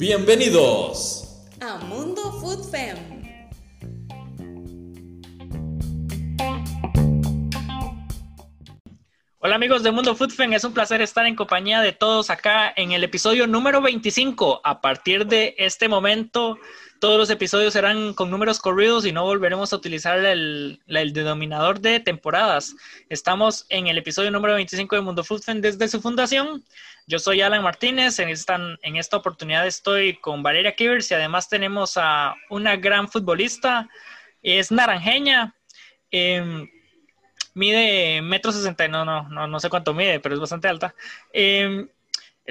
Bienvenidos 0.00 1.19
Hola 9.50 9.56
amigos 9.56 9.82
de 9.82 9.90
Mundo 9.90 10.14
Food 10.14 10.30
Fem, 10.30 10.52
es 10.52 10.62
un 10.62 10.72
placer 10.72 11.02
estar 11.02 11.26
en 11.26 11.34
compañía 11.34 11.80
de 11.80 11.90
todos 11.90 12.30
acá 12.30 12.72
en 12.76 12.92
el 12.92 13.02
episodio 13.02 13.48
número 13.48 13.82
25. 13.82 14.60
A 14.62 14.80
partir 14.80 15.26
de 15.26 15.56
este 15.58 15.88
momento, 15.88 16.56
todos 17.00 17.18
los 17.18 17.30
episodios 17.30 17.72
serán 17.72 18.14
con 18.14 18.30
números 18.30 18.60
corridos 18.60 19.06
y 19.06 19.10
no 19.10 19.24
volveremos 19.24 19.72
a 19.72 19.76
utilizar 19.76 20.24
el, 20.24 20.80
denominador 20.86 21.80
de 21.80 21.98
temporadas. 21.98 22.76
Estamos 23.08 23.66
en 23.70 23.88
el 23.88 23.98
episodio 23.98 24.30
número 24.30 24.54
25 24.54 24.94
de 24.94 25.02
Mundo 25.02 25.24
Food 25.24 25.42
Fem 25.42 25.60
desde 25.60 25.88
su 25.88 26.00
fundación 26.00 26.62
yo 27.08 27.18
soy 27.18 27.40
Alan 27.40 27.64
Martínez, 27.64 28.20
en 28.20 28.28
esta, 28.28 28.54
en 28.82 28.94
esta 28.94 29.16
oportunidad 29.16 29.66
estoy 29.66 30.14
con 30.18 30.44
Valeria 30.44 30.76
Kivers 30.76 31.10
y 31.10 31.14
además 31.14 31.48
tenemos 31.48 31.96
a 31.96 32.36
una 32.50 32.76
gran 32.76 33.08
futbolista, 33.08 33.88
es 34.42 34.70
naranjeña, 34.70 35.56
em, 36.12 36.68
mide 37.60 38.22
metro 38.22 38.50
sesenta, 38.52 38.88
no, 38.88 39.04
no, 39.04 39.28
no, 39.28 39.46
no 39.46 39.60
sé 39.60 39.68
cuánto 39.68 39.92
mide, 39.92 40.18
pero 40.18 40.34
es 40.34 40.40
bastante 40.40 40.66
alta. 40.66 40.94
Em, 41.32 41.88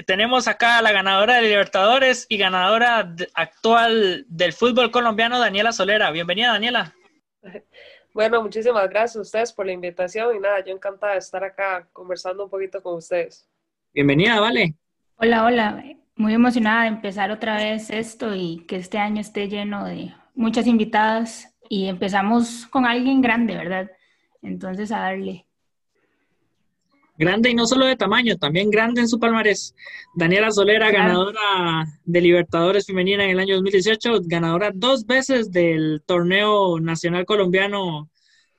tenemos 0.06 0.46
acá 0.46 0.78
a 0.78 0.82
la 0.82 0.92
ganadora 0.92 1.34
de 1.34 1.42
Libertadores 1.42 2.26
y 2.28 2.38
ganadora 2.38 3.12
actual 3.34 4.24
del 4.28 4.52
fútbol 4.52 4.92
colombiano, 4.92 5.40
Daniela 5.40 5.72
Solera. 5.72 6.12
Bienvenida, 6.12 6.52
Daniela. 6.52 6.94
Bueno, 8.12 8.42
muchísimas 8.42 8.88
gracias 8.88 9.16
a 9.16 9.20
ustedes 9.20 9.52
por 9.52 9.66
la 9.66 9.72
invitación 9.72 10.34
y 10.34 10.40
nada, 10.40 10.64
yo 10.64 10.72
encantada 10.72 11.12
de 11.12 11.20
estar 11.20 11.44
acá 11.44 11.86
conversando 11.92 12.44
un 12.44 12.50
poquito 12.50 12.82
con 12.82 12.96
ustedes. 12.96 13.48
Bienvenida, 13.92 14.40
Vale. 14.40 14.74
Hola, 15.16 15.44
hola. 15.44 15.84
Muy 16.16 16.34
emocionada 16.34 16.82
de 16.82 16.88
empezar 16.88 17.30
otra 17.30 17.56
vez 17.56 17.88
esto 17.88 18.34
y 18.34 18.64
que 18.66 18.76
este 18.76 18.98
año 18.98 19.20
esté 19.20 19.48
lleno 19.48 19.84
de 19.84 20.12
muchas 20.34 20.66
invitadas 20.66 21.54
y 21.68 21.86
empezamos 21.86 22.66
con 22.66 22.84
alguien 22.84 23.22
grande, 23.22 23.56
¿verdad? 23.56 23.90
Entonces 24.42 24.92
a 24.92 25.00
darle. 25.00 25.46
Grande 27.20 27.50
y 27.50 27.54
no 27.54 27.66
solo 27.66 27.84
de 27.84 27.96
tamaño, 27.96 28.38
también 28.38 28.70
grande 28.70 29.02
en 29.02 29.08
su 29.08 29.18
palmarés. 29.18 29.74
Daniela 30.14 30.50
Solera, 30.50 30.90
ganadora 30.90 31.84
de 32.06 32.20
Libertadores 32.22 32.86
Femenina 32.86 33.24
en 33.24 33.30
el 33.30 33.38
año 33.38 33.56
2018, 33.56 34.22
ganadora 34.24 34.70
dos 34.74 35.04
veces 35.04 35.50
del 35.50 36.02
torneo 36.06 36.80
nacional 36.80 37.26
colombiano, 37.26 38.08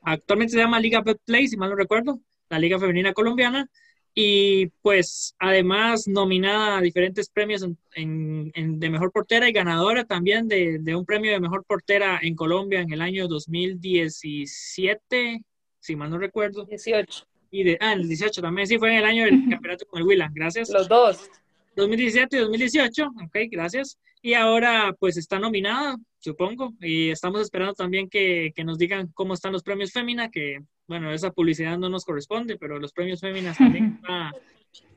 actualmente 0.02 0.54
se 0.54 0.60
llama 0.60 0.80
Liga 0.80 1.02
Best 1.02 1.22
Play, 1.26 1.48
si 1.48 1.58
mal 1.58 1.72
no 1.72 1.76
recuerdo, 1.76 2.20
la 2.50 2.60
Liga 2.60 2.78
Femenina 2.78 3.14
Colombiana, 3.14 3.68
y 4.14 4.68
pues 4.84 5.36
además 5.40 6.08
nominada 6.08 6.78
a 6.78 6.82
diferentes 6.82 7.30
premios 7.30 7.68
en, 7.95 8.52
de 8.80 8.90
mejor 8.92 9.12
portera 9.12 9.50
y 9.50 9.54
ganadora 9.54 10.06
también 10.06 10.48
de, 10.48 10.78
de, 10.80 10.95
un 10.95 11.06
premio 11.06 11.32
de 11.32 11.40
mejor 11.40 11.66
portera 11.66 12.20
en 12.22 12.36
Colombia 12.36 12.82
en 12.82 12.94
el 12.94 13.02
año 13.02 13.28
2017, 13.28 15.44
si 15.82 15.98
mal 15.98 16.10
no 16.10 16.18
recuerdo. 16.18 16.64
18. 16.64 17.26
Y 17.52 17.64
de, 17.64 17.78
ah, 17.82 17.94
el 17.94 18.08
18 18.08 18.42
también, 18.42 18.66
sí, 18.66 18.78
fue 18.78 18.92
en 18.92 19.00
el 19.00 19.06
año 19.06 19.26
del 19.26 19.50
campeonato 19.50 19.86
con 19.86 20.00
el 20.00 20.08
Huila, 20.08 20.32
gracias. 20.34 20.70
Los 20.70 20.88
dos. 20.88 21.30
2017 21.76 22.38
y 22.38 22.40
2018, 22.40 23.08
ok, 23.26 23.38
gracias. 23.50 23.98
Y 24.22 24.36
ahora 24.36 24.96
pues 25.00 25.18
está 25.18 25.40
nominada, 25.40 25.98
supongo, 26.20 26.73
y 26.80 27.10
estamos 27.10 27.42
esperando 27.42 27.73
también 27.73 28.10
que, 28.10 28.52
que 28.56 28.64
nos 28.64 28.78
digan 28.78 29.10
cómo 29.14 29.34
están 29.34 29.52
los 29.52 29.64
premios 29.64 29.92
Fémina, 29.92 30.30
que 30.30 30.60
bueno, 30.88 31.12
esa 31.12 31.32
publicidad 31.32 31.78
no 31.78 31.90
nos 31.90 32.06
corresponde, 32.06 32.58
pero 32.58 32.80
los 32.80 32.94
premios 32.94 33.22
Féminas 33.22 33.58
también 33.58 34.00
está, 34.02 34.32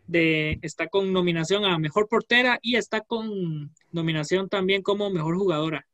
de, 0.06 0.58
está 0.62 0.88
con 0.88 1.12
nominación 1.12 1.64
a 1.64 1.78
Mejor 1.78 2.08
Portera 2.08 2.58
y 2.62 2.76
está 2.76 3.00
con 3.00 3.72
nominación 3.92 4.48
también 4.48 4.82
como 4.82 5.10
Mejor 5.10 5.36
Jugadora. 5.36 5.86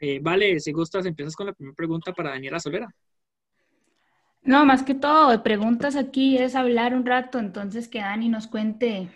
Eh, 0.00 0.20
vale, 0.22 0.60
si 0.60 0.72
gustas, 0.72 1.04
empiezas 1.06 1.34
con 1.34 1.46
la 1.46 1.52
primera 1.52 1.74
pregunta 1.74 2.12
para 2.12 2.30
Daniela 2.30 2.60
Solera. 2.60 2.94
No, 4.42 4.64
más 4.64 4.82
que 4.82 4.94
todo, 4.94 5.42
preguntas 5.42 5.96
aquí 5.96 6.38
es 6.38 6.54
hablar 6.54 6.94
un 6.94 7.04
rato, 7.04 7.38
entonces 7.38 7.88
que 7.88 7.98
Dani 7.98 8.28
nos 8.28 8.46
cuente 8.46 9.08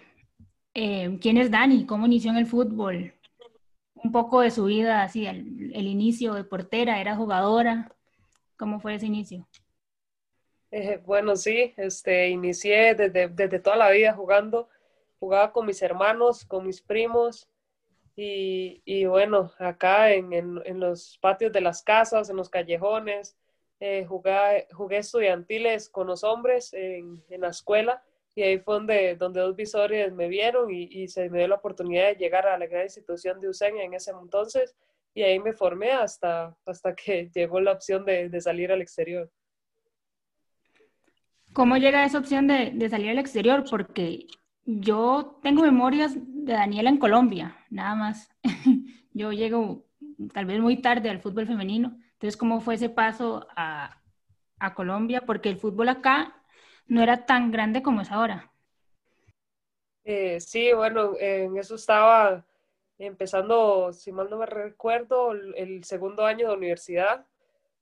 eh, 0.74 1.18
quién 1.20 1.38
es 1.38 1.50
Dani, 1.50 1.86
cómo 1.86 2.06
inició 2.06 2.30
en 2.32 2.38
el 2.38 2.46
fútbol, 2.46 3.14
un 3.94 4.12
poco 4.12 4.40
de 4.40 4.50
su 4.50 4.66
vida, 4.66 5.02
así, 5.02 5.26
el, 5.26 5.72
el 5.74 5.86
inicio 5.86 6.34
de 6.34 6.44
portera, 6.44 7.00
era 7.00 7.16
jugadora, 7.16 7.92
¿Cómo 8.62 8.78
fue 8.78 8.94
ese 8.94 9.06
inicio? 9.06 9.44
Eh, 10.70 11.02
bueno, 11.04 11.34
sí, 11.34 11.74
este, 11.76 12.28
inicié 12.28 12.94
desde, 12.94 13.26
desde 13.26 13.58
toda 13.58 13.74
la 13.74 13.90
vida 13.90 14.14
jugando. 14.14 14.68
Jugaba 15.18 15.52
con 15.52 15.66
mis 15.66 15.82
hermanos, 15.82 16.44
con 16.44 16.64
mis 16.64 16.80
primos. 16.80 17.48
Y, 18.14 18.80
y 18.84 19.06
bueno, 19.06 19.50
acá 19.58 20.12
en, 20.12 20.32
en, 20.32 20.62
en, 20.64 20.78
los 20.78 21.18
patios 21.20 21.50
de 21.50 21.60
las 21.60 21.82
casas, 21.82 22.30
en 22.30 22.36
los 22.36 22.48
callejones, 22.48 23.36
eh, 23.84 24.04
jugué, 24.06 24.68
jugué, 24.72 24.98
estudiantiles 24.98 25.88
con 25.88 26.06
los 26.06 26.22
hombres 26.22 26.72
en, 26.72 27.20
en, 27.28 27.40
la 27.40 27.48
escuela 27.48 28.00
y 28.32 28.42
ahí 28.42 28.60
fue 28.60 28.74
donde, 28.74 29.16
donde 29.16 29.40
dos 29.40 29.56
visores 29.56 30.12
me 30.12 30.28
vieron 30.28 30.70
y, 30.70 30.84
y, 30.84 31.08
se 31.08 31.28
me 31.28 31.38
dio 31.38 31.48
la 31.48 31.56
oportunidad 31.56 32.06
de 32.06 32.14
llegar 32.14 32.46
a 32.46 32.56
la 32.56 32.66
gran 32.68 32.84
institución 32.84 33.40
de 33.40 33.48
Useña 33.48 33.82
en 33.82 33.94
ese 33.94 34.12
entonces 34.12 34.76
y 35.14 35.22
ahí 35.22 35.40
me 35.40 35.52
formé 35.52 35.90
hasta, 35.90 36.56
hasta 36.64 36.94
que 36.94 37.28
llegó 37.34 37.60
la 37.60 37.72
opción 37.72 38.04
de, 38.04 38.28
de 38.28 38.40
salir 38.40 38.70
al 38.70 38.82
exterior. 38.82 39.28
¿Cómo 41.52 41.76
llega 41.76 42.04
esa 42.04 42.18
opción 42.18 42.46
de, 42.46 42.70
de, 42.70 42.88
salir 42.88 43.10
al 43.10 43.18
exterior? 43.18 43.64
Porque 43.68 44.28
yo 44.64 45.40
tengo 45.42 45.62
memorias 45.62 46.14
de 46.16 46.52
Daniela 46.52 46.88
en 46.88 46.98
Colombia, 46.98 47.56
nada 47.68 47.96
más. 47.96 48.30
yo 49.12 49.32
llego 49.32 49.84
tal 50.32 50.46
vez 50.46 50.60
muy 50.60 50.80
tarde 50.80 51.10
al 51.10 51.20
fútbol 51.20 51.48
femenino. 51.48 51.98
Entonces, 52.22 52.38
¿cómo 52.38 52.60
fue 52.60 52.74
ese 52.76 52.88
paso 52.88 53.48
a, 53.56 54.00
a 54.60 54.74
Colombia? 54.74 55.22
Porque 55.26 55.48
el 55.48 55.56
fútbol 55.56 55.88
acá 55.88 56.40
no 56.86 57.02
era 57.02 57.26
tan 57.26 57.50
grande 57.50 57.82
como 57.82 58.00
es 58.00 58.12
ahora. 58.12 58.52
Eh, 60.04 60.38
sí, 60.38 60.72
bueno, 60.72 61.14
en 61.18 61.58
eso 61.58 61.74
estaba 61.74 62.46
empezando, 62.96 63.92
si 63.92 64.12
mal 64.12 64.30
no 64.30 64.38
me 64.38 64.46
recuerdo, 64.46 65.32
el 65.32 65.82
segundo 65.82 66.24
año 66.24 66.48
de 66.48 66.54
universidad 66.54 67.26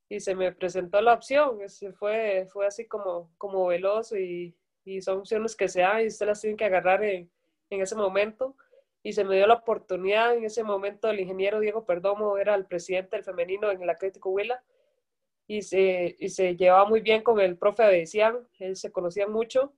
y 0.08 0.20
se 0.20 0.34
me 0.34 0.52
presentó 0.52 1.02
la 1.02 1.12
opción. 1.12 1.58
fue, 1.98 2.46
fue 2.50 2.66
así 2.66 2.86
como, 2.86 3.30
como 3.36 3.66
veloz 3.66 4.12
y, 4.12 4.54
y 4.86 5.02
son 5.02 5.18
opciones 5.18 5.54
que 5.54 5.68
se 5.68 5.82
dan 5.82 6.00
y 6.00 6.06
usted 6.06 6.24
las 6.24 6.40
tiene 6.40 6.56
que 6.56 6.64
agarrar 6.64 7.04
en, 7.04 7.30
en, 7.68 7.82
ese 7.82 7.94
momento. 7.94 8.56
Y 9.02 9.12
se 9.12 9.24
me 9.24 9.36
dio 9.36 9.46
la 9.46 9.54
oportunidad 9.54 10.34
en 10.36 10.44
ese 10.44 10.62
momento, 10.62 11.08
el 11.08 11.20
ingeniero 11.20 11.60
Diego 11.60 11.84
Perdomo 11.86 12.36
era 12.36 12.54
el 12.54 12.66
presidente 12.66 13.16
del 13.16 13.24
femenino 13.24 13.70
en 13.70 13.82
el 13.82 13.90
Atlético 13.90 14.30
Huila 14.30 14.62
y 15.46 15.62
se, 15.62 16.16
y 16.18 16.28
se 16.28 16.56
llevaba 16.56 16.84
muy 16.84 17.00
bien 17.00 17.22
con 17.22 17.40
el 17.40 17.56
profe 17.56 17.82
Abedicián, 17.82 18.46
él 18.58 18.76
se 18.76 18.92
conocía 18.92 19.26
mucho 19.26 19.74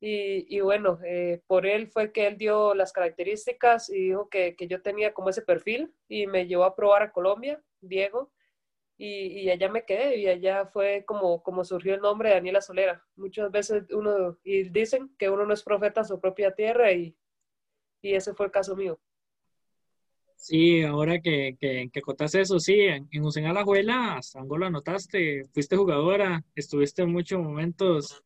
y, 0.00 0.54
y 0.54 0.60
bueno, 0.60 0.98
eh, 1.04 1.40
por 1.46 1.66
él 1.66 1.88
fue 1.88 2.12
que 2.12 2.26
él 2.26 2.36
dio 2.36 2.74
las 2.74 2.92
características 2.92 3.88
y 3.88 4.08
dijo 4.08 4.28
que, 4.28 4.56
que, 4.56 4.68
yo 4.68 4.82
tenía 4.82 5.14
como 5.14 5.30
ese 5.30 5.42
perfil 5.42 5.94
y 6.08 6.26
me 6.26 6.46
llevó 6.46 6.64
a 6.64 6.76
probar 6.76 7.02
a 7.02 7.12
Colombia, 7.12 7.62
Diego, 7.80 8.30
y, 8.98 9.40
y, 9.40 9.50
allá 9.50 9.68
me 9.70 9.84
quedé 9.84 10.16
y 10.16 10.26
allá 10.26 10.66
fue 10.66 11.04
como, 11.06 11.42
como 11.42 11.64
surgió 11.64 11.94
el 11.94 12.00
nombre 12.00 12.30
de 12.30 12.34
Daniela 12.36 12.60
Solera. 12.60 13.04
Muchas 13.16 13.50
veces 13.50 13.84
uno, 13.90 14.38
y 14.44 14.68
dicen 14.70 15.14
que 15.18 15.30
uno 15.30 15.46
no 15.46 15.54
es 15.54 15.62
profeta 15.62 16.00
en 16.00 16.06
su 16.06 16.20
propia 16.20 16.54
tierra 16.54 16.92
y, 16.92 17.16
y 18.06 18.14
ese 18.14 18.34
fue 18.34 18.46
el 18.46 18.52
caso 18.52 18.76
mío. 18.76 18.98
Sí, 20.36 20.82
ahora 20.82 21.20
que, 21.20 21.56
que, 21.58 21.90
que 21.92 22.02
eso, 22.40 22.60
sí, 22.60 22.74
en, 22.80 23.08
en 23.10 23.24
Usen 23.24 23.46
Alajuela, 23.46 24.16
hasta 24.16 24.38
Angola 24.38 24.68
anotaste, 24.68 25.44
fuiste 25.52 25.76
jugadora, 25.76 26.44
estuviste 26.54 27.02
en 27.02 27.10
muchos 27.10 27.40
momentos 27.40 28.22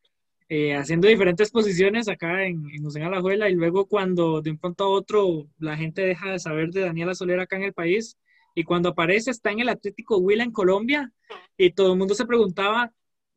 eh, 0.49 0.75
haciendo 0.75 1.07
diferentes 1.07 1.49
posiciones 1.49 2.09
acá 2.09 2.45
en, 2.45 2.67
en 2.69 3.03
Alajuela 3.03 3.49
y 3.49 3.53
luego 3.53 3.87
cuando 3.87 4.41
de 4.41 4.51
un 4.51 4.57
pronto 4.57 4.83
a 4.83 4.89
otro 4.89 5.47
la 5.57 5.77
gente 5.77 6.01
deja 6.01 6.31
de 6.31 6.39
saber 6.39 6.71
de 6.71 6.81
Daniela 6.81 7.15
Soler 7.15 7.39
acá 7.39 7.55
en 7.55 7.63
el 7.63 7.73
país 7.73 8.17
y 8.53 8.65
cuando 8.65 8.89
aparece 8.89 9.31
está 9.31 9.51
en 9.51 9.61
el 9.61 9.69
Atlético 9.69 10.17
Huila 10.17 10.43
en 10.43 10.51
Colombia 10.51 11.11
y 11.55 11.71
todo 11.71 11.93
el 11.93 11.97
mundo 11.97 12.15
se 12.15 12.25
preguntaba 12.25 12.91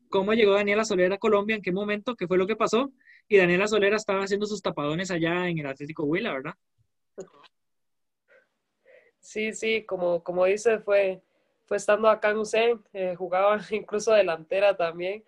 cómo 0.08 0.34
llegó 0.34 0.54
Daniela 0.54 0.84
Soler 0.84 1.12
a 1.12 1.18
Colombia, 1.18 1.54
en 1.54 1.62
qué 1.62 1.70
momento, 1.70 2.16
qué 2.16 2.26
fue 2.26 2.36
lo 2.36 2.48
que 2.48 2.56
pasó 2.56 2.92
y 3.28 3.38
Daniela 3.38 3.66
Soler 3.66 3.94
estaba 3.94 4.22
haciendo 4.22 4.46
sus 4.46 4.62
tapadones 4.62 5.10
allá 5.10 5.48
en 5.48 5.58
el 5.58 5.66
Atlético 5.66 6.04
Huila, 6.04 6.32
¿verdad? 6.32 6.54
Sí, 9.20 9.52
sí, 9.52 9.84
como, 9.84 10.22
como 10.22 10.44
dice, 10.44 10.78
fue, 10.80 11.22
fue 11.64 11.78
estando 11.78 12.08
acá 12.08 12.30
en 12.30 12.38
UCEN, 12.38 12.84
eh, 12.92 13.14
jugaba 13.16 13.58
incluso 13.70 14.12
delantera 14.12 14.76
también 14.76 15.24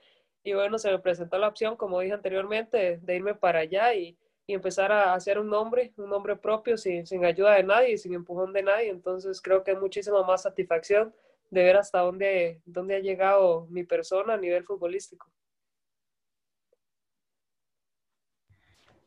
y 0.46 0.54
bueno, 0.54 0.78
se 0.78 0.92
me 0.92 1.00
presentó 1.00 1.38
la 1.38 1.48
opción, 1.48 1.76
como 1.76 1.98
dije 1.98 2.14
anteriormente, 2.14 3.00
de, 3.02 3.16
irme 3.16 3.34
para 3.34 3.58
allá 3.58 3.92
y, 3.94 4.16
y, 4.46 4.54
empezar 4.54 4.92
a 4.92 5.12
hacer 5.12 5.40
un 5.40 5.48
nombre, 5.48 5.92
un 5.96 6.08
nombre 6.08 6.36
propio, 6.36 6.76
sin, 6.76 7.04
sin 7.04 7.24
ayuda 7.24 7.54
de 7.56 7.64
nadie, 7.64 7.98
sin 7.98 8.14
empujón 8.14 8.52
de 8.52 8.62
nadie. 8.62 8.90
Entonces 8.90 9.42
creo 9.42 9.64
que 9.64 9.72
es 9.72 9.80
muchísima 9.80 10.22
más 10.22 10.42
satisfacción 10.42 11.12
de 11.50 11.64
ver 11.64 11.76
hasta 11.76 11.98
dónde, 11.98 12.60
dónde 12.64 12.94
ha 12.94 13.00
llegado 13.00 13.66
mi 13.70 13.82
persona 13.82 14.34
a 14.34 14.36
nivel 14.36 14.62
futbolístico. 14.62 15.28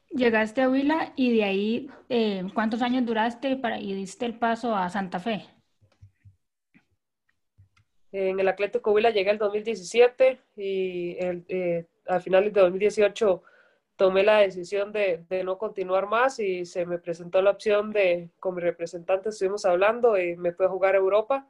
Llegaste 0.09 0.61
a 0.61 0.69
Huila 0.69 1.13
y 1.15 1.35
de 1.37 1.43
ahí, 1.43 1.89
eh, 2.09 2.43
¿cuántos 2.53 2.81
años 2.81 3.05
duraste 3.05 3.55
para, 3.55 3.79
y 3.79 3.93
diste 3.93 4.25
el 4.25 4.37
paso 4.37 4.75
a 4.75 4.89
Santa 4.89 5.19
Fe? 5.19 5.45
En 8.11 8.39
el 8.39 8.47
Atlético 8.47 8.91
Huila 8.91 9.11
llegué 9.11 9.29
el 9.29 9.37
2017 9.37 10.39
y 10.55 11.17
el, 11.19 11.45
eh, 11.47 11.85
al 12.07 12.21
final 12.21 12.51
de 12.51 12.61
2018 12.61 13.43
tomé 13.95 14.23
la 14.23 14.39
decisión 14.39 14.91
de, 14.91 15.25
de, 15.29 15.43
no 15.43 15.57
continuar 15.57 16.07
más 16.07 16.39
y 16.39 16.65
se 16.65 16.85
me 16.85 16.97
presentó 16.97 17.41
la 17.41 17.51
opción 17.51 17.91
de, 17.91 18.31
con 18.39 18.55
mi 18.55 18.61
representante 18.61 19.29
estuvimos 19.29 19.65
hablando 19.65 20.17
y 20.17 20.35
me 20.37 20.53
fui 20.53 20.65
a 20.65 20.69
jugar 20.69 20.95
a 20.95 20.99
Europa 20.99 21.47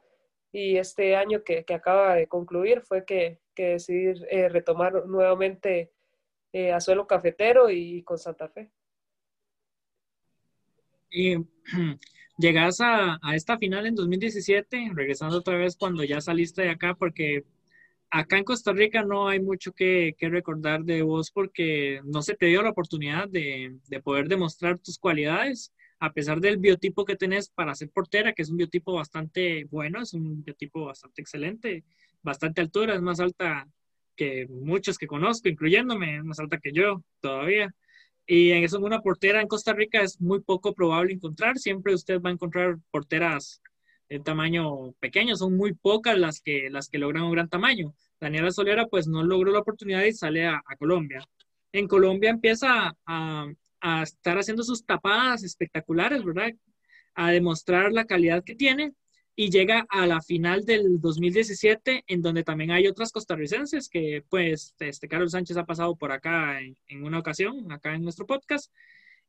y 0.52 0.76
este 0.76 1.16
año 1.16 1.44
que, 1.44 1.64
que 1.64 1.74
acaba 1.74 2.14
de 2.14 2.26
concluir 2.26 2.82
fue 2.82 3.04
que, 3.04 3.38
que 3.54 3.68
decidí 3.68 4.20
eh, 4.30 4.48
retomar 4.48 5.06
nuevamente 5.06 5.92
eh, 6.52 6.72
a 6.72 6.80
suelo 6.80 7.06
cafetero 7.06 7.70
y 7.70 8.02
con 8.02 8.18
Santa 8.18 8.48
Fe. 8.48 8.70
Y 11.10 11.36
llegas 12.38 12.78
a, 12.80 13.18
esta 13.34 13.58
final 13.58 13.86
en 13.86 13.94
2017, 13.94 14.92
regresando 14.94 15.38
otra 15.38 15.56
vez 15.56 15.76
cuando 15.76 16.04
ya 16.04 16.20
saliste 16.20 16.62
de 16.62 16.70
acá, 16.70 16.94
porque 16.94 17.44
acá 18.10 18.38
en 18.38 18.44
Costa 18.44 18.72
Rica 18.72 19.02
no 19.02 19.28
hay 19.28 19.40
mucho 19.40 19.72
que, 19.72 20.14
que 20.18 20.28
recordar 20.28 20.82
de 20.84 21.02
vos 21.02 21.30
porque 21.30 22.00
no 22.04 22.22
se 22.22 22.34
te 22.34 22.46
dio 22.46 22.62
la 22.62 22.70
oportunidad 22.70 23.28
de, 23.28 23.76
de, 23.88 24.00
poder 24.00 24.28
demostrar 24.28 24.78
tus 24.78 24.98
cualidades, 24.98 25.72
a 26.00 26.12
pesar 26.12 26.40
del 26.40 26.56
biotipo 26.56 27.04
que 27.04 27.16
tenés 27.16 27.50
para 27.50 27.74
ser 27.74 27.90
portera, 27.90 28.32
que 28.32 28.42
es 28.42 28.50
un 28.50 28.56
biotipo 28.56 28.94
bastante 28.94 29.64
bueno, 29.70 30.02
es 30.02 30.14
un 30.14 30.42
biotipo 30.42 30.86
bastante 30.86 31.22
excelente, 31.22 31.84
bastante 32.22 32.60
altura, 32.60 32.94
es 32.94 33.02
más 33.02 33.20
alta 33.20 33.68
que 34.20 34.46
muchos 34.50 34.98
que 34.98 35.06
conozco, 35.06 35.48
incluyéndome, 35.48 36.22
más 36.22 36.38
alta 36.40 36.58
que 36.58 36.72
yo 36.72 37.02
todavía. 37.22 37.74
Y 38.26 38.50
en 38.50 38.64
eso 38.64 38.78
una 38.78 39.00
portera 39.00 39.40
en 39.40 39.48
Costa 39.48 39.72
Rica 39.72 40.02
es 40.02 40.20
muy 40.20 40.42
poco 40.42 40.74
probable 40.74 41.14
encontrar. 41.14 41.56
Siempre 41.56 41.94
usted 41.94 42.20
va 42.20 42.28
a 42.28 42.34
encontrar 42.34 42.76
porteras 42.90 43.62
de 44.10 44.20
tamaño 44.20 44.92
pequeño, 45.00 45.36
son 45.36 45.56
muy 45.56 45.72
pocas 45.72 46.18
las 46.18 46.42
que, 46.42 46.68
las 46.68 46.90
que 46.90 46.98
logran 46.98 47.22
un 47.22 47.32
gran 47.32 47.48
tamaño. 47.48 47.94
Daniela 48.20 48.50
Solera 48.50 48.86
pues 48.88 49.06
no 49.06 49.24
logró 49.24 49.52
la 49.52 49.60
oportunidad 49.60 50.04
y 50.04 50.12
sale 50.12 50.46
a, 50.46 50.60
a 50.66 50.76
Colombia. 50.76 51.24
En 51.72 51.88
Colombia 51.88 52.28
empieza 52.28 52.94
a, 53.06 53.46
a, 53.80 54.02
estar 54.02 54.36
haciendo 54.36 54.64
sus 54.64 54.84
tapadas 54.84 55.44
espectaculares, 55.44 56.22
¿verdad? 56.22 56.50
A 57.14 57.30
demostrar 57.30 57.90
la 57.92 58.04
calidad 58.04 58.44
que 58.44 58.54
tiene 58.54 58.92
y 59.36 59.50
llega 59.50 59.86
a 59.88 60.06
la 60.06 60.20
final 60.20 60.64
del 60.64 61.00
2017 61.00 62.04
en 62.06 62.22
donde 62.22 62.44
también 62.44 62.70
hay 62.70 62.86
otras 62.86 63.12
costarricenses 63.12 63.88
que 63.88 64.24
pues 64.28 64.74
este 64.78 65.08
Carlos 65.08 65.32
Sánchez 65.32 65.56
ha 65.56 65.64
pasado 65.64 65.96
por 65.96 66.12
acá 66.12 66.60
en, 66.60 67.02
una 67.02 67.18
ocasión, 67.18 67.70
acá 67.72 67.94
en 67.94 68.02
nuestro 68.02 68.26
podcast 68.26 68.72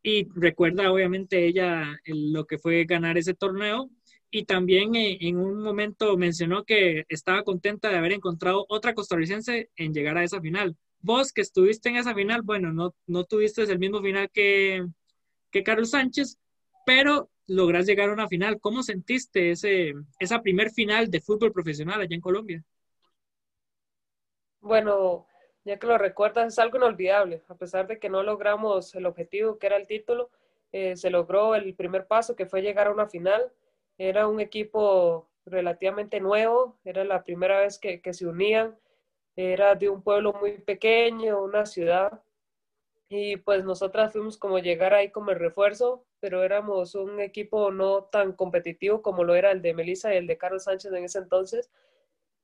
y 0.04 0.28
recuerda 0.36 0.92
obviamente 0.92 1.46
ella 1.46 1.98
lo 2.06 2.46
que 2.46 2.58
fue 2.58 2.86
ganar 2.86 3.18
ese 3.18 3.34
torneo 3.34 3.90
y 4.32 4.46
también 4.46 4.96
eh, 4.96 5.18
en 5.22 5.38
un 5.38 5.62
momento 5.62 6.18
mencionó 6.18 6.64
que 6.64 7.06
estaba 7.10 7.44
contenta 7.44 7.90
de 7.90 7.98
haber 7.98 8.14
encontrado 8.14 8.66
otra 8.70 8.94
costarricense 8.94 9.70
en 9.76 9.94
llegar 9.94 10.18
a 10.18 10.24
esa 10.24 10.42
final. 10.42 10.78
Vos 11.00 11.34
que 11.34 11.42
estuviste 11.42 11.90
en 11.90 11.98
esa 11.98 12.14
final, 12.14 12.42
bueno, 12.42 12.72
no, 12.72 12.96
no 13.08 13.24
tuviste 13.26 13.64
el 13.64 13.80
mismo 13.80 14.02
final 14.02 14.30
que, 14.32 14.86
que 15.52 15.64
Carlos 15.64 15.92
Sánchez, 15.92 16.38
pero 16.86 17.31
logras 17.48 17.86
llegar 17.86 18.10
a 18.10 18.14
una 18.14 18.28
final. 18.28 18.60
¿Cómo 18.60 18.84
sentiste 18.84 19.52
ese, 19.52 19.94
esa 20.20 20.42
primer 20.42 20.72
final 20.72 21.10
de 21.10 21.22
fútbol 21.22 21.52
profesional 21.52 22.02
allá 22.02 22.16
en 22.16 22.22
Colombia? 22.22 22.64
Bueno, 24.62 25.28
ya 25.64 25.78
que 25.78 25.88
lo 25.88 25.98
recuerdas, 25.98 26.54
es 26.54 26.60
algo 26.60 26.78
inolvidable. 26.78 27.44
A 27.48 27.56
pesar 27.56 27.88
de 27.88 28.00
que 28.00 28.10
no 28.10 28.24
logramos 28.24 28.94
el 28.96 29.06
objetivo, 29.06 29.58
que 29.58 29.68
era 29.68 29.78
el 29.78 29.88
título, 29.88 30.30
eh, 30.72 30.96
se 30.96 31.10
logró 31.10 31.56
el 31.56 31.74
primer 31.76 32.08
paso, 32.08 32.36
que 32.36 32.46
fue 32.46 32.62
llegar 32.62 32.88
a 32.88 32.92
una 32.92 33.08
final. 33.08 33.52
Era 33.98 34.28
un 34.28 34.40
equipo 34.40 35.30
relativamente 35.46 36.20
nuevo, 36.20 36.78
era 36.86 37.04
la 37.04 37.24
primera 37.24 37.60
vez 37.62 37.80
que, 37.80 38.02
que 38.02 38.14
se 38.14 38.28
unían. 38.28 38.78
Era 39.36 39.76
de 39.76 39.90
un 39.90 40.02
pueblo 40.04 40.34
muy 40.34 40.60
pequeño, 40.60 41.44
una 41.44 41.66
ciudad. 41.66 42.22
Y 43.10 43.38
pues 43.38 43.64
nosotras 43.66 44.14
fuimos 44.14 44.38
como 44.38 44.60
llegar 44.60 44.94
ahí 44.94 45.12
como 45.12 45.32
el 45.32 45.40
refuerzo 45.40 46.06
pero 46.22 46.44
éramos 46.44 46.96
un 46.96 47.20
equipo 47.20 47.72
no 47.72 48.04
tan 48.06 48.34
competitivo 48.34 49.02
como 49.02 49.24
lo 49.24 49.36
era 49.36 49.52
el 49.52 49.62
de 49.62 49.74
Melissa 49.74 50.14
y 50.14 50.18
el 50.18 50.28
de 50.28 50.38
Carlos 50.38 50.64
Sánchez 50.64 50.94
en 50.94 51.04
ese 51.04 51.18
entonces. 51.18 51.72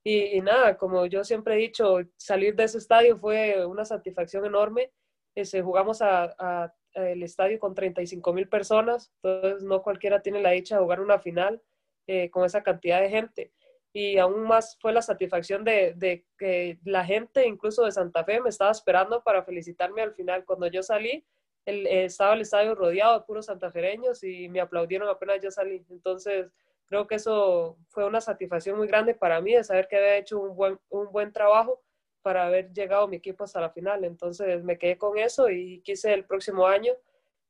Y, 0.04 0.36
y 0.36 0.40
nada, 0.40 0.76
como 0.76 1.06
yo 1.06 1.22
siempre 1.24 1.54
he 1.54 1.58
dicho, 1.58 1.98
salir 2.16 2.56
de 2.56 2.64
ese 2.64 2.78
estadio 2.78 3.16
fue 3.18 3.64
una 3.64 3.84
satisfacción 3.84 4.44
enorme. 4.44 4.90
Ese, 5.34 5.62
jugamos 5.62 6.02
a, 6.02 6.74
el 6.94 7.22
estadio 7.22 7.60
con 7.60 7.74
35 7.74 8.32
mil 8.32 8.48
personas, 8.48 9.12
entonces 9.22 9.62
no 9.62 9.82
cualquiera 9.82 10.20
tiene 10.20 10.42
la 10.42 10.50
dicha 10.50 10.76
de 10.76 10.82
jugar 10.82 11.00
una 11.00 11.20
final 11.20 11.62
eh, 12.08 12.30
con 12.30 12.44
esa 12.44 12.64
cantidad 12.64 13.00
de 13.00 13.10
gente. 13.10 13.52
Y 13.92 14.18
aún 14.18 14.42
más 14.42 14.76
fue 14.80 14.92
la 14.92 15.02
satisfacción 15.02 15.64
de 15.64 16.24
que 16.36 16.78
la 16.84 17.04
gente, 17.04 17.46
incluso 17.46 17.84
de 17.84 17.92
Santa 17.92 18.24
Fe, 18.24 18.40
me 18.40 18.48
estaba 18.48 18.72
esperando 18.72 19.22
para 19.22 19.44
felicitarme 19.44 20.02
al 20.02 20.14
final. 20.14 20.44
Cuando 20.44 20.66
yo 20.66 20.82
salí, 20.82 21.24
el, 21.68 21.86
eh, 21.86 22.04
estaba 22.04 22.34
el 22.34 22.40
estadio 22.40 22.74
rodeado 22.74 23.18
de 23.18 23.26
puros 23.26 23.46
santafereños 23.46 24.24
y 24.24 24.48
me 24.48 24.60
aplaudieron 24.60 25.08
apenas 25.08 25.40
yo 25.42 25.50
salí. 25.50 25.84
Entonces, 25.90 26.50
creo 26.86 27.06
que 27.06 27.16
eso 27.16 27.76
fue 27.88 28.06
una 28.06 28.20
satisfacción 28.20 28.78
muy 28.78 28.86
grande 28.86 29.14
para 29.14 29.40
mí 29.40 29.54
de 29.54 29.64
saber 29.64 29.86
que 29.86 29.96
había 29.96 30.16
hecho 30.16 30.40
un 30.40 30.56
buen, 30.56 30.78
un 30.88 31.12
buen 31.12 31.32
trabajo 31.32 31.82
para 32.22 32.46
haber 32.46 32.72
llegado 32.72 33.06
mi 33.06 33.16
equipo 33.16 33.44
hasta 33.44 33.60
la 33.60 33.70
final. 33.70 34.04
Entonces, 34.04 34.64
me 34.64 34.78
quedé 34.78 34.96
con 34.96 35.18
eso 35.18 35.50
y 35.50 35.80
quise 35.82 36.14
el 36.14 36.24
próximo 36.24 36.66
año 36.66 36.94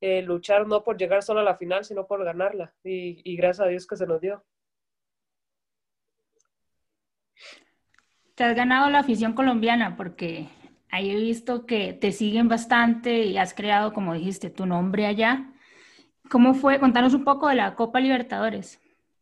eh, 0.01 0.23
luchar 0.23 0.67
no 0.67 0.83
por 0.83 0.97
llegar 0.97 1.23
solo 1.23 1.41
a 1.41 1.45
la 1.45 1.57
final, 1.57 1.85
sino 1.85 2.07
por 2.07 2.25
ganarla. 2.25 2.75
Y, 2.83 3.21
y 3.25 3.37
gracias 3.37 3.67
a 3.67 3.71
Dios 3.71 3.87
que 3.87 3.97
se 3.97 4.07
nos 4.07 4.21
dio. 4.21 4.45
Te 8.35 8.45
has 8.45 8.55
ganado 8.55 8.91
la 8.91 9.01
afición 9.01 9.33
colombiana 9.33 9.97
porque 9.97 10.49
ahí 10.91 11.11
he 11.11 11.17
visto 11.17 11.67
que 11.67 11.93
te 11.93 12.13
siguen 12.13 12.49
bastante 12.49 13.25
y 13.25 13.39
has 13.39 13.55
creado, 13.55 13.93
como 13.93 14.15
dijiste, 14.15 14.51
tu 14.51 14.67
nombre 14.67 15.07
allá. 15.07 15.53
¿Cómo 16.31 16.55
fue? 16.55 16.79
Contanos 16.81 17.15
un 17.15 17.25
poco 17.25 17.49
de 17.49 17.55
la 17.55 17.75
Copa 17.75 18.01
Libertadores. 18.01 18.81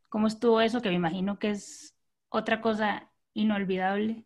¿Cómo 0.08 0.26
estuvo 0.26 0.60
eso? 0.60 0.80
Que 0.80 0.88
me 0.88 0.96
imagino 0.96 1.38
que 1.38 1.50
es 1.50 1.94
otra 2.28 2.60
cosa 2.60 3.10
inolvidable. 3.34 4.24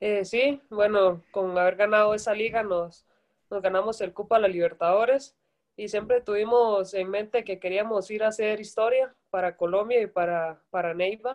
Eh, 0.00 0.24
sí, 0.24 0.60
bueno, 0.70 1.22
con 1.30 1.56
haber 1.56 1.76
ganado 1.76 2.14
esa 2.14 2.34
liga 2.34 2.62
nos, 2.62 3.06
nos 3.50 3.62
ganamos 3.62 4.00
el 4.00 4.12
Copa 4.12 4.38
la 4.38 4.48
Libertadores 4.48 5.34
y 5.76 5.88
siempre 5.88 6.20
tuvimos 6.20 6.92
en 6.94 7.08
mente 7.08 7.44
que 7.44 7.58
queríamos 7.58 8.10
ir 8.10 8.22
a 8.22 8.28
hacer 8.28 8.60
historia 8.60 9.14
para 9.30 9.56
Colombia 9.56 10.02
y 10.02 10.06
para, 10.06 10.60
para 10.70 10.92
Neiva 10.92 11.34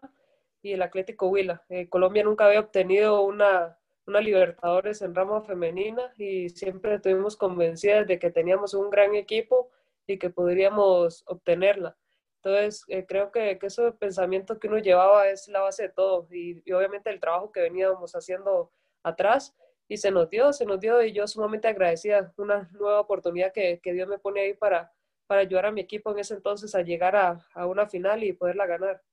y 0.62 0.74
el 0.74 0.82
Atlético 0.82 1.28
Huila. 1.30 1.64
Eh, 1.70 1.90
Colombia 1.90 2.24
nunca 2.24 2.46
había 2.46 2.60
obtenido 2.60 3.22
una, 3.24 3.79
una 4.10 4.22
Libertadores 4.22 5.02
en 5.02 5.14
rama 5.14 5.42
femenina 5.42 6.12
y 6.18 6.50
siempre 6.50 6.96
estuvimos 6.96 7.38
convencidas 7.38 8.08
de 8.08 8.18
que 8.18 8.32
teníamos 8.32 8.74
un 8.74 8.90
gran 8.90 9.16
equipo 9.16 9.70
y 10.08 10.18
que 10.18 10.32
podríamos 10.32 11.24
obtenerla. 11.28 11.96
Entonces, 12.38 12.84
eh, 12.88 13.06
creo 13.08 13.32
que, 13.32 13.60
que 13.60 13.68
ese 13.68 13.92
pensamiento 13.92 14.60
que 14.60 14.68
uno 14.68 14.80
llevaba 14.80 15.28
es 15.28 15.48
la 15.48 15.62
base 15.62 15.84
de 15.84 15.90
todo 15.90 16.28
y, 16.32 16.62
y, 16.66 16.72
obviamente 16.72 17.10
el 17.10 17.20
trabajo 17.20 17.52
que 17.52 17.62
veníamos 17.62 18.16
haciendo 18.16 18.72
atrás 19.04 19.56
y 19.88 19.98
se 19.98 20.10
nos 20.10 20.30
dio, 20.30 20.54
se 20.54 20.66
nos 20.66 20.80
dio 20.80 21.02
y 21.04 21.12
yo 21.12 21.28
sumamente 21.28 21.68
agradecida, 21.68 22.34
una 22.38 22.70
nueva 22.74 23.02
oportunidad 23.02 23.54
que, 23.54 23.80
que 23.82 23.94
Dios 23.94 24.08
me 24.08 24.20
pone 24.20 24.42
ahí 24.42 24.54
para, 24.54 24.92
para 25.28 25.42
ayudar 25.42 25.68
a 25.68 25.72
mi 25.72 25.82
equipo 25.82 26.12
en 26.12 26.20
ese 26.20 26.34
entonces 26.36 26.74
a 26.74 26.82
llegar 26.82 27.16
a, 27.16 27.46
a 27.54 27.68
una 27.68 27.88
final 27.88 28.24
y 28.24 28.34
poderla 28.34 28.66
ganar. 28.66 29.04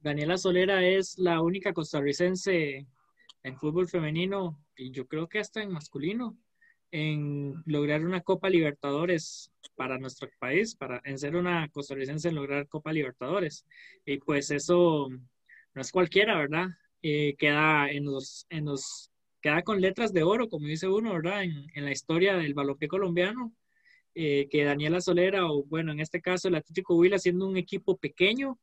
Daniela 0.00 0.38
Solera 0.38 0.86
es 0.86 1.18
la 1.18 1.40
única 1.40 1.72
costarricense 1.72 2.86
en 3.42 3.56
fútbol 3.56 3.88
femenino 3.88 4.62
y 4.76 4.90
yo 4.90 5.06
creo 5.06 5.28
que 5.28 5.40
hasta 5.40 5.62
en 5.62 5.72
masculino 5.72 6.36
en 6.90 7.62
lograr 7.66 8.04
una 8.04 8.22
Copa 8.22 8.48
Libertadores 8.48 9.50
para 9.74 9.98
nuestro 9.98 10.28
país, 10.38 10.74
para 10.74 11.00
en 11.04 11.18
ser 11.18 11.36
una 11.36 11.68
costarricense 11.68 12.28
en 12.28 12.36
lograr 12.36 12.66
Copa 12.68 12.92
Libertadores. 12.92 13.66
Y 14.06 14.18
pues 14.18 14.50
eso 14.50 15.08
no 15.74 15.80
es 15.80 15.92
cualquiera, 15.92 16.38
¿verdad? 16.38 16.68
Eh, 17.02 17.34
queda 17.38 17.90
en 17.90 18.04
los, 18.04 18.46
en 18.48 18.64
los, 18.64 19.10
queda 19.42 19.62
con 19.62 19.80
letras 19.80 20.12
de 20.12 20.22
oro, 20.22 20.48
como 20.48 20.66
dice 20.66 20.88
uno, 20.88 21.12
¿verdad? 21.12 21.42
En, 21.44 21.66
en 21.74 21.84
la 21.84 21.92
historia 21.92 22.36
del 22.36 22.54
balompié 22.54 22.88
colombiano, 22.88 23.52
eh, 24.14 24.48
que 24.50 24.64
Daniela 24.64 25.00
Solera, 25.00 25.46
o 25.46 25.64
bueno, 25.64 25.92
en 25.92 26.00
este 26.00 26.20
caso 26.20 26.48
el 26.48 26.54
Atlético 26.54 26.96
Huila, 26.96 27.18
siendo 27.18 27.46
un 27.46 27.56
equipo 27.56 27.96
pequeño, 27.98 28.58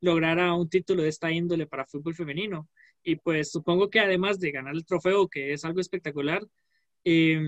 lograra 0.00 0.54
un 0.54 0.68
título 0.68 1.02
de 1.02 1.08
esta 1.08 1.30
índole 1.32 1.66
para 1.66 1.86
fútbol 1.86 2.14
femenino. 2.14 2.68
Y 3.02 3.16
pues 3.16 3.50
supongo 3.50 3.90
que 3.90 4.00
además 4.00 4.38
de 4.40 4.52
ganar 4.52 4.74
el 4.74 4.84
trofeo, 4.84 5.28
que 5.28 5.52
es 5.52 5.64
algo 5.64 5.80
espectacular, 5.80 6.42
eh, 7.04 7.40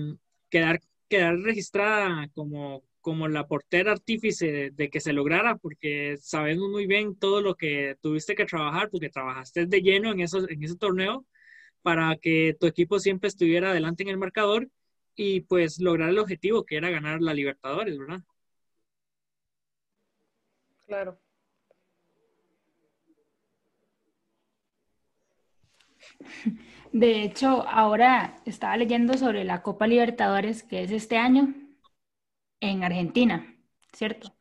quedar, 0.49 0.79
quedar 1.09 1.37
registrada 1.39 2.29
como, 2.33 2.83
como 3.01 3.27
la 3.27 3.47
portera 3.47 3.91
artífice 3.91 4.51
de, 4.51 4.71
de, 4.71 4.89
que 4.89 5.01
se 5.01 5.13
lograra, 5.13 5.57
porque 5.57 6.17
sabemos 6.19 6.69
muy 6.69 6.87
bien 6.87 7.15
todo 7.17 7.41
lo 7.41 7.55
que 7.55 7.97
tuviste 8.01 8.35
que 8.35 8.45
trabajar, 8.45 8.89
porque 8.89 9.09
trabajaste 9.09 9.65
de 9.65 9.81
lleno 9.81 10.11
en, 10.11 10.21
eso, 10.21 10.47
en 10.49 10.63
ese 10.63 10.77
torneo 10.77 11.25
para 11.81 12.15
que 12.17 12.55
tu 12.59 12.67
equipo 12.67 12.99
siempre 12.99 13.27
estuviera 13.27 13.71
adelante 13.71 14.03
en 14.03 14.09
el 14.09 14.17
marcador 14.17 14.69
y 15.15 15.41
pues 15.41 15.79
lograr 15.79 16.09
el 16.09 16.19
objetivo 16.19 16.65
que 16.65 16.77
era 16.77 16.89
ganar 16.89 17.21
la 17.21 17.33
Libertadores, 17.33 17.97
¿verdad? 17.97 18.21
Claro. 20.85 21.19
De 26.91 27.23
hecho, 27.23 27.65
ahora 27.69 28.35
estaba 28.45 28.75
leyendo 28.75 29.17
sobre 29.17 29.45
la 29.45 29.61
Copa 29.61 29.87
Libertadores, 29.87 30.63
que 30.63 30.83
es 30.83 30.91
este 30.91 31.17
año, 31.17 31.53
en 32.59 32.83
Argentina, 32.83 33.55
¿cierto? 33.93 34.33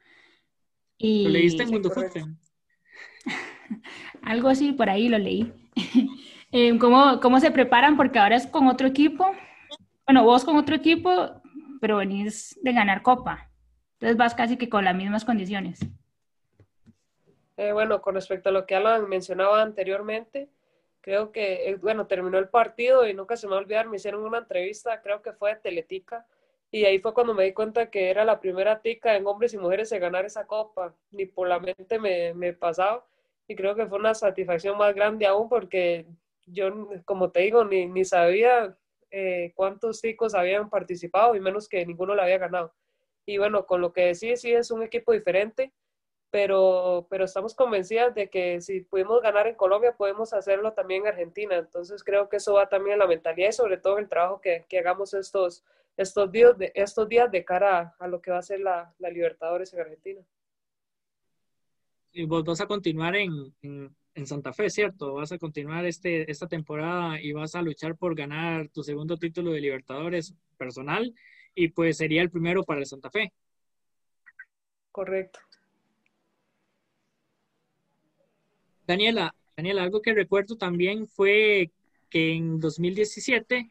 Y... 0.99 1.25
¿Lo 1.25 1.31
leíste 1.31 1.63
en 1.63 1.71
Mundo 1.71 1.93
Algo 4.23 4.49
así, 4.49 4.73
por 4.73 4.91
ahí 4.91 5.09
lo 5.09 5.19
leí. 5.19 5.53
Eh, 6.53 6.77
¿Cómo, 6.81 7.21
¿Cómo 7.21 7.39
se 7.39 7.53
preparan? 7.53 7.97
Porque 7.97 8.19
ahora 8.19 8.35
es 8.35 8.49
con 8.49 8.67
otro 8.67 8.89
equipo. 8.89 9.31
Bueno, 10.05 10.25
vos 10.25 10.45
con 10.45 10.57
otro 10.57 10.75
equipo, 10.75 11.41
pero 11.81 11.99
venís 11.99 12.59
de 12.61 12.73
ganar 12.73 13.03
Copa. 13.03 13.49
Entonces 13.93 14.17
vas 14.17 14.35
casi 14.35 14.57
que 14.57 14.69
con 14.69 14.85
las 14.85 14.97
mismas 14.97 15.25
condiciones. 15.25 15.79
Eh, 17.57 17.71
bueno, 17.71 18.03
con 18.03 18.17
respecto 18.17 18.49
a 18.49 18.53
lo 18.53 18.67
que 18.67 18.75
Alan 18.75 19.09
mencionaba 19.09 19.63
anteriormente, 19.63 20.51
creo 21.01 21.33
que, 21.33 21.69
eh, 21.69 21.77
bueno, 21.77 22.07
terminó 22.07 22.39
el 22.39 22.49
partido 22.49 23.07
y 23.07 23.15
nunca 23.15 23.37
se 23.37 23.47
me 23.47 23.53
va 23.53 23.59
a 23.59 23.61
olvidar, 23.63 23.89
me 23.89 23.97
hicieron 23.97 24.23
una 24.25 24.39
entrevista, 24.39 25.01
creo 25.03 25.23
que 25.23 25.33
fue 25.33 25.55
de 25.55 25.61
Teletica, 25.61 26.27
y 26.71 26.85
ahí 26.85 26.99
fue 27.01 27.15
cuando 27.15 27.35
me 27.35 27.45
di 27.45 27.53
cuenta 27.53 27.91
que 27.91 28.11
era 28.11 28.25
la 28.25 28.41
primera 28.41 28.81
tica 28.81 29.17
en 29.17 29.27
hombres 29.27 29.55
y 29.55 29.59
mujeres 29.59 29.91
de 29.91 29.99
ganar 29.99 30.25
esa 30.25 30.47
copa, 30.47 30.95
ni 31.11 31.27
por 31.27 31.49
la 31.49 31.59
mente 31.59 31.99
me, 31.99 32.35
me 32.35 32.53
pasaba, 32.53 33.05
y 33.49 33.57
creo 33.57 33.75
que 33.75 33.87
fue 33.87 33.99
una 33.99 34.15
satisfacción 34.15 34.79
más 34.79 34.95
grande 34.95 35.27
aún 35.27 35.49
porque 35.49 36.07
yo, 36.47 36.89
como 37.05 37.31
te 37.31 37.41
digo, 37.41 37.65
ni, 37.65 37.87
ni 37.87 38.05
sabía 38.05 38.77
eh, 39.11 39.53
cuántos 39.57 40.01
ticos 40.01 40.35
habían 40.35 40.71
participado 40.71 41.35
y 41.35 41.41
menos 41.41 41.69
que 41.69 41.85
ninguno 41.85 42.15
lo 42.15 42.23
había 42.23 42.39
ganado. 42.39 42.73
Y 43.27 43.39
bueno, 43.39 43.67
con 43.67 43.81
lo 43.81 43.93
que 43.93 44.07
decís, 44.07 44.41
sí 44.41 44.53
es 44.53 44.71
un 44.71 44.83
equipo 44.83 45.13
diferente, 45.13 45.73
pero, 46.31 47.07
pero 47.11 47.25
estamos 47.25 47.55
convencidas 47.55 48.15
de 48.15 48.31
que 48.31 48.61
si 48.61 48.81
pudimos 48.83 49.21
ganar 49.21 49.49
en 49.49 49.57
Colombia, 49.57 49.97
podemos 49.97 50.33
hacerlo 50.33 50.73
también 50.73 51.03
en 51.03 51.09
Argentina. 51.09 51.57
Entonces 51.57 52.05
creo 52.05 52.29
que 52.29 52.37
eso 52.37 52.55
va 52.55 52.69
también 52.69 52.95
en 52.95 52.99
la 53.01 53.07
mentalidad 53.07 53.49
y 53.49 53.53
sobre 53.53 53.79
todo 53.79 53.99
el 53.99 54.09
trabajo 54.09 54.41
que, 54.41 54.65
que 54.69 54.79
hagamos 54.79 55.13
estos, 55.15 55.65
estos, 55.97 56.31
días 56.31 56.57
de, 56.57 56.73
estos 56.75 57.09
días 57.09 57.31
de 57.31 57.45
cara 57.45 57.95
a, 57.99 58.07
lo 58.07 58.23
que 58.23 58.31
va 58.31 58.39
a 58.39 58.43
ser 58.43 58.61
la, 58.61 58.95
la 58.99 59.11
Libertadores 59.11 59.73
en 59.75 59.81
Argentina. 59.81 60.21
Y 62.13 62.25
vos 62.27 62.45
vas 62.45 62.61
a 62.61 62.67
continuar 62.67 63.17
en, 63.17 63.55
en, 63.63 63.95
en, 64.15 64.27
Santa 64.27 64.53
Fe, 64.53 64.71
¿cierto? 64.71 65.15
Vas 65.15 65.33
a 65.33 65.39
continuar 65.39 65.85
este, 65.85 66.31
esta 66.31 66.47
temporada 66.47 67.21
y 67.21 67.33
vas 67.33 67.55
a 67.55 67.63
luchar 67.63 67.97
por 67.97 68.15
ganar 68.15 68.69
tu 68.69 68.83
segundo 68.83 69.17
título 69.17 69.53
de 69.53 69.61
Libertadores 69.61 70.35
personal 70.57 71.13
y 71.55 71.69
pues 71.69 71.97
sería 71.97 72.23
el 72.23 72.31
primero 72.31 72.63
para 72.65 72.81
el 72.81 72.87
Santa 72.87 73.11
Fe. 73.11 73.33
Correcto. 74.93 75.41
Daniela, 78.91 79.37
Daniela, 79.57 79.85
algo 79.85 80.03
que 80.03 80.13
recuerdo 80.13 80.57
también 80.57 81.07
fue 81.07 81.71
que 82.11 82.33
en 82.33 82.59
2017 82.59 83.71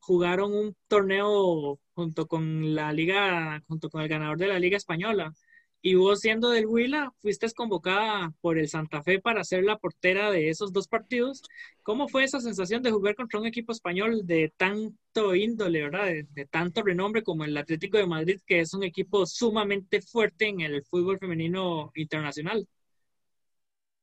jugaron 0.00 0.52
un 0.52 0.76
torneo 0.86 1.80
junto 1.94 2.26
con 2.26 2.74
la 2.74 2.92
liga, 2.92 3.62
junto 3.68 3.88
con 3.88 4.02
el 4.02 4.08
ganador 4.08 4.36
de 4.36 4.48
la 4.48 4.58
liga 4.58 4.76
española. 4.76 5.32
Y 5.80 5.94
vos 5.94 6.20
siendo 6.20 6.50
del 6.50 6.66
Huila, 6.66 7.10
fuiste 7.20 7.50
convocada 7.52 8.34
por 8.42 8.58
el 8.58 8.68
Santa 8.68 9.02
Fe 9.02 9.18
para 9.18 9.44
ser 9.44 9.64
la 9.64 9.78
portera 9.78 10.30
de 10.30 10.50
esos 10.50 10.74
dos 10.74 10.88
partidos. 10.88 11.40
¿Cómo 11.82 12.06
fue 12.08 12.24
esa 12.24 12.40
sensación 12.40 12.82
de 12.82 12.90
jugar 12.90 13.14
contra 13.14 13.40
un 13.40 13.46
equipo 13.46 13.72
español 13.72 14.26
de 14.26 14.52
tanto 14.58 15.34
índole, 15.34 15.80
verdad? 15.80 16.04
De, 16.04 16.26
de, 16.34 16.44
tanto 16.44 16.82
renombre 16.82 17.22
como 17.22 17.44
el 17.44 17.56
Atlético 17.56 17.96
de 17.96 18.06
Madrid, 18.06 18.40
que 18.46 18.60
es 18.60 18.74
un 18.74 18.82
equipo 18.82 19.24
sumamente 19.24 20.02
fuerte 20.02 20.48
en 20.48 20.60
el 20.60 20.84
fútbol 20.84 21.18
femenino 21.18 21.92
internacional? 21.94 22.68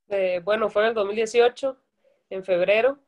Eh, 0.10 0.42
bueno, 0.44 0.70
fue 0.70 0.84
en 0.84 0.90
el 0.90 0.94
2018, 0.94 1.78
en 2.30 2.44
febrero, 2.44 3.00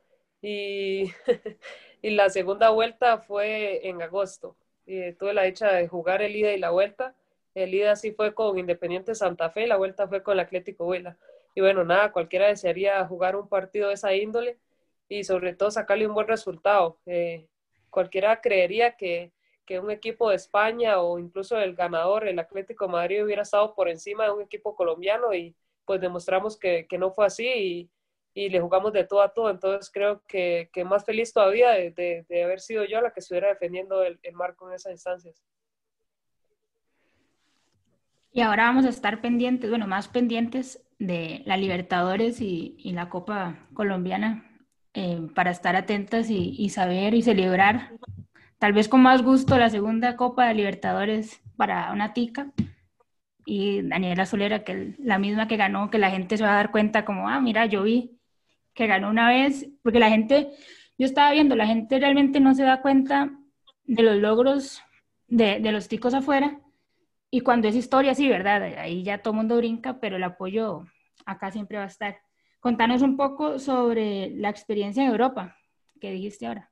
y, 0.41 1.11
y, 2.01 2.09
la 2.11 2.29
segunda 2.29 2.69
vuelta 2.69 3.19
fue 3.19 3.87
en 3.87 4.01
agosto. 4.01 4.55
Y 4.85 5.13
tuve 5.13 5.33
la 5.33 5.43
dicha 5.43 5.71
de 5.71 5.87
jugar 5.87 6.21
el 6.21 6.35
ida 6.35 6.53
y 6.53 6.59
la 6.59 6.71
vuelta. 6.71 7.15
El 7.55 7.73
ida 7.73 7.95
sí 7.95 8.11
fue 8.11 8.33
con 8.33 8.57
Independiente 8.57 9.15
Santa 9.15 9.49
Fe, 9.49 9.67
la 9.67 9.77
vuelta 9.77 10.07
fue 10.07 10.23
con 10.23 10.33
el 10.33 10.39
Atlético 10.41 10.85
Huila. 10.85 11.17
Y 11.55 11.61
bueno, 11.61 11.83
nada, 11.83 12.11
cualquiera 12.11 12.47
desearía 12.47 13.05
jugar 13.05 13.35
un 13.35 13.47
partido 13.49 13.89
de 13.89 13.95
esa 13.95 14.13
índole 14.13 14.57
y 15.09 15.23
sobre 15.23 15.53
todo 15.55 15.71
sacarle 15.71 16.07
un 16.07 16.13
buen 16.13 16.27
resultado. 16.27 16.99
Eh, 17.05 17.47
cualquiera 17.89 18.41
creería 18.41 18.95
que, 18.97 19.31
que 19.65 19.79
un 19.79 19.91
equipo 19.91 20.29
de 20.29 20.35
España 20.35 20.99
o 21.01 21.19
incluso 21.19 21.57
el 21.59 21.75
ganador, 21.75 22.27
el 22.27 22.39
Atlético 22.39 22.87
Madrid, 22.87 23.23
hubiera 23.23 23.43
estado 23.43 23.73
por 23.75 23.89
encima 23.89 24.25
de 24.25 24.31
un 24.31 24.41
equipo 24.41 24.75
colombiano 24.75 25.33
y, 25.33 25.55
pues 25.89 25.99
demostramos 25.99 26.55
que, 26.55 26.85
que 26.87 26.99
no 26.99 27.09
fue 27.09 27.25
así 27.25 27.47
y, 27.47 27.89
y, 28.35 28.49
le 28.49 28.61
jugamos 28.61 28.93
de 28.93 29.05
todo 29.05 29.23
a 29.23 29.33
todo. 29.33 29.49
Entonces 29.49 29.89
creo 29.91 30.21
que, 30.27 30.69
que 30.71 30.85
más 30.85 31.03
feliz 31.03 31.33
todavía 31.33 31.71
de, 31.71 32.25
de, 32.29 32.43
haber 32.43 32.59
sido 32.59 32.85
yo 32.85 33.01
la 33.01 33.09
que 33.09 33.21
estuviera 33.21 33.47
defendiendo 33.47 34.03
el, 34.03 34.19
el, 34.21 34.33
marco 34.35 34.69
en 34.69 34.75
esas 34.75 34.91
instancias. 34.91 35.43
Y 38.31 38.41
ahora 38.41 38.65
vamos 38.65 38.85
a 38.85 38.89
estar 38.89 39.19
pendientes, 39.19 39.67
bueno, 39.71 39.87
más 39.87 40.07
pendientes 40.07 40.85
de 40.99 41.41
la 41.47 41.57
Libertadores 41.57 42.39
y, 42.39 42.75
y 42.77 42.91
la 42.91 43.09
Copa 43.09 43.67
Colombiana 43.73 44.47
eh, 44.93 45.27
para 45.33 45.49
estar 45.49 45.75
atentas 45.75 46.29
y, 46.29 46.53
y 46.55 46.69
saber 46.69 47.15
y 47.15 47.23
celebrar, 47.23 47.93
tal 48.59 48.73
vez 48.73 48.87
con 48.89 49.01
más 49.01 49.23
gusto, 49.23 49.57
la 49.57 49.71
segunda 49.71 50.15
Copa 50.17 50.49
de 50.49 50.53
Libertadores 50.53 51.41
para 51.57 51.91
una 51.91 52.13
tica 52.13 52.53
y 53.49 53.81
Daniela 53.81 54.27
Solera, 54.27 54.63
que 54.63 54.93
la 54.99 55.17
misma 55.17 55.47
que 55.47 55.57
ganó, 55.57 55.89
que 55.89 55.97
la 55.97 56.11
gente 56.11 56.37
se 56.37 56.43
va 56.43 56.51
a 56.51 56.57
dar 56.57 56.69
cuenta 56.69 57.03
como, 57.03 57.27
ah, 57.27 57.41
mira, 57.41 57.65
yo 57.65 57.81
vi 57.81 58.19
que 58.75 58.85
ganó 58.85 59.09
una 59.09 59.27
vez, 59.27 59.67
porque 59.81 59.97
la 59.97 60.09
gente, 60.09 60.51
yo 60.99 61.07
estaba 61.07 61.31
viendo, 61.31 61.55
la 61.55 61.65
gente 61.65 61.97
realmente 61.97 62.39
no 62.39 62.53
se 62.53 62.61
da 62.61 62.83
cuenta 62.83 63.31
de 63.85 64.03
los 64.03 64.17
logros 64.17 64.83
de, 65.27 65.59
de 65.59 65.71
los 65.71 65.87
ticos 65.87 66.13
afuera, 66.13 66.59
y 67.31 67.41
cuando 67.41 67.67
es 67.67 67.75
historia, 67.75 68.13
sí, 68.13 68.29
¿verdad? 68.29 68.61
Ahí 68.77 69.01
ya 69.01 69.17
todo 69.17 69.33
el 69.33 69.37
mundo 69.37 69.57
brinca, 69.57 69.99
pero 69.99 70.17
el 70.17 70.23
apoyo 70.23 70.85
acá 71.25 71.51
siempre 71.51 71.79
va 71.79 71.85
a 71.85 71.87
estar. 71.87 72.21
Contanos 72.59 73.01
un 73.01 73.17
poco 73.17 73.57
sobre 73.57 74.29
la 74.29 74.49
experiencia 74.49 75.03
en 75.03 75.09
Europa, 75.09 75.57
que 75.99 76.11
dijiste 76.11 76.45
ahora. 76.45 76.69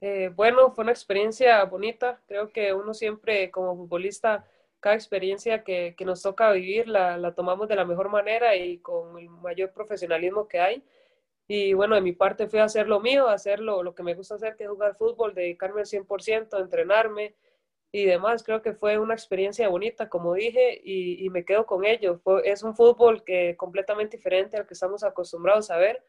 Eh, 0.00 0.32
bueno, 0.34 0.72
fue 0.72 0.82
una 0.82 0.92
experiencia 0.92 1.62
bonita. 1.64 2.20
Creo 2.26 2.50
que 2.50 2.72
uno 2.74 2.94
siempre 2.94 3.50
como 3.50 3.76
futbolista 3.76 4.44
cada 4.80 4.94
experiencia 4.96 5.62
que, 5.62 5.94
que 5.96 6.04
nos 6.04 6.22
toca 6.22 6.50
vivir 6.52 6.88
la, 6.88 7.16
la, 7.18 7.34
tomamos 7.34 7.68
de 7.68 7.76
la 7.76 7.84
mejor 7.84 8.08
manera 8.08 8.56
y 8.56 8.78
con 8.78 9.18
el 9.18 9.28
mayor 9.28 9.72
profesionalismo 9.72 10.48
que 10.48 10.60
hay. 10.60 10.82
Y 11.46 11.74
bueno, 11.74 11.94
de 11.96 12.00
mi 12.00 12.12
parte 12.12 12.48
fui 12.48 12.60
a 12.60 12.64
hacer 12.64 12.88
lo 12.88 13.00
mío, 13.00 13.28
a 13.28 13.34
hacer 13.34 13.60
lo, 13.60 13.82
lo 13.82 13.94
que 13.94 14.02
me 14.02 14.14
gusta 14.14 14.36
hacer, 14.36 14.56
que 14.56 14.64
es 14.64 14.70
jugar 14.70 14.94
fútbol, 14.96 15.34
dedicarme 15.34 15.80
al 15.80 15.86
100%, 15.86 16.60
entrenarme 16.60 17.34
y 17.92 18.04
demás. 18.06 18.42
Creo 18.42 18.62
que 18.62 18.72
fue 18.72 18.98
una 18.98 19.14
experiencia 19.14 19.68
bonita, 19.68 20.08
como 20.08 20.34
dije, 20.34 20.80
y, 20.82 21.24
y 21.24 21.30
me 21.30 21.44
quedo 21.44 21.66
con 21.66 21.84
ello. 21.84 22.18
Fue, 22.18 22.48
es 22.48 22.62
un 22.62 22.74
fútbol 22.76 23.24
que 23.24 23.56
completamente 23.56 24.16
diferente 24.16 24.56
al 24.56 24.66
que 24.66 24.74
estamos 24.74 25.02
acostumbrados 25.04 25.70
a 25.70 25.76
ver, 25.76 26.02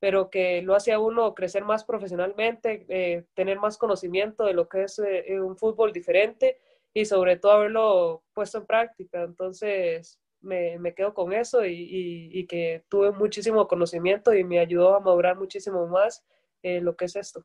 pero 0.00 0.30
que 0.30 0.62
lo 0.62 0.74
hace 0.74 0.92
a 0.92 1.00
uno 1.00 1.34
crecer 1.34 1.64
más 1.64 1.84
profesionalmente, 1.84 2.86
eh, 2.88 3.24
tener 3.34 3.58
más 3.58 3.78
conocimiento 3.78 4.44
de 4.44 4.54
lo 4.54 4.68
que 4.68 4.84
es 4.84 4.98
eh, 5.00 5.40
un 5.40 5.56
fútbol 5.56 5.92
diferente 5.92 6.58
y 6.94 7.04
sobre 7.04 7.36
todo 7.36 7.52
haberlo 7.52 8.22
puesto 8.32 8.58
en 8.58 8.66
práctica. 8.66 9.22
Entonces 9.22 10.20
me, 10.40 10.78
me 10.78 10.94
quedo 10.94 11.14
con 11.14 11.32
eso 11.32 11.64
y, 11.64 12.30
y, 12.32 12.46
que 12.46 12.84
tuve 12.88 13.10
muchísimo 13.12 13.66
conocimiento 13.66 14.34
y 14.34 14.44
me 14.44 14.58
ayudó 14.58 14.94
a 14.94 15.00
madurar 15.00 15.36
muchísimo 15.36 15.86
más 15.86 16.24
eh, 16.62 16.80
lo 16.80 16.96
que 16.96 17.06
es 17.06 17.16
esto. 17.16 17.44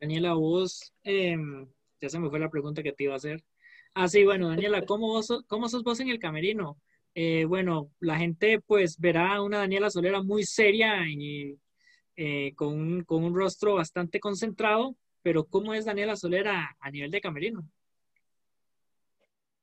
Daniela, 0.00 0.34
vos, 0.34 0.92
eh, 1.04 1.36
ya 2.00 2.08
se 2.08 2.18
me 2.18 2.28
fue 2.28 2.40
la 2.40 2.50
pregunta 2.50 2.82
que 2.82 2.92
te 2.92 3.04
iba 3.04 3.12
a 3.12 3.16
hacer. 3.16 3.44
Ah, 3.94 4.08
sí, 4.08 4.24
bueno, 4.24 4.48
Daniela, 4.48 4.84
¿cómo, 4.84 5.08
vos, 5.08 5.28
cómo 5.46 5.68
sos 5.68 5.84
vos 5.84 6.00
en 6.00 6.08
el 6.08 6.18
camerino? 6.18 6.80
Eh, 7.14 7.44
bueno, 7.44 7.92
la 8.00 8.18
gente 8.18 8.60
pues 8.60 8.98
verá 8.98 9.42
una 9.42 9.58
Daniela 9.58 9.90
Solera 9.90 10.22
muy 10.22 10.44
seria 10.44 11.06
y 11.06 11.58
eh, 12.16 12.54
con, 12.56 13.04
con 13.04 13.22
un 13.22 13.34
rostro 13.36 13.74
bastante 13.74 14.18
concentrado, 14.18 14.96
pero 15.22 15.44
¿cómo 15.44 15.74
es 15.74 15.84
Daniela 15.84 16.16
Solera 16.16 16.76
a 16.80 16.90
nivel 16.90 17.10
de 17.10 17.20
camerino? 17.20 17.64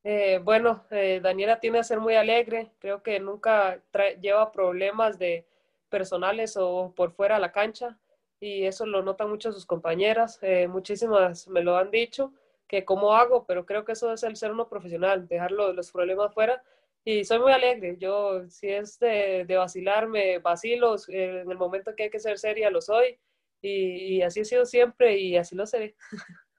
Eh, 0.03 0.39
bueno, 0.43 0.85
eh, 0.91 1.19
Daniela 1.21 1.59
tiende 1.59 1.79
a 1.79 1.83
ser 1.83 1.99
muy 1.99 2.15
alegre, 2.15 2.71
creo 2.79 3.03
que 3.03 3.19
nunca 3.19 3.81
lleva 4.21 4.51
problemas 4.51 5.19
de 5.19 5.45
personales 5.89 6.55
o 6.57 6.93
por 6.95 7.11
fuera 7.11 7.35
a 7.35 7.39
la 7.39 7.51
cancha 7.51 7.97
y 8.39 8.63
eso 8.63 8.85
lo 8.85 9.03
notan 9.03 9.29
mucho 9.29 9.51
sus 9.51 9.65
compañeras, 9.65 10.39
eh, 10.41 10.67
muchísimas 10.67 11.49
me 11.49 11.63
lo 11.63 11.75
han 11.77 11.91
dicho, 11.91 12.33
que 12.67 12.85
cómo 12.85 13.13
hago, 13.13 13.45
pero 13.45 13.65
creo 13.65 13.83
que 13.83 13.91
eso 13.91 14.13
es 14.13 14.23
el 14.23 14.37
ser 14.37 14.51
uno 14.53 14.69
profesional, 14.69 15.27
dejar 15.27 15.51
los, 15.51 15.91
problemas 15.91 16.33
fuera 16.33 16.63
y 17.03 17.25
soy 17.25 17.39
muy 17.39 17.51
alegre, 17.51 17.97
yo 17.99 18.47
si 18.49 18.69
es 18.69 18.99
de, 18.99 19.43
de 19.45 19.57
vacilarme, 19.57 20.39
vacilo, 20.39 20.95
en 21.09 21.51
el 21.51 21.57
momento 21.57 21.95
que 21.95 22.03
hay 22.03 22.09
que 22.09 22.19
ser 22.19 22.37
seria 22.39 22.69
lo 22.69 22.81
soy 22.81 23.19
y, 23.61 24.17
y 24.17 24.21
así 24.21 24.41
he 24.41 24.45
sido 24.45 24.65
siempre 24.65 25.17
y 25.17 25.37
así 25.37 25.55
lo 25.55 25.65
seré. 25.65 25.95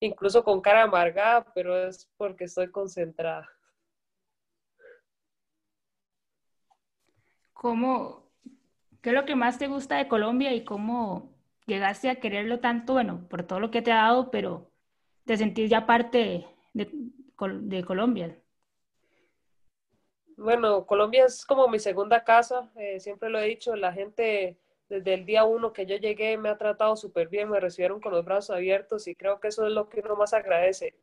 Incluso 0.00 0.44
con 0.44 0.60
cara 0.60 0.82
amargada, 0.82 1.46
pero 1.54 1.76
es 1.86 2.10
porque 2.16 2.44
estoy 2.44 2.70
concentrada. 2.70 3.48
¿Cómo, 7.52 8.26
¿Qué 9.06 9.10
es 9.10 9.14
lo 9.14 9.24
que 9.24 9.36
más 9.36 9.58
te 9.58 9.68
gusta 9.68 9.98
de 9.98 10.08
Colombia 10.08 10.52
y 10.52 10.64
cómo 10.64 11.32
llegaste 11.66 12.10
a 12.10 12.16
quererlo 12.20 12.60
tanto? 12.60 12.94
Bueno, 12.94 13.26
por 13.28 13.44
todo 13.44 13.60
lo 13.60 13.70
que 13.70 13.80
te 13.80 13.92
ha 13.92 13.98
dado, 13.98 14.32
pero 14.32 14.72
te 15.24 15.36
sentís 15.36 15.70
ya 15.70 15.86
parte 15.86 16.44
de, 16.74 16.90
de 16.92 17.84
Colombia. 17.84 18.36
Bueno, 20.36 20.86
Colombia 20.86 21.24
es 21.24 21.46
como 21.46 21.68
mi 21.68 21.78
segunda 21.78 22.24
casa, 22.24 22.70
eh, 22.76 23.00
siempre 23.00 23.30
lo 23.30 23.38
he 23.38 23.46
dicho, 23.46 23.74
la 23.76 23.92
gente 23.92 24.58
desde 24.88 25.14
el 25.14 25.26
día 25.26 25.44
uno 25.44 25.72
que 25.72 25.86
yo 25.86 25.96
llegué 25.96 26.36
me 26.38 26.48
ha 26.48 26.58
tratado 26.58 26.96
súper 26.96 27.28
bien, 27.28 27.50
me 27.50 27.60
recibieron 27.60 28.00
con 28.00 28.12
los 28.12 28.24
brazos 28.24 28.56
abiertos 28.56 29.08
y 29.08 29.14
creo 29.14 29.40
que 29.40 29.48
eso 29.48 29.66
es 29.66 29.72
lo 29.72 29.88
que 29.88 30.00
uno 30.00 30.16
más 30.16 30.32
agradece, 30.32 30.94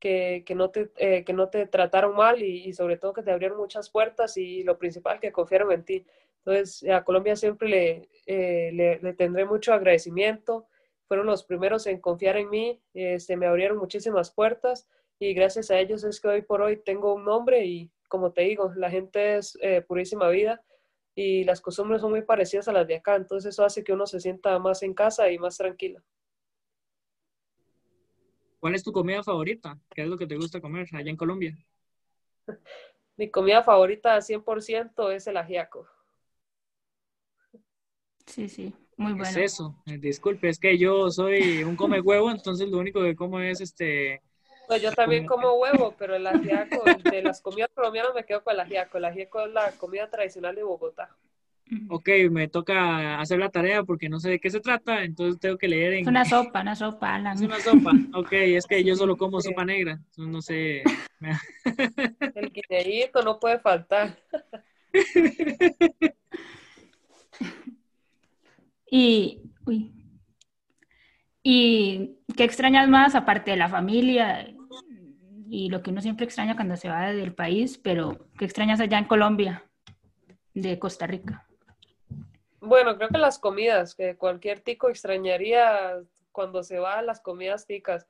que, 0.00 0.42
que 0.46 0.54
no, 0.54 0.70
te, 0.70 0.90
eh, 0.96 1.24
que 1.24 1.32
no 1.32 1.48
te 1.48 1.66
trataron 1.66 2.16
mal 2.16 2.42
y, 2.42 2.72
sobre 2.72 2.96
todo 2.96 3.12
que 3.12 3.22
te 3.22 3.30
abrieron 3.30 3.58
muchas 3.58 3.90
puertas 3.90 4.36
y 4.36 4.64
lo 4.64 4.78
principal, 4.78 5.20
que 5.20 5.30
confiaron 5.32 5.72
en 5.72 5.84
ti. 5.84 6.06
Entonces, 6.44 6.88
a 6.90 7.04
Colombia 7.04 7.36
siempre 7.36 7.68
le, 7.68 8.08
eh, 8.26 8.70
le, 8.72 8.98
le, 8.98 9.12
tendré 9.14 9.44
mucho 9.44 9.72
agradecimiento, 9.72 10.66
fueron 11.06 11.26
los 11.26 11.44
primeros 11.44 11.86
en 11.86 12.00
confiar 12.00 12.36
en 12.36 12.50
mí, 12.50 12.82
este, 12.94 13.36
me 13.36 13.46
abrieron 13.46 13.78
muchísimas 13.78 14.32
puertas 14.32 14.88
y 15.20 15.34
gracias 15.34 15.70
a 15.70 15.78
ellos 15.78 16.02
es 16.02 16.20
que 16.20 16.28
hoy 16.28 16.42
por 16.42 16.62
hoy 16.62 16.78
tengo 16.78 17.14
un 17.14 17.24
nombre 17.24 17.64
y 17.64 17.90
como 18.08 18.32
te 18.32 18.42
digo, 18.42 18.72
la 18.76 18.90
gente 18.90 19.36
es 19.36 19.56
eh, 19.62 19.82
purísima 19.82 20.28
vida 20.28 20.62
y 21.14 21.44
las 21.44 21.60
costumbres 21.60 22.00
son 22.00 22.10
muy 22.10 22.22
parecidas 22.22 22.68
a 22.68 22.72
las 22.72 22.86
de 22.86 22.96
acá, 22.96 23.16
entonces 23.16 23.54
eso 23.54 23.64
hace 23.64 23.84
que 23.84 23.92
uno 23.92 24.06
se 24.06 24.20
sienta 24.20 24.58
más 24.58 24.82
en 24.82 24.94
casa 24.94 25.30
y 25.30 25.38
más 25.38 25.56
tranquilo. 25.56 26.02
¿Cuál 28.60 28.74
es 28.74 28.84
tu 28.84 28.92
comida 28.92 29.22
favorita? 29.22 29.78
¿Qué 29.90 30.02
es 30.02 30.08
lo 30.08 30.16
que 30.16 30.26
te 30.26 30.36
gusta 30.36 30.60
comer 30.60 30.86
allá 30.92 31.10
en 31.10 31.16
Colombia? 31.16 31.58
Mi 33.16 33.30
comida 33.30 33.62
favorita 33.62 34.20
100% 34.20 35.10
es 35.10 35.26
el 35.26 35.36
ajiaco. 35.36 35.86
Sí, 38.26 38.48
sí, 38.48 38.72
muy 38.96 39.12
bueno. 39.12 39.28
Es 39.28 39.36
eso, 39.36 39.76
eh, 39.84 39.98
disculpe, 39.98 40.48
es 40.48 40.58
que 40.58 40.78
yo 40.78 41.10
soy 41.10 41.62
un 41.64 41.76
come 41.76 42.00
huevo, 42.00 42.30
entonces 42.30 42.70
lo 42.70 42.78
único 42.78 43.02
que 43.02 43.16
como 43.16 43.40
es 43.40 43.60
este 43.60 44.22
pues 44.72 44.82
yo 44.82 44.92
también 44.92 45.26
como 45.26 45.52
huevo, 45.52 45.94
pero 45.98 46.16
el 46.16 46.26
ajiaco, 46.26 46.82
de 47.04 47.22
las 47.22 47.42
comidas 47.42 47.68
colombianas 47.74 48.14
me 48.14 48.24
quedo 48.24 48.42
con 48.42 48.54
el 48.54 48.60
ajiaco. 48.60 48.96
El 48.96 49.04
ajiaco 49.04 49.42
es 49.42 49.52
la 49.52 49.70
comida 49.72 50.08
tradicional 50.08 50.54
de 50.54 50.62
Bogotá. 50.62 51.10
Ok, 51.90 52.08
me 52.30 52.48
toca 52.48 53.20
hacer 53.20 53.38
la 53.38 53.50
tarea 53.50 53.82
porque 53.84 54.08
no 54.08 54.18
sé 54.18 54.30
de 54.30 54.40
qué 54.40 54.48
se 54.48 54.60
trata, 54.60 55.04
entonces 55.04 55.38
tengo 55.38 55.58
que 55.58 55.68
leer 55.68 55.92
en... 55.92 56.00
Es 56.00 56.06
una 56.06 56.24
sopa, 56.24 56.62
una 56.62 56.74
sopa, 56.74 57.16
Alan. 57.16 57.34
Es 57.34 57.42
una 57.42 57.60
sopa, 57.60 57.92
ok, 58.14 58.32
es 58.32 58.66
que 58.66 58.82
yo 58.82 58.96
solo 58.96 59.18
como 59.18 59.42
sopa 59.42 59.64
negra, 59.66 60.00
no 60.16 60.40
sé... 60.40 60.82
El 62.34 62.50
guineíto 62.50 63.20
no 63.22 63.38
puede 63.38 63.58
faltar. 63.58 64.18
y, 68.90 69.42
uy, 69.66 69.92
¿y 71.42 72.16
qué 72.36 72.44
extrañas 72.44 72.88
más 72.88 73.14
aparte 73.14 73.50
de 73.50 73.58
la 73.58 73.68
familia? 73.68 74.46
Y 75.52 75.68
lo 75.68 75.82
que 75.82 75.90
uno 75.90 76.00
siempre 76.00 76.24
extraña 76.24 76.56
cuando 76.56 76.78
se 76.78 76.88
va 76.88 77.12
del 77.12 77.34
país, 77.34 77.76
pero 77.76 78.26
¿qué 78.38 78.46
extrañas 78.46 78.80
allá 78.80 78.96
en 78.96 79.04
Colombia, 79.04 79.62
de 80.54 80.78
Costa 80.78 81.06
Rica? 81.06 81.46
Bueno, 82.58 82.96
creo 82.96 83.10
que 83.10 83.18
las 83.18 83.38
comidas, 83.38 83.94
que 83.94 84.16
cualquier 84.16 84.60
tico 84.60 84.88
extrañaría 84.88 86.00
cuando 86.32 86.62
se 86.62 86.78
va 86.78 87.02
las 87.02 87.20
comidas 87.20 87.66
ticas, 87.66 88.06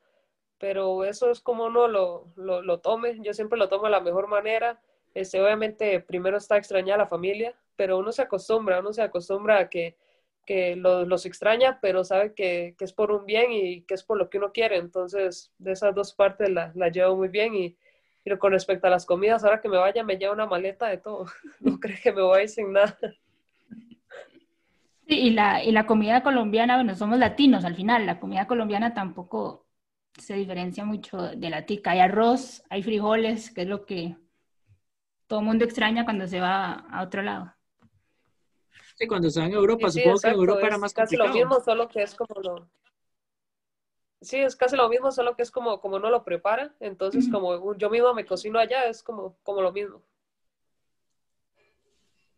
pero 0.57 1.03
eso 1.03 1.31
es 1.31 1.41
como 1.41 1.65
uno 1.65 1.89
lo, 1.89 2.31
lo, 2.37 2.61
lo 2.61 2.79
tome, 2.79 3.19
yo 3.19 3.33
siempre 3.33 3.59
lo 3.59 3.67
tomo 3.67 3.85
de 3.85 3.91
la 3.91 3.99
mejor 3.99 4.29
manera, 4.29 4.79
este, 5.13 5.41
obviamente 5.41 5.99
primero 5.99 6.37
está 6.37 6.55
extrañar 6.55 6.95
a 6.95 7.03
la 7.03 7.09
familia, 7.09 7.53
pero 7.75 7.97
uno 7.97 8.13
se 8.13 8.21
acostumbra, 8.21 8.79
uno 8.79 8.93
se 8.93 9.01
acostumbra 9.01 9.59
a 9.59 9.69
que 9.69 9.97
que 10.45 10.75
los 10.75 11.25
extraña, 11.25 11.79
pero 11.81 12.03
sabe 12.03 12.33
que, 12.33 12.75
que, 12.77 12.85
es 12.85 12.93
por 12.93 13.11
un 13.11 13.25
bien 13.25 13.51
y 13.51 13.81
que 13.83 13.93
es 13.93 14.03
por 14.03 14.17
lo 14.17 14.29
que 14.29 14.37
uno 14.37 14.51
quiere. 14.51 14.77
Entonces, 14.77 15.51
de 15.57 15.71
esas 15.71 15.95
dos 15.95 16.13
partes 16.13 16.49
la, 16.49 16.71
la 16.75 16.89
llevo 16.89 17.15
muy 17.15 17.29
bien. 17.29 17.55
Y, 17.55 17.77
y, 18.25 18.37
con 18.37 18.51
respecto 18.51 18.87
a 18.87 18.89
las 18.89 19.05
comidas, 19.05 19.43
ahora 19.43 19.61
que 19.61 19.69
me 19.69 19.77
vaya, 19.77 20.03
me 20.03 20.17
llevo 20.17 20.33
una 20.33 20.45
maleta 20.45 20.87
de 20.87 20.97
todo. 20.97 21.25
No 21.59 21.79
creo 21.79 21.97
que 22.01 22.11
me 22.11 22.21
voy 22.21 22.47
sin 22.47 22.73
nada. 22.73 22.97
Sí, 25.07 25.19
y 25.19 25.29
la, 25.31 25.63
y 25.63 25.71
la 25.71 25.85
comida 25.85 26.23
colombiana, 26.23 26.75
bueno, 26.75 26.95
somos 26.95 27.19
latinos 27.19 27.65
al 27.65 27.75
final. 27.75 28.05
La 28.05 28.19
comida 28.19 28.47
colombiana 28.47 28.93
tampoco 28.93 29.65
se 30.17 30.35
diferencia 30.35 30.85
mucho 30.85 31.17
de 31.35 31.49
la 31.49 31.65
tica. 31.65 31.91
Hay 31.91 31.99
arroz, 31.99 32.63
hay 32.69 32.83
frijoles, 32.83 33.51
que 33.51 33.63
es 33.63 33.67
lo 33.67 33.85
que 33.85 34.15
todo 35.27 35.41
mundo 35.41 35.65
extraña 35.65 36.05
cuando 36.05 36.27
se 36.27 36.39
va 36.39 36.73
a 36.73 37.03
otro 37.03 37.21
lado. 37.21 37.52
Sí, 39.03 39.07
cuando 39.07 39.29
se 39.29 39.41
van 39.41 39.51
a 39.51 39.55
Europa, 39.55 39.89
sí, 39.89 39.99
supongo 39.99 40.19
que 40.21 40.27
en 40.29 40.33
Europa 40.33 40.67
era 40.67 40.77
más 40.77 40.93
casi 40.93 41.17
lo 41.17 41.27
mismo, 41.27 41.59
solo 41.59 41.89
que 41.89 42.03
es 42.03 42.15
como 42.15 42.41
lo... 42.41 42.69
Sí, 44.21 44.37
es 44.37 44.55
casi 44.55 44.77
lo 44.77 44.87
mismo, 44.87 45.11
solo 45.11 45.35
que 45.35 45.43
es 45.43 45.51
como, 45.51 45.81
como 45.81 45.99
no 45.99 46.09
lo 46.09 46.23
prepara. 46.23 46.73
Entonces, 46.79 47.27
como 47.29 47.75
yo 47.75 47.89
mismo 47.89 48.13
me 48.13 48.25
cocino 48.25 48.59
allá, 48.59 48.85
es 48.85 49.03
como, 49.03 49.35
como 49.43 49.61
lo 49.61 49.73
mismo. 49.73 50.01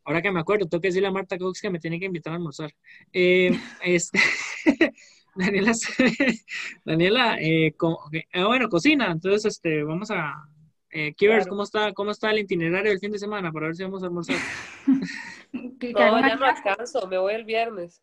Ahora 0.05 0.23
que 0.23 0.31
me 0.31 0.39
acuerdo, 0.39 0.67
tengo 0.67 0.81
que 0.81 0.87
decirle 0.87 1.07
a 1.07 1.11
Marta 1.11 1.37
Cox 1.37 1.61
que 1.61 1.69
me 1.69 1.79
tiene 1.79 1.99
que 1.99 2.05
invitar 2.05 2.33
a 2.33 2.37
almorzar. 2.37 2.73
Eh, 3.13 3.51
este, 3.83 4.19
Daniela, 5.35 5.73
Daniela 6.83 7.39
eh, 7.39 7.75
eh, 8.11 8.43
bueno, 8.43 8.69
cocina, 8.69 9.11
entonces 9.11 9.45
este, 9.45 9.83
vamos 9.83 10.09
a, 10.09 10.49
eh, 10.91 11.15
¿cómo 11.47 11.63
está, 11.63 11.93
¿cómo 11.93 12.11
está 12.11 12.31
el 12.31 12.39
itinerario 12.39 12.91
del 12.91 12.99
fin 12.99 13.11
de 13.11 13.19
semana 13.19 13.51
para 13.51 13.67
ver 13.67 13.75
si 13.75 13.83
vamos 13.83 14.03
a 14.03 14.07
almorzar? 14.07 14.35
no, 15.51 15.71
ya 15.91 16.35
no 16.35 16.45
alcanzo, 16.45 17.07
me 17.07 17.17
voy 17.17 17.33
el 17.33 17.45
viernes. 17.45 18.01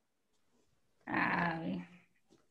Ah, 1.06 1.60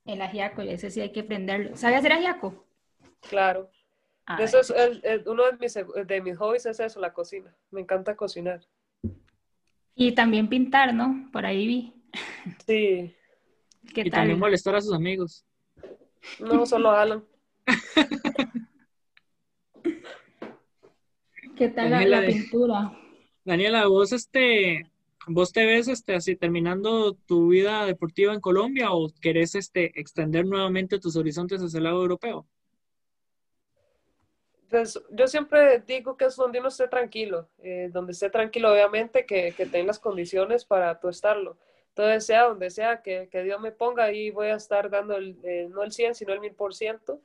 el 0.06 0.22
ajiaco, 0.22 0.62
ese 0.62 0.90
sí 0.90 1.02
hay 1.02 1.12
que 1.12 1.22
aprenderlo. 1.22 1.76
¿Sabe 1.78 1.96
hacer 1.96 2.14
ajiaco? 2.14 2.66
Claro. 3.30 3.70
eso 4.40 4.60
es 4.60 4.74
uno 5.26 5.46
de 5.46 5.58
mis, 5.58 5.74
de 6.08 6.22
mis 6.22 6.38
hobbies 6.38 6.66
es 6.66 6.80
eso, 6.80 7.00
la 7.00 7.14
cocina. 7.14 7.56
Me 7.70 7.82
encanta 7.82 8.16
cocinar. 8.16 8.62
Y 9.96 10.14
también 10.14 10.50
pintar, 10.50 10.94
¿no? 10.94 11.30
Por 11.32 11.46
ahí 11.46 11.68
vi. 11.68 11.94
Sí. 12.66 13.16
¿Qué 13.94 14.02
y 14.02 14.10
también 14.10 14.40
molestar 14.40 14.76
a 14.76 14.82
sus 14.82 14.94
amigos. 14.94 15.46
No, 16.40 16.66
solo 16.66 16.92
Alan. 16.92 17.24
¿Qué 21.62 21.70
tal 21.70 22.10
la, 22.10 22.26
pintura? 22.26 22.92
Daniela, 23.46 23.86
vos 23.86 24.12
este, 24.14 24.90
vos 25.28 25.54
te 25.54 25.64
ves 25.64 25.88
este 25.90 26.16
así 26.16 26.36
terminando 26.36 27.14
tu 27.14 27.50
vida 27.50 27.86
deportiva 27.86 28.34
en 28.34 28.42
Colombia 28.42 28.92
o 28.92 29.12
querés 29.22 29.54
este 29.54 30.00
extender 30.00 30.48
nuevamente 30.48 30.98
tus 30.98 31.16
horizontes 31.16 31.62
hacia 31.62 31.78
el 31.78 31.84
lado 31.84 32.02
europeo? 32.02 32.48
Pues 34.72 35.00
yo 35.12 35.28
siempre 35.28 35.84
digo 35.86 36.18
que 36.18 36.26
es 36.26 36.36
donde 36.36 36.58
uno 36.58 36.70
esté 36.70 36.88
tranquilo, 36.88 37.48
eh, 37.60 37.92
donde 37.94 38.14
esté 38.14 38.32
tranquilo, 38.32 38.72
obviamente, 38.72 39.28
que, 39.28 39.52
que 39.56 39.68
tenga 39.68 39.86
las 39.86 40.00
condiciones 40.00 40.66
para 40.66 41.00
tú 41.00 41.10
estarlo. 41.10 41.60
Entonces, 41.90 42.26
sea 42.26 42.46
donde 42.46 42.72
sea 42.72 43.04
que, 43.04 43.30
que 43.32 43.44
Dios 43.44 43.62
me 43.62 43.72
ponga, 43.72 44.06
ahí 44.06 44.32
voy 44.32 44.48
a 44.48 44.56
estar 44.56 44.90
dando 44.90 45.16
el, 45.16 45.38
eh, 45.44 45.68
no 45.70 45.84
el 45.84 45.92
100, 45.92 46.16
sino 46.16 46.34
el 46.34 46.40
1000%. 46.40 47.20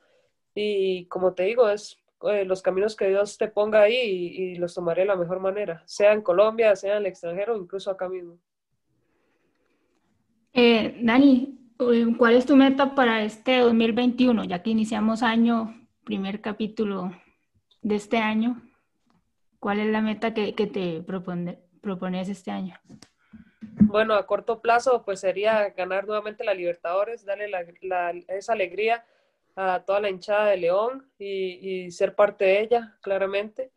Y 0.53 1.05
como 1.05 1.33
te 1.33 1.41
digo, 1.41 1.67
es 1.67 1.97
eh, 2.23 2.45
los 2.45 2.61
caminos 2.61 2.95
que 2.95 3.09
Dios 3.09 3.37
te 3.37 3.47
ponga 3.47 3.81
ahí 3.81 3.95
y, 3.95 4.55
los 4.55 4.73
tomaré 4.73 5.01
de 5.01 5.07
la 5.07 5.15
mejor 5.15 5.39
manera, 5.39 5.83
sea 5.85 6.13
en 6.13 6.21
Colombia, 6.21 6.75
sea 6.75 6.93
en 6.93 6.97
el 6.97 7.05
extranjero, 7.05 7.55
incluso 7.55 7.91
acá 7.91 8.09
mismo. 8.09 8.39
Eh, 10.53 10.97
Dani, 11.01 11.59
eh, 11.79 12.05
¿cuál 12.17 12.35
es 12.35 12.45
tu 12.47 12.55
meta 12.55 12.95
para 12.95 13.23
este 13.23 13.59
2021? 13.59 14.45
Ya 14.45 14.63
que 14.63 14.71
iniciamos 14.71 15.21
año, 15.21 15.87
primer 16.03 16.41
capítulo 16.41 17.11
de 17.83 17.95
este 17.95 18.17
año, 18.17 18.63
¿cuál 19.59 19.79
es 19.79 19.87
la 19.87 20.01
meta 20.01 20.33
que, 20.33 20.53
te 20.53 21.03
propones 21.03 22.29
este 22.29 22.49
año? 22.49 22.75
Bueno, 23.79 24.15
a 24.15 24.25
corto 24.25 24.59
plazo, 24.59 25.03
pues 25.05 25.19
sería 25.19 25.69
ganar 25.69 26.07
nuevamente 26.07 26.43
la 26.43 26.55
Libertadores, 26.55 27.25
darle 27.25 27.51
esa 28.27 28.53
alegría 28.53 29.05
a 29.57 29.83
toda 29.83 29.99
la 29.99 30.09
hinchada 30.09 30.45
de 30.51 30.57
León 30.57 31.11
y, 31.17 31.89
ser 31.91 32.15
parte 32.15 32.45
de 32.45 32.61
ella, 32.61 32.97
claramente. 33.01 33.71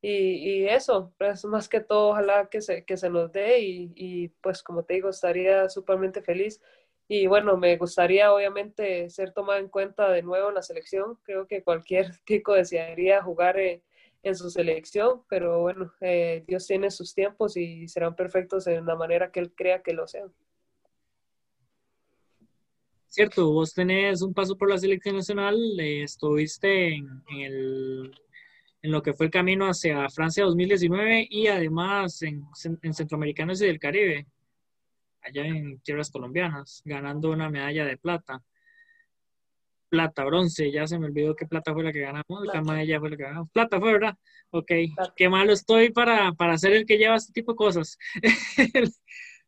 Y, 0.00 0.66
eso, 0.68 1.12
pues 1.18 1.44
más 1.46 1.68
que 1.68 1.80
todo, 1.80 2.10
ojalá 2.10 2.48
que 2.48 2.62
se, 2.62 2.84
que 2.84 2.96
se 2.96 3.10
nos 3.10 3.32
dé 3.32 3.60
y, 3.60 4.28
pues 4.40 4.62
como 4.62 4.84
te 4.84 4.94
digo, 4.94 5.10
estaría 5.10 5.68
súpermente 5.68 6.22
feliz. 6.22 6.62
Y 7.08 7.26
bueno, 7.26 7.56
me 7.56 7.76
gustaría 7.76 8.32
obviamente 8.32 9.10
ser 9.10 9.32
tomada 9.32 9.58
en 9.60 9.68
cuenta 9.68 10.10
de 10.10 10.22
nuevo 10.22 10.48
en 10.48 10.54
la 10.56 10.62
selección. 10.62 11.18
Creo 11.24 11.46
que 11.48 11.64
cualquier 11.64 12.10
chico 12.26 12.54
desearía 12.54 13.22
jugar 13.22 13.58
en 13.58 14.36
su 14.36 14.50
selección, 14.50 15.24
pero 15.28 15.60
bueno, 15.60 15.92
eh, 16.00 16.44
Dios 16.46 16.66
tiene 16.66 16.90
sus 16.90 17.14
tiempos 17.14 17.56
y 17.56 17.88
serán 17.88 18.14
perfectos 18.16 18.66
en 18.68 18.86
la 18.86 18.96
manera 18.96 19.32
que 19.32 19.40
Él 19.40 19.52
crea 19.54 19.82
que 19.82 19.92
lo 19.92 20.06
sean. 20.06 20.32
Cierto, 23.16 23.50
vos 23.50 23.74
tenés 23.74 24.22
un 24.22 24.32
paso 24.32 24.56
por 24.56 24.70
la 24.70 24.78
selección 24.78 25.16
nacional, 25.16 25.56
eh, 25.80 26.02
estuviste 26.02 26.94
en, 26.94 27.22
el, 27.30 28.14
en 28.82 28.90
lo 28.92 29.02
que 29.02 29.14
fue 29.14 29.26
el 29.26 29.32
camino 29.32 29.66
hacia 29.66 30.08
Francia 30.10 30.44
2019 30.44 31.26
y 31.28 31.48
además 31.48 32.22
en, 32.22 32.44
en 32.82 32.94
Centroamericanos 32.94 33.60
y 33.60 33.66
del 33.66 33.78
Caribe, 33.80 34.26
allá 35.22 35.46
en 35.46 35.80
tierras 35.80 36.10
colombianas, 36.10 36.82
ganando 36.84 37.30
una 37.30 37.50
medalla 37.50 37.84
de 37.84 37.96
plata 37.96 38.42
plata, 39.88 40.24
bronce, 40.24 40.70
ya 40.70 40.86
se 40.86 40.98
me 40.98 41.06
olvidó 41.06 41.34
qué 41.34 41.46
plata 41.46 41.72
fue 41.72 41.84
la 41.84 41.92
que 41.92 42.00
ganamos, 42.00 42.42
plata. 42.42 42.60
medalla 42.60 43.00
fue 43.00 43.10
la 43.10 43.16
que 43.16 43.22
ganamos. 43.22 43.50
Plata 43.50 43.80
fue, 43.80 43.92
¿verdad? 43.92 44.16
Ok, 44.50 44.70
qué 45.16 45.28
malo 45.28 45.52
estoy 45.52 45.90
para, 45.90 46.32
para 46.32 46.58
ser 46.58 46.72
el 46.72 46.86
que 46.86 46.98
lleva 46.98 47.16
este 47.16 47.32
tipo 47.32 47.52
de 47.52 47.56
cosas. 47.56 47.98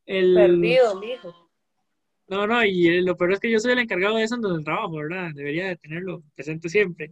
el, 0.05 0.33
Perdido, 0.33 0.99
mijo. 0.99 1.48
No, 2.29 2.45
no, 2.45 2.63
y 2.63 3.01
lo 3.01 3.17
peor 3.17 3.33
es 3.33 3.39
que 3.39 3.49
yo 3.49 3.59
soy 3.59 3.71
el 3.71 3.79
encargado 3.79 4.17
de 4.17 4.23
eso 4.23 4.35
en 4.35 4.45
el 4.45 4.63
trabajo, 4.63 4.97
¿verdad? 4.97 5.31
Debería 5.33 5.67
de 5.67 5.77
tenerlo 5.77 6.23
presente 6.35 6.69
siempre. 6.69 7.11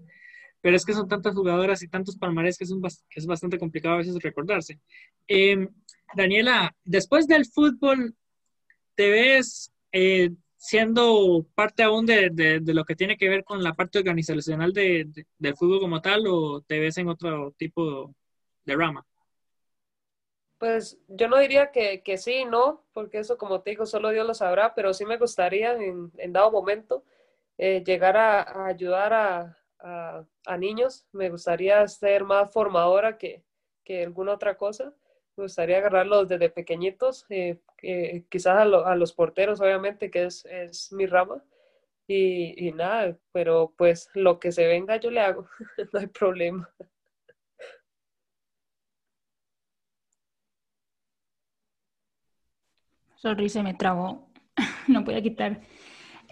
Pero 0.62 0.76
es 0.76 0.86
que 0.86 0.94
son 0.94 1.08
tantas 1.08 1.34
jugadoras 1.34 1.82
y 1.82 1.88
tantos 1.88 2.18
palmares 2.18 2.58
que 2.58 2.66
es, 2.66 2.72
un, 2.72 2.82
que 2.82 3.20
es 3.20 3.26
bastante 3.26 3.58
complicado 3.58 3.96
a 3.96 3.98
veces 4.00 4.22
recordarse. 4.22 4.80
Eh, 5.28 5.68
Daniela, 6.16 6.76
después 6.84 7.28
del 7.28 7.48
fútbol, 7.48 8.16
¿te 8.94 9.10
ves 9.10 9.72
eh, 9.92 10.30
siendo 10.56 11.48
parte 11.56 11.82
aún 11.82 12.06
de, 12.06 12.30
de, 12.32 12.74
lo 12.74 12.86
que 12.86 12.96
tiene 12.96 13.18
que 13.18 13.30
ver 13.30 13.44
con 13.44 13.64
la 13.64 13.74
parte 13.74 14.00
organizacional 14.00 14.72
de, 14.72 15.08
del 15.38 15.56
fútbol 15.56 15.80
como 15.80 16.00
tal 16.00 16.26
o 16.28 16.62
te 16.62 16.80
ves 16.80 16.98
en 17.00 17.08
otro 17.08 17.56
tipo 17.58 18.14
de 18.66 18.76
rama? 18.76 19.04
Pues 20.58 21.00
yo 21.08 21.28
no 21.28 21.38
diría 21.38 21.72
que, 21.72 22.02
que 22.02 22.18
sí, 22.18 22.46
no, 22.46 22.84
porque 22.94 23.20
eso 23.20 23.38
como 23.38 23.62
te 23.62 23.72
digo, 23.72 23.86
solo 23.86 24.10
Dios 24.10 24.26
lo 24.26 24.34
sabrá, 24.34 24.74
pero 24.74 24.94
sí 24.94 25.06
me 25.06 25.18
gustaría 25.18 25.74
en, 25.74 26.12
dado 26.34 26.52
momento 26.52 27.04
eh, 27.58 27.84
llegar 27.86 28.18
a, 28.18 28.66
ayudar 28.66 29.14
a, 29.14 29.58
a, 29.80 30.58
niños, 30.58 31.06
me 31.12 31.30
gustaría 31.30 31.88
ser 31.88 32.24
más 32.24 32.52
formadora 32.52 33.18
que, 33.18 33.44
que 33.84 34.04
alguna 34.04 34.34
otra 34.34 34.58
cosa 34.58 34.94
me 35.38 35.44
gustaría 35.44 35.78
agarrarlos 35.78 36.28
desde 36.28 36.50
pequeñitos, 36.50 37.26
eh, 37.30 37.60
quizás 38.30 38.58
a, 38.58 38.96
los 38.96 39.14
porteros, 39.14 39.62
obviamente, 39.62 40.10
que 40.10 40.26
es, 40.26 40.46
es 40.46 40.92
mi 40.92 41.06
rama. 41.06 41.44
Y, 42.08 42.68
y, 42.68 42.72
nada, 42.72 43.18
pero 43.34 43.74
pues 43.78 44.10
lo 44.14 44.40
que 44.40 44.52
se 44.52 44.66
venga 44.66 44.98
yo 44.98 45.12
le 45.12 45.20
hago, 45.20 45.48
no 45.94 46.00
hay 46.00 46.08
problema. 46.08 46.70
Sorry, 53.18 53.50
se 53.50 53.64
me 53.64 53.74
trabó, 53.74 54.30
no 54.88 55.04
voy 55.04 55.16
a 55.16 55.22
quitar. 55.22 55.62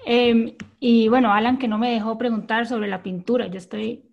Em, 0.06 0.56
y 0.80 1.08
bueno, 1.08 1.34
Alan, 1.34 1.58
que 1.58 1.68
no 1.68 1.78
me 1.78 1.92
dejó 1.92 2.18
preguntar 2.18 2.68
sobre 2.68 2.88
la 2.88 3.02
pintura, 3.02 3.48
yo 3.48 3.58
estoy 3.58 4.12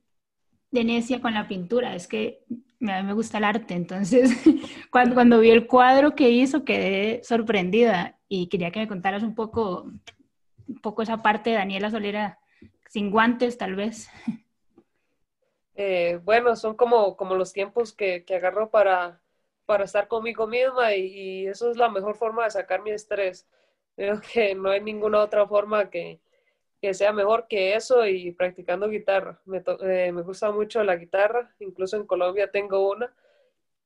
de 0.71 0.85
necia 0.85 1.21
con 1.21 1.35
la 1.35 1.49
pintura, 1.49 1.95
es 1.95 2.09
que 2.09 2.45
a 2.51 3.03
mí 3.03 3.07
me 3.07 3.13
gusta 3.13 3.39
el 3.39 3.45
arte, 3.45 3.75
entonces 3.75 4.33
cuando, 4.91 5.15
cuando 5.15 5.39
vi 5.39 5.51
el 5.51 5.67
cuadro 5.67 6.15
que 6.15 6.31
hizo 6.31 6.65
quedé 6.65 7.23
sorprendida. 7.23 8.19
Y 8.27 8.49
quería 8.49 8.71
que 8.71 8.81
me 8.81 8.89
contaras 8.89 9.23
un 9.23 9.35
poco, 9.35 9.83
un 10.67 10.81
poco 10.81 11.03
esa 11.03 11.19
parte 11.19 11.51
de 11.51 11.57
Daniela 11.57 11.91
Solera, 11.91 12.39
sin 12.89 13.11
guantes 13.11 13.59
tal 13.59 13.75
vez. 13.75 14.09
Eh, 15.75 16.21
bueno, 16.23 16.55
son 16.55 16.77
como, 16.77 17.17
como 17.17 17.35
los 17.35 17.55
tiempos 17.55 17.95
que, 17.95 18.27
que 18.27 18.37
agarro 18.37 18.69
para, 18.69 19.22
para 19.67 19.85
estar 19.85 20.09
conmigo 20.09 20.47
misma 20.47 20.95
y, 20.95 21.07
y, 21.07 21.47
eso 21.47 21.71
es 21.71 21.77
la 21.77 21.89
mejor 21.89 22.17
forma 22.17 22.45
de 22.45 22.51
sacar 22.51 22.83
mi 22.83 22.91
estrés. 22.91 23.47
Creo 23.97 24.21
que 24.21 24.55
no 24.55 24.71
hay 24.71 24.81
ninguna 24.81 25.21
otra 25.21 25.47
forma 25.47 25.91
que, 25.91 26.21
que 26.83 26.95
sea 26.95 27.13
mejor 27.13 27.47
que 27.49 27.77
eso 27.77 28.05
y 28.07 28.33
practicando 28.33 28.89
guitarra. 28.89 29.41
Me, 29.45 29.63
eh, 29.83 30.11
me 30.13 30.23
gusta 30.23 30.51
mucho 30.51 30.83
la 30.83 30.97
guitarra, 30.97 31.55
incluso 31.61 31.97
en 31.97 32.07
Colombia 32.07 32.51
tengo 32.51 32.91
una, 32.91 33.15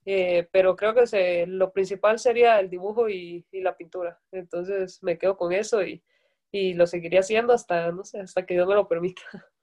eh, 0.07 0.49
pero 0.51 0.77
creo 0.77 0.95
que 0.95 1.45
lo 1.47 1.73
principal 1.73 2.19
sería 2.19 2.59
el 2.59 2.71
dibujo 2.71 3.09
y, 3.11 3.45
la 3.53 3.77
pintura. 3.77 4.19
Entonces 4.33 5.03
me 5.03 5.19
quedo 5.19 5.37
con 5.37 5.53
eso 5.53 5.83
y, 5.83 6.03
y, 6.51 6.75
lo 6.75 6.87
seguiría 6.87 7.21
haciendo 7.21 7.53
hasta, 7.53 7.93
no 7.93 8.05
sé, 8.05 8.21
hasta 8.21 8.47
que 8.47 8.55
Dios 8.55 8.67
me 8.67 8.75
lo 8.75 8.89
permita. 8.89 9.23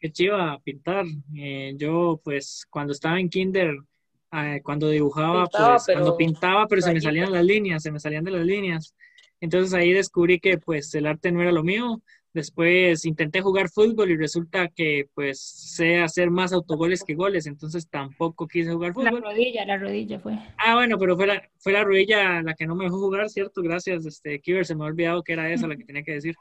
Qué 0.00 0.10
chiva 0.10 0.58
pintar. 0.64 1.04
Eh, 1.36 1.74
yo 1.76 2.20
pues 2.24 2.66
cuando 2.70 2.92
estaba 2.92 3.20
en 3.20 3.28
kinder, 3.28 3.76
cuando 4.62 4.88
dibujaba, 4.88 5.46
pues 5.46 5.86
cuando 5.92 6.16
pintaba, 6.16 6.66
pero 6.66 6.80
se 6.80 6.94
me 6.94 7.00
salían 7.00 7.32
las 7.32 7.44
líneas, 7.44 7.82
se 7.82 7.92
me 7.92 8.00
salían 8.00 8.24
de 8.24 8.30
las 8.30 8.46
líneas. 8.46 8.94
Entonces 9.40 9.74
ahí 9.74 9.92
descubrí 9.92 10.38
que 10.38 10.58
pues 10.58 10.94
el 10.94 11.06
arte 11.06 11.32
no 11.32 11.42
era 11.42 11.52
lo 11.52 11.62
mío. 11.62 12.00
Después 12.32 13.04
intenté 13.06 13.40
jugar 13.40 13.68
fútbol 13.70 14.10
y 14.10 14.16
resulta 14.16 14.68
que 14.68 15.08
pues 15.14 15.40
sé 15.40 15.98
hacer 15.98 16.30
más 16.30 16.52
autogoles 16.52 17.02
que 17.02 17.14
goles, 17.14 17.46
entonces 17.46 17.88
tampoco 17.88 18.46
quise 18.46 18.72
jugar 18.72 18.92
fútbol. 18.94 19.20
La 19.20 19.30
rodilla, 19.30 19.66
la 19.66 19.78
rodilla 19.78 20.20
fue. 20.20 20.38
Ah, 20.56 20.76
bueno, 20.76 20.96
pero 20.96 21.16
fue 21.16 21.26
la, 21.26 21.42
fue 21.58 21.72
la 21.72 21.82
rodilla 21.82 22.40
la 22.40 22.54
que 22.54 22.66
no 22.66 22.76
me 22.76 22.84
dejó 22.84 23.00
jugar, 23.00 23.28
¿cierto? 23.30 23.62
Gracias, 23.62 24.06
este, 24.06 24.38
Kiver, 24.38 24.64
se 24.64 24.76
me 24.76 24.84
ha 24.84 24.86
olvidado 24.86 25.24
que 25.24 25.32
era 25.32 25.52
esa 25.52 25.66
la 25.66 25.76
que 25.76 25.84
tenía 25.84 26.04
que 26.04 26.12
decir. 26.12 26.36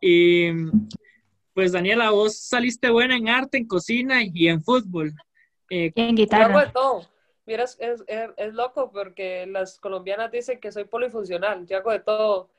Y 0.00 0.46
pues 1.54 1.72
Daniela, 1.72 2.10
vos 2.10 2.36
saliste 2.36 2.90
buena 2.90 3.16
en 3.16 3.28
arte, 3.28 3.58
en 3.58 3.66
cocina 3.66 4.22
y 4.22 4.48
en 4.48 4.62
fútbol. 4.62 5.12
Eh, 5.70 5.92
en 5.94 6.14
guitarra. 6.14 6.70
todo. 6.72 7.08
Mira, 7.46 7.64
es, 7.64 7.76
es, 7.80 8.04
es, 8.36 8.54
loco 8.54 8.90
porque 8.92 9.46
las 9.46 9.78
colombianas 9.80 10.30
dicen 10.30 10.60
que 10.60 10.70
soy 10.70 10.84
polifuncional. 10.84 11.66
Yo 11.66 11.78
hago 11.78 11.90
de 11.90 12.00
todo, 12.00 12.50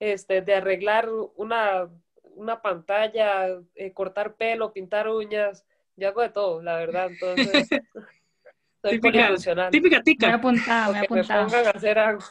este, 0.00 0.42
de 0.42 0.54
arreglar 0.54 1.08
una, 1.36 1.88
una 2.34 2.60
pantalla, 2.60 3.46
eh, 3.74 3.92
cortar 3.92 4.34
pelo, 4.34 4.72
pintar 4.72 5.08
uñas. 5.08 5.64
Yo 5.96 6.08
hago 6.08 6.22
de 6.22 6.30
todo, 6.30 6.62
la 6.62 6.76
verdad. 6.76 7.10
Entonces, 7.10 7.68
soy 8.82 8.92
típica, 8.92 9.18
polifuncional. 9.18 9.70
Típica 9.70 10.02
tica. 10.02 10.26
Me 10.26 10.32
he 10.32 10.36
apuntado, 10.36 10.92
me 10.92 10.98
he 10.98 11.02
apuntado. 11.02 11.44
Me 11.44 11.50
pongan 11.50 11.66
a 11.66 11.70
hacer 11.70 11.98
algo. 11.98 12.24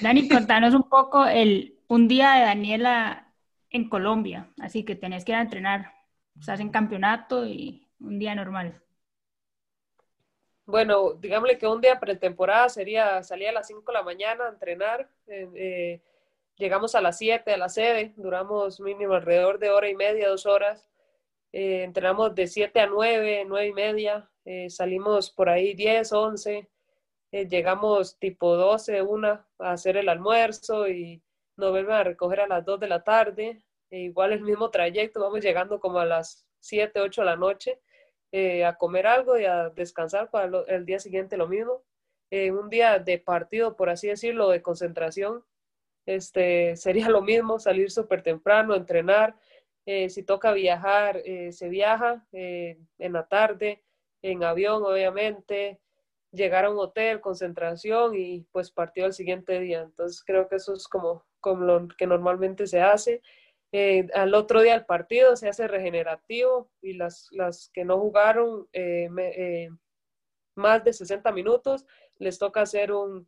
Dani, 0.00 0.28
contanos 0.28 0.74
un 0.74 0.88
poco 0.88 1.26
el, 1.26 1.76
un 1.88 2.08
día 2.08 2.32
de 2.34 2.42
Daniela 2.42 3.31
en 3.72 3.88
Colombia. 3.88 4.48
Así 4.60 4.84
que 4.84 4.94
tenés 4.94 5.24
que 5.24 5.32
ir 5.32 5.36
a 5.36 5.42
entrenar. 5.42 5.92
Estás 6.38 6.60
en 6.60 6.70
campeonato 6.70 7.46
y 7.46 7.88
un 8.00 8.18
día 8.18 8.34
normal. 8.34 8.80
Bueno, 10.64 11.14
digámosle 11.14 11.58
que 11.58 11.66
un 11.66 11.80
día 11.80 11.98
pretemporada 11.98 12.68
sería 12.68 13.22
salir 13.22 13.48
a 13.48 13.52
las 13.52 13.66
5 13.66 13.82
de 13.86 13.92
la 13.92 14.02
mañana 14.02 14.44
a 14.46 14.50
entrenar. 14.50 15.08
Eh, 15.26 15.48
eh, 15.54 16.02
llegamos 16.56 16.94
a 16.94 17.00
las 17.00 17.18
7 17.18 17.52
a 17.52 17.56
la 17.56 17.68
sede, 17.68 18.14
duramos 18.16 18.80
mínimo 18.80 19.14
alrededor 19.14 19.58
de 19.58 19.70
hora 19.70 19.88
y 19.88 19.94
media, 19.94 20.28
dos 20.28 20.46
horas. 20.46 20.86
Eh, 21.52 21.82
entrenamos 21.82 22.34
de 22.34 22.46
7 22.46 22.80
a 22.80 22.86
9, 22.86 23.44
9 23.46 23.66
y 23.66 23.72
media. 23.72 24.30
Eh, 24.44 24.70
salimos 24.70 25.30
por 25.30 25.48
ahí 25.48 25.74
10, 25.74 26.12
11. 26.12 26.68
Eh, 27.32 27.48
llegamos 27.48 28.18
tipo 28.18 28.56
12, 28.56 29.02
1 29.02 29.28
a 29.58 29.72
hacer 29.72 29.96
el 29.96 30.08
almuerzo 30.08 30.88
y 30.88 31.22
nos 31.62 31.70
vuelven 31.70 31.94
a 31.94 32.04
recoger 32.04 32.40
a 32.40 32.48
las 32.48 32.64
2 32.64 32.80
de 32.80 32.88
la 32.88 33.04
tarde. 33.04 33.62
E 33.90 34.00
igual 34.00 34.32
el 34.32 34.42
mismo 34.42 34.70
trayecto, 34.70 35.20
vamos 35.20 35.40
llegando 35.40 35.78
como 35.78 36.00
a 36.00 36.04
las 36.04 36.46
7, 36.60 37.00
8 37.00 37.20
de 37.20 37.24
la 37.24 37.36
noche 37.36 37.80
eh, 38.32 38.64
a 38.64 38.76
comer 38.76 39.06
algo 39.06 39.38
y 39.38 39.44
a 39.44 39.68
descansar 39.70 40.30
para 40.30 40.64
el 40.68 40.86
día 40.86 40.98
siguiente 40.98 41.36
lo 41.36 41.46
mismo. 41.46 41.84
Eh, 42.30 42.50
un 42.50 42.70
día 42.70 42.98
de 42.98 43.18
partido, 43.18 43.76
por 43.76 43.90
así 43.90 44.08
decirlo, 44.08 44.48
de 44.48 44.62
concentración, 44.62 45.44
este, 46.06 46.76
sería 46.76 47.10
lo 47.10 47.20
mismo, 47.20 47.58
salir 47.58 47.90
súper 47.90 48.22
temprano, 48.22 48.74
entrenar. 48.74 49.36
Eh, 49.84 50.08
si 50.08 50.22
toca 50.22 50.52
viajar, 50.52 51.18
eh, 51.24 51.52
se 51.52 51.68
viaja 51.68 52.26
en 52.32 53.12
la 53.12 53.28
tarde, 53.28 53.84
en 54.22 54.44
avión, 54.44 54.82
obviamente, 54.82 55.81
llegar 56.32 56.64
a 56.64 56.70
un 56.70 56.78
hotel, 56.78 57.20
concentración 57.20 58.14
y 58.16 58.40
pues 58.52 58.70
partido 58.70 59.06
al 59.06 59.12
siguiente 59.12 59.60
día. 59.60 59.82
Entonces 59.82 60.22
creo 60.24 60.48
que 60.48 60.56
eso 60.56 60.74
es 60.74 60.88
como, 60.88 61.24
como 61.40 61.64
lo 61.64 61.88
que 61.96 62.06
normalmente 62.06 62.66
se 62.66 62.80
hace. 62.80 63.22
Eh, 63.72 64.08
al 64.14 64.34
otro 64.34 64.60
día 64.62 64.74
el 64.74 64.84
partido 64.84 65.36
se 65.36 65.48
hace 65.48 65.68
regenerativo 65.68 66.70
y 66.82 66.94
las, 66.94 67.28
las 67.32 67.70
que 67.72 67.84
no 67.84 67.98
jugaron 67.98 68.68
eh, 68.72 69.08
eh, 69.18 69.70
más 70.54 70.84
de 70.84 70.92
60 70.92 71.32
minutos 71.32 71.86
les 72.18 72.38
toca 72.38 72.60
hacer 72.62 72.92
un, 72.92 73.26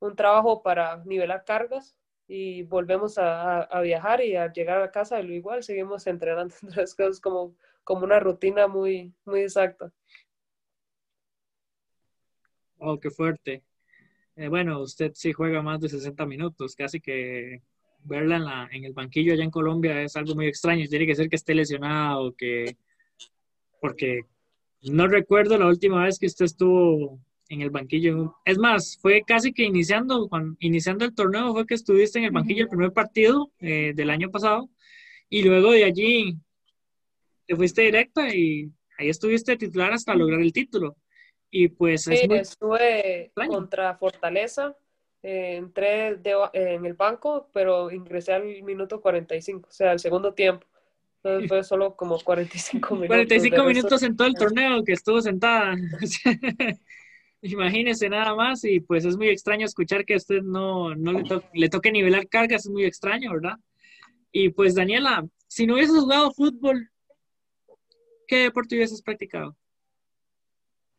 un, 0.00 0.16
trabajo 0.16 0.62
para 0.62 1.02
nivelar 1.04 1.44
cargas 1.44 1.94
y 2.26 2.62
volvemos 2.62 3.18
a, 3.18 3.64
a, 3.64 3.80
viajar 3.82 4.22
y 4.22 4.34
al 4.34 4.54
llegar 4.54 4.80
a 4.80 4.90
casa 4.90 5.20
lo 5.20 5.34
igual 5.34 5.62
seguimos 5.62 6.06
entrenando 6.06 6.54
las 6.74 6.94
cosas 6.94 7.20
como, 7.20 7.54
como 7.84 8.04
una 8.04 8.18
rutina 8.18 8.68
muy, 8.68 9.12
muy 9.26 9.42
exacta. 9.42 9.92
Oh, 12.84 12.98
qué 12.98 13.10
fuerte. 13.10 13.62
bueno, 14.36 14.80
usted 14.80 15.12
sí 15.14 15.32
juega 15.32 15.62
más 15.62 15.80
de 15.80 15.88
60 15.88 16.26
minutos, 16.26 16.74
casi 16.74 17.00
que 17.00 17.62
verla 18.04 18.36
en, 18.36 18.44
la, 18.44 18.68
en 18.72 18.84
el 18.84 18.92
banquillo 18.92 19.32
allá 19.32 19.44
en 19.44 19.52
Colombia 19.52 20.02
es 20.02 20.16
algo 20.16 20.34
muy 20.34 20.46
extraño. 20.46 20.88
Tiene 20.88 21.06
que 21.06 21.14
ser 21.14 21.28
que 21.28 21.36
esté 21.36 21.54
lesionado 21.54 22.24
o 22.26 22.32
que... 22.34 22.76
Porque 23.80 24.22
no 24.82 25.06
recuerdo 25.06 25.56
la 25.58 25.68
última 25.68 26.04
vez 26.04 26.18
que 26.18 26.26
usted 26.26 26.46
estuvo 26.46 27.20
en 27.48 27.60
el 27.60 27.70
banquillo. 27.70 28.34
Es 28.44 28.58
más, 28.58 28.98
fue 29.00 29.22
casi 29.24 29.52
que 29.52 29.62
iniciando, 29.62 30.28
cuando, 30.28 30.56
iniciando 30.58 31.04
el 31.04 31.14
torneo, 31.14 31.52
fue 31.52 31.66
que 31.66 31.74
estuviste 31.74 32.18
en 32.18 32.24
el 32.24 32.30
banquillo 32.32 32.64
el 32.64 32.68
primer 32.68 32.92
partido 32.92 33.52
eh, 33.60 33.92
del 33.94 34.10
año 34.10 34.28
pasado 34.28 34.68
y 35.28 35.44
luego 35.44 35.70
de 35.70 35.84
allí 35.84 36.36
te 37.46 37.54
fuiste 37.54 37.82
directa 37.82 38.34
y 38.34 38.72
ahí 38.98 39.08
estuviste 39.08 39.56
titular 39.56 39.92
hasta 39.92 40.16
lograr 40.16 40.40
el 40.40 40.52
título. 40.52 40.96
Y 41.54 41.68
pues 41.68 42.04
sí, 42.04 42.14
estuve 42.30 43.30
contra 43.46 43.94
Fortaleza, 43.94 44.74
eh, 45.22 45.56
entré 45.56 46.18
en 46.54 46.86
el 46.86 46.94
banco, 46.94 47.50
pero 47.52 47.90
ingresé 47.90 48.32
al 48.32 48.62
minuto 48.62 49.02
45, 49.02 49.68
o 49.68 49.70
sea, 49.70 49.90
al 49.90 50.00
segundo 50.00 50.32
tiempo. 50.32 50.66
Entonces 51.16 51.48
fue 51.48 51.62
solo 51.62 51.94
como 51.94 52.18
45 52.18 52.94
minutos. 52.94 53.08
45 53.08 53.64
minutos 53.64 54.02
en 54.02 54.16
todo 54.16 54.28
el 54.28 54.34
torneo 54.34 54.82
que 54.82 54.94
estuvo 54.94 55.20
sentada. 55.20 55.76
Imagínese 57.42 58.08
nada 58.08 58.34
más 58.34 58.64
y 58.64 58.80
pues 58.80 59.04
es 59.04 59.18
muy 59.18 59.28
extraño 59.28 59.66
escuchar 59.66 60.06
que 60.06 60.14
a 60.14 60.16
usted 60.16 60.40
no, 60.40 60.94
no 60.94 61.12
le, 61.12 61.24
le 61.52 61.68
toque 61.68 61.92
nivelar 61.92 62.28
cargas, 62.28 62.64
es 62.64 62.70
muy 62.70 62.84
extraño, 62.84 63.30
¿verdad? 63.30 63.56
Y 64.32 64.48
pues 64.48 64.74
Daniela, 64.74 65.26
si 65.48 65.66
no 65.66 65.74
hubieses 65.74 66.00
jugado 66.00 66.32
fútbol, 66.32 66.88
¿qué 68.26 68.44
deporte 68.44 68.76
hubieses 68.76 69.02
practicado? 69.02 69.54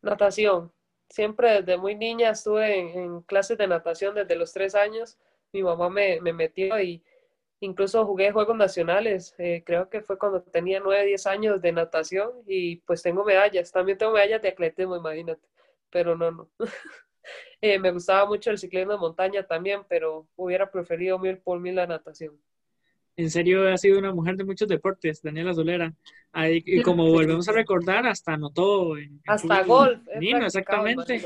Natación. 0.03 0.71
Siempre 1.09 1.61
desde 1.61 1.77
muy 1.77 1.95
niña 1.95 2.31
estuve 2.31 2.79
en, 2.79 3.21
clases 3.21 3.57
de 3.57 3.67
natación 3.67 4.15
desde 4.15 4.35
los 4.35 4.53
tres 4.53 4.75
años. 4.75 5.17
Mi 5.51 5.63
mamá 5.63 5.89
me, 5.89 6.19
metió 6.21 6.79
y 6.79 7.03
incluso 7.61 8.05
jugué 8.05 8.31
juegos 8.31 8.57
nacionales. 8.57 9.33
Eh, 9.37 9.63
creo 9.65 9.89
que 9.89 10.01
fue 10.01 10.17
cuando 10.19 10.43
tenía 10.43 10.79
nueve, 10.79 11.05
diez 11.05 11.25
años 11.25 11.61
de 11.61 11.71
natación 11.71 12.31
y 12.47 12.77
pues 12.77 13.01
tengo 13.01 13.23
medallas. 13.23 13.71
También 13.71 13.97
tengo 13.97 14.13
medallas 14.13 14.41
de 14.41 14.49
atletismo, 14.49 14.95
imagínate. 14.97 15.47
Pero 15.89 16.15
no, 16.15 16.31
no. 16.31 16.49
Eh, 17.61 17.79
me 17.79 17.91
gustaba 17.91 18.25
mucho 18.25 18.51
el 18.51 18.57
ciclismo 18.57 18.91
de 18.91 18.97
montaña 18.97 19.47
también, 19.47 19.85
pero 19.87 20.27
hubiera 20.35 20.69
preferido 20.69 21.17
mil 21.17 21.37
por 21.37 21.61
mil 21.61 21.75
la 21.75 21.87
natación 21.87 22.37
en 23.15 23.29
serio 23.29 23.71
ha 23.71 23.77
sido 23.77 23.99
una 23.99 24.13
mujer 24.13 24.35
de 24.35 24.43
muchos 24.43 24.67
deportes, 24.67 25.21
Daniela 25.21 25.53
Solera. 25.53 25.93
y 26.45 26.81
como 26.81 27.03
volvemos 27.09 27.47
a 27.47 27.51
recordar, 27.51 28.07
hasta 28.07 28.33
anotó 28.33 28.97
en, 28.97 29.21
hasta 29.27 29.63
golf. 29.63 30.01
exactamente. 30.19 31.21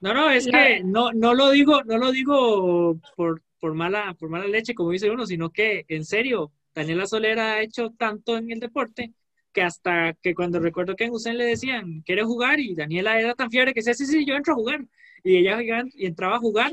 No, 0.00 0.14
no, 0.14 0.30
es 0.30 0.46
que 0.46 0.82
no, 0.84 1.12
no 1.12 1.34
lo 1.34 1.50
digo, 1.50 1.82
no 1.84 1.98
lo 1.98 2.12
digo 2.12 2.98
por, 3.16 3.42
por 3.60 3.74
mala, 3.74 4.14
por 4.18 4.28
mala 4.28 4.46
leche, 4.46 4.74
como 4.74 4.90
dice 4.90 5.10
uno, 5.10 5.26
sino 5.26 5.50
que 5.50 5.84
en 5.88 6.04
serio, 6.04 6.52
Daniela 6.74 7.06
Solera 7.06 7.54
ha 7.54 7.62
hecho 7.62 7.90
tanto 7.96 8.36
en 8.36 8.50
el 8.50 8.60
deporte 8.60 9.12
que 9.52 9.62
hasta 9.62 10.14
que 10.22 10.34
cuando 10.34 10.60
recuerdo 10.60 10.94
que 10.94 11.04
en 11.04 11.12
Usain 11.12 11.36
le 11.36 11.44
decían, 11.44 12.02
¿quiere 12.02 12.22
jugar? 12.22 12.60
Y 12.60 12.74
Daniela 12.74 13.18
era 13.18 13.34
tan 13.34 13.50
fiebre 13.50 13.72
que 13.72 13.80
decía, 13.80 13.94
sí, 13.94 14.06
sí, 14.06 14.24
yo 14.24 14.34
entro 14.34 14.52
a 14.52 14.56
jugar. 14.56 14.84
Y 15.24 15.36
ella 15.38 15.84
y 15.94 16.06
entraba 16.06 16.36
a 16.36 16.40
jugar 16.40 16.72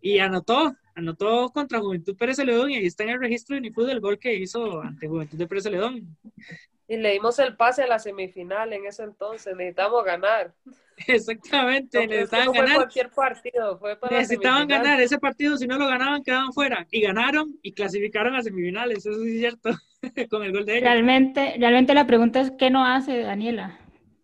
y 0.00 0.18
anotó, 0.18 0.76
anotó 0.94 1.50
contra 1.50 1.80
Juventud 1.80 2.16
Pérez 2.16 2.36
Celedón 2.36 2.70
y 2.70 2.76
ahí 2.76 2.86
está 2.86 3.04
en 3.04 3.10
el 3.10 3.20
registro 3.20 3.54
de 3.54 3.60
Unifut 3.60 3.88
el 3.88 4.00
gol 4.00 4.18
que 4.18 4.34
hizo 4.34 4.80
ante 4.80 5.08
Juventud 5.08 5.38
de 5.38 5.46
Pérez 5.46 5.64
Celedón. 5.64 6.16
Y 6.90 6.96
le 6.96 7.12
dimos 7.12 7.38
el 7.38 7.54
pase 7.54 7.82
a 7.82 7.86
la 7.86 7.98
semifinal 7.98 8.72
en 8.72 8.86
ese 8.86 9.02
entonces, 9.02 9.54
necesitamos 9.54 10.02
ganar. 10.04 10.54
Exactamente, 11.06 12.06
necesitaban 12.06 12.46
no 12.46 12.52
ganar. 12.52 12.76
cualquier 12.76 13.10
partido, 13.10 13.78
fue 13.78 13.96
para 13.96 14.16
necesitaban 14.16 14.66
ganar 14.66 14.98
ese 15.00 15.18
partido, 15.18 15.56
si 15.58 15.66
no 15.66 15.76
lo 15.76 15.86
ganaban 15.86 16.22
quedaban 16.22 16.52
fuera. 16.52 16.86
Y 16.90 17.02
ganaron 17.02 17.58
y 17.62 17.72
clasificaron 17.72 18.34
a 18.34 18.42
semifinales, 18.42 19.04
eso 19.04 19.22
sí 19.22 19.34
es 19.34 19.38
cierto, 19.38 19.70
con 20.30 20.42
el 20.42 20.52
gol 20.52 20.64
de 20.64 20.78
ella. 20.78 20.92
Realmente, 20.92 21.56
realmente 21.58 21.92
la 21.92 22.06
pregunta 22.06 22.40
es, 22.40 22.52
¿qué 22.58 22.70
no 22.70 22.86
hace 22.86 23.18
Daniela? 23.18 23.78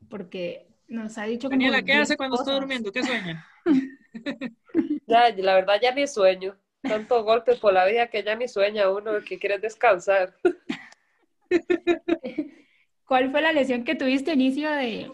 Porque 0.08 0.66
nos 0.88 1.18
ha 1.18 1.24
dicho... 1.24 1.50
Daniela, 1.50 1.82
¿qué 1.82 1.92
hace 1.92 2.16
cuando 2.16 2.36
está 2.36 2.52
durmiendo? 2.52 2.90
¿Qué 2.90 3.02
sueña? 3.02 3.46
ya, 5.06 5.30
la 5.36 5.54
verdad 5.54 5.80
ya 5.80 5.92
ni 5.92 6.06
sueño 6.06 6.56
tanto 6.88 7.24
golpe 7.24 7.56
por 7.56 7.72
la 7.72 7.86
vida 7.86 8.08
que 8.08 8.22
ya 8.22 8.36
ni 8.36 8.46
sueña 8.46 8.90
uno 8.90 9.12
que 9.26 9.38
quiere 9.38 9.58
descansar. 9.58 10.34
¿Cuál 13.06 13.30
fue 13.30 13.40
la 13.40 13.52
lesión 13.52 13.84
que 13.84 13.94
tuviste 13.94 14.32
inicio 14.32 14.70
de, 14.70 15.12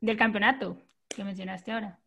del 0.00 0.16
campeonato 0.16 0.76
que 1.08 1.24
mencionaste 1.24 1.72
ahora? 1.72 1.98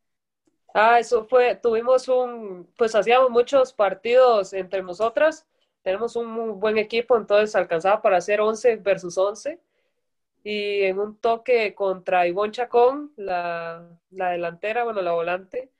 Ah, 0.73 0.99
eso 0.99 1.25
fue, 1.25 1.55
tuvimos 1.55 2.07
un, 2.07 2.69
pues 2.77 2.95
hacíamos 2.95 3.29
muchos 3.29 3.71
partidos 3.71 4.51
entre 4.53 4.83
nosotras, 4.83 5.47
tenemos 5.81 6.17
un 6.17 6.27
muy 6.27 6.51
buen 6.51 6.77
equipo, 6.77 7.15
entonces 7.15 7.55
alcanzaba 7.55 8.01
para 8.01 8.17
hacer 8.17 8.41
11 8.41 8.77
versus 8.77 9.17
11. 9.17 9.59
Y 10.43 10.81
en 10.83 10.99
un 10.99 11.17
toque 11.17 11.73
contra 11.73 12.27
Ivonne 12.27 12.51
Chacón, 12.51 13.13
la, 13.15 13.87
la 14.11 14.29
delantera, 14.31 14.83
bueno, 14.83 15.01
la 15.01 15.13
volante, 15.13 15.71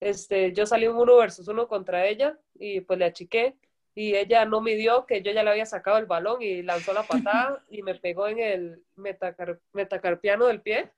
este, 0.00 0.52
yo 0.52 0.66
salí 0.66 0.86
un 0.86 0.96
uno 0.96 1.16
versus 1.16 1.48
uno 1.48 1.68
contra 1.68 2.06
ella 2.06 2.38
y 2.54 2.80
pues 2.80 2.98
le 2.98 3.06
achiqué 3.06 3.56
y 3.98 4.14
ella 4.14 4.44
no 4.44 4.60
midió 4.60 5.06
que 5.06 5.22
yo 5.22 5.32
ya 5.32 5.42
le 5.42 5.50
había 5.50 5.66
sacado 5.66 5.98
el 5.98 6.06
balón 6.06 6.40
y 6.40 6.62
lanzó 6.62 6.92
la 6.92 7.02
patada 7.02 7.64
y 7.68 7.82
me 7.82 7.96
pegó 7.96 8.28
en 8.28 8.38
el 8.38 8.84
metacarpiano 8.94 10.46
del 10.46 10.62
pie, 10.62 10.92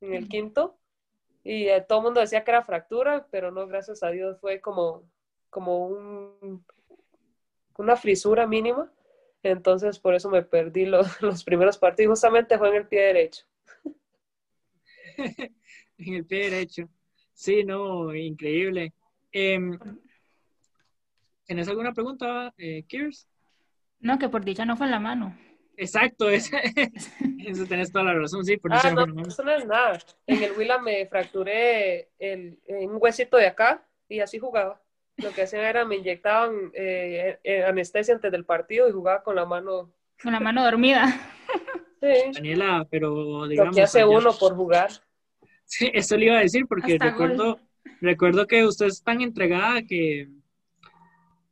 en 0.00 0.14
el 0.14 0.28
quinto. 0.28 0.76
Y 1.44 1.68
eh, 1.68 1.80
todo 1.86 1.98
el 2.00 2.04
mundo 2.06 2.20
decía 2.20 2.42
que 2.42 2.50
era 2.50 2.64
fractura, 2.64 3.28
pero 3.30 3.52
no, 3.52 3.68
gracias 3.68 4.02
a 4.02 4.08
Dios, 4.08 4.40
fue 4.40 4.60
como, 4.60 5.08
como 5.48 5.86
un, 5.86 6.66
una 7.78 7.94
frisura 7.94 8.48
mínima. 8.48 8.92
Entonces, 9.44 10.00
por 10.00 10.16
eso 10.16 10.28
me 10.28 10.42
perdí 10.42 10.86
los, 10.86 11.06
los 11.22 11.44
primeros 11.44 11.78
partidos. 11.78 12.18
Justamente 12.18 12.58
fue 12.58 12.70
en 12.70 12.74
el 12.74 12.88
pie 12.88 13.00
derecho. 13.00 13.44
en 15.98 16.14
el 16.14 16.26
pie 16.26 16.50
derecho. 16.50 16.88
Sí, 17.34 17.64
no, 17.64 18.14
increíble. 18.14 18.92
Eh, 19.32 19.58
¿Tienes 21.44 21.68
alguna 21.68 21.92
pregunta, 21.92 22.54
eh, 22.56 22.84
Kiers? 22.88 23.28
No, 24.00 24.18
que 24.18 24.28
por 24.28 24.44
dicha 24.44 24.64
no 24.64 24.76
fue 24.76 24.86
en 24.86 24.92
la 24.92 25.00
mano. 25.00 25.36
Exacto, 25.76 26.28
eso 26.30 27.66
tenés 27.68 27.92
toda 27.92 28.04
la 28.04 28.14
razón, 28.14 28.44
sí, 28.44 28.56
por 28.56 28.72
ah, 28.72 28.92
no, 28.94 29.06
no, 29.06 29.26
eso 29.26 29.42
no 29.42 29.52
es 29.52 29.66
nada. 29.66 29.98
En 30.26 30.42
el 30.42 30.52
Willa 30.52 30.78
me 30.78 31.06
fracturé 31.06 32.08
el, 32.18 32.58
un 32.68 32.96
huesito 33.00 33.36
de 33.36 33.48
acá 33.48 33.84
y 34.08 34.20
así 34.20 34.38
jugaba. 34.38 34.80
Lo 35.16 35.30
que 35.32 35.42
hacían 35.42 35.64
era 35.64 35.84
me 35.84 35.96
inyectaban 35.96 36.72
eh, 36.74 37.38
eh, 37.44 37.64
anestesia 37.64 38.14
antes 38.14 38.32
del 38.32 38.44
partido 38.44 38.88
y 38.88 38.92
jugaba 38.92 39.22
con 39.22 39.36
la 39.36 39.44
mano. 39.44 39.92
Con 40.22 40.32
la 40.32 40.40
mano 40.40 40.64
dormida. 40.64 41.06
Sí. 42.04 42.32
Daniela, 42.34 42.86
pero 42.90 43.46
digamos. 43.48 43.70
Lo 43.70 43.76
que 43.76 43.82
hace 43.82 44.04
uno 44.04 44.34
por 44.34 44.54
jugar. 44.54 44.90
Sí, 45.64 45.90
eso 45.92 46.16
le 46.16 46.26
iba 46.26 46.38
a 46.38 46.42
decir 46.42 46.66
porque 46.66 46.98
recuerdo, 46.98 47.58
recuerdo 48.00 48.46
que 48.46 48.64
usted 48.64 48.86
es 48.86 49.02
tan 49.02 49.20
entregada 49.20 49.82
que, 49.82 50.28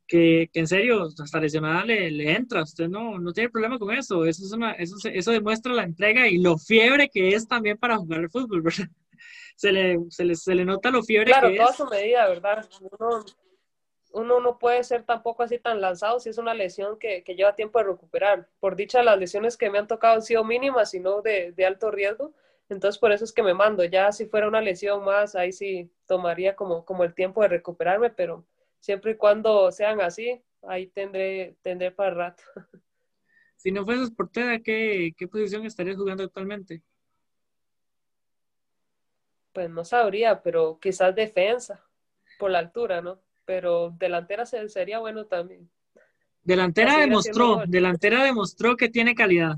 que, 0.07 0.49
en 0.53 0.67
serio, 0.67 1.07
hasta 1.21 1.39
lesionada 1.39 1.85
le, 1.85 2.11
le, 2.11 2.31
entra. 2.31 2.63
Usted 2.63 2.87
no, 2.87 3.17
no 3.19 3.33
tiene 3.33 3.49
problema 3.49 3.79
con 3.79 3.93
eso. 3.93 4.25
Eso, 4.25 4.45
es 4.45 4.51
una, 4.51 4.73
eso, 4.73 4.95
eso 5.11 5.31
demuestra 5.31 5.73
la 5.73 5.83
entrega 5.83 6.27
y 6.27 6.37
lo 6.37 6.57
fiebre 6.57 7.09
que 7.09 7.29
es 7.29 7.47
también 7.47 7.77
para 7.77 7.97
jugar 7.97 8.19
al 8.19 8.29
fútbol, 8.29 8.61
¿verdad? 8.61 8.87
Se 9.55 9.71
le, 9.71 9.99
se 10.09 10.25
le, 10.25 10.33
se 10.33 10.55
le 10.55 10.65
nota 10.65 10.89
lo 10.89 11.03
fiebre 11.03 11.27
claro, 11.27 11.47
que 11.47 11.53
es. 11.53 11.59
Claro, 11.59 11.75
toda 11.75 11.87
su 11.87 11.95
medida, 11.95 12.27
¿verdad? 12.27 12.67
Uno, 12.81 13.23
uno 14.11 14.39
no 14.39 14.57
puede 14.57 14.83
ser 14.83 15.03
tampoco 15.03 15.43
así 15.43 15.59
tan 15.59 15.79
lanzado 15.79 16.19
si 16.19 16.29
es 16.29 16.39
una 16.39 16.55
lesión 16.55 16.97
que, 16.97 17.23
que, 17.23 17.35
lleva 17.35 17.55
tiempo 17.55 17.77
de 17.77 17.85
recuperar. 17.85 18.49
Por 18.59 18.75
dicha, 18.75 19.03
las 19.03 19.19
lesiones 19.19 19.55
que 19.55 19.69
me 19.69 19.77
han 19.77 19.87
tocado 19.87 20.15
han 20.15 20.23
sido 20.23 20.43
mínimas 20.43 20.95
y 20.95 20.99
no 20.99 21.21
de, 21.21 21.51
de 21.51 21.65
alto 21.67 21.91
riesgo 21.91 22.33
entonces, 22.69 22.99
por 22.99 23.11
eso 23.11 23.23
es 23.23 23.33
que 23.33 23.43
me 23.43 23.53
mando. 23.53 23.83
Ya 23.83 24.11
si 24.11 24.25
fuera 24.25 24.47
una 24.47 24.61
lesión 24.61 25.03
más, 25.03 25.35
ahí 25.35 25.51
sí 25.51 25.91
tomaría 26.07 26.55
como, 26.55 26.85
como 26.85 27.03
el 27.03 27.13
tiempo 27.13 27.41
de 27.41 27.49
recuperarme, 27.49 28.09
pero 28.09 28.45
siempre 28.79 29.11
y 29.11 29.17
cuando 29.17 29.71
sean 29.71 30.01
así, 30.01 30.41
ahí 30.63 30.87
tendré, 30.87 31.55
tendré 31.61 31.91
para 31.91 32.09
el 32.09 32.15
rato. 32.15 32.43
Si 33.55 33.71
no 33.71 33.85
fueras 33.85 34.11
portera, 34.11 34.59
¿qué, 34.59 35.13
¿qué 35.17 35.25
posición 35.25 35.65
estarías 35.65 35.95
jugando 35.95 36.25
actualmente? 36.25 36.83
Pues 39.53 39.69
no 39.69 39.85
sabría, 39.85 40.43
pero 40.43 40.79
quizás 40.81 41.15
defensa, 41.15 41.81
por 42.37 42.51
la 42.51 42.59
altura, 42.59 43.01
¿no? 43.01 43.21
Pero 43.45 43.91
delantera 43.97 44.45
sería 44.45 44.99
bueno 44.99 45.27
también. 45.27 45.71
Delantera 46.43 46.97
demostró, 46.97 47.63
delantera 47.65 48.25
demostró 48.25 48.75
que 48.75 48.89
tiene 48.89 49.15
calidad. 49.15 49.55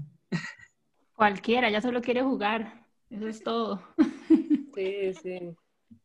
Cualquiera, 1.15 1.71
ya 1.71 1.81
solo 1.81 1.99
quiere 2.01 2.21
jugar. 2.21 2.84
Eso 3.09 3.27
es 3.27 3.43
todo. 3.43 3.81
Sí, 4.75 5.13
sí. 5.23 5.55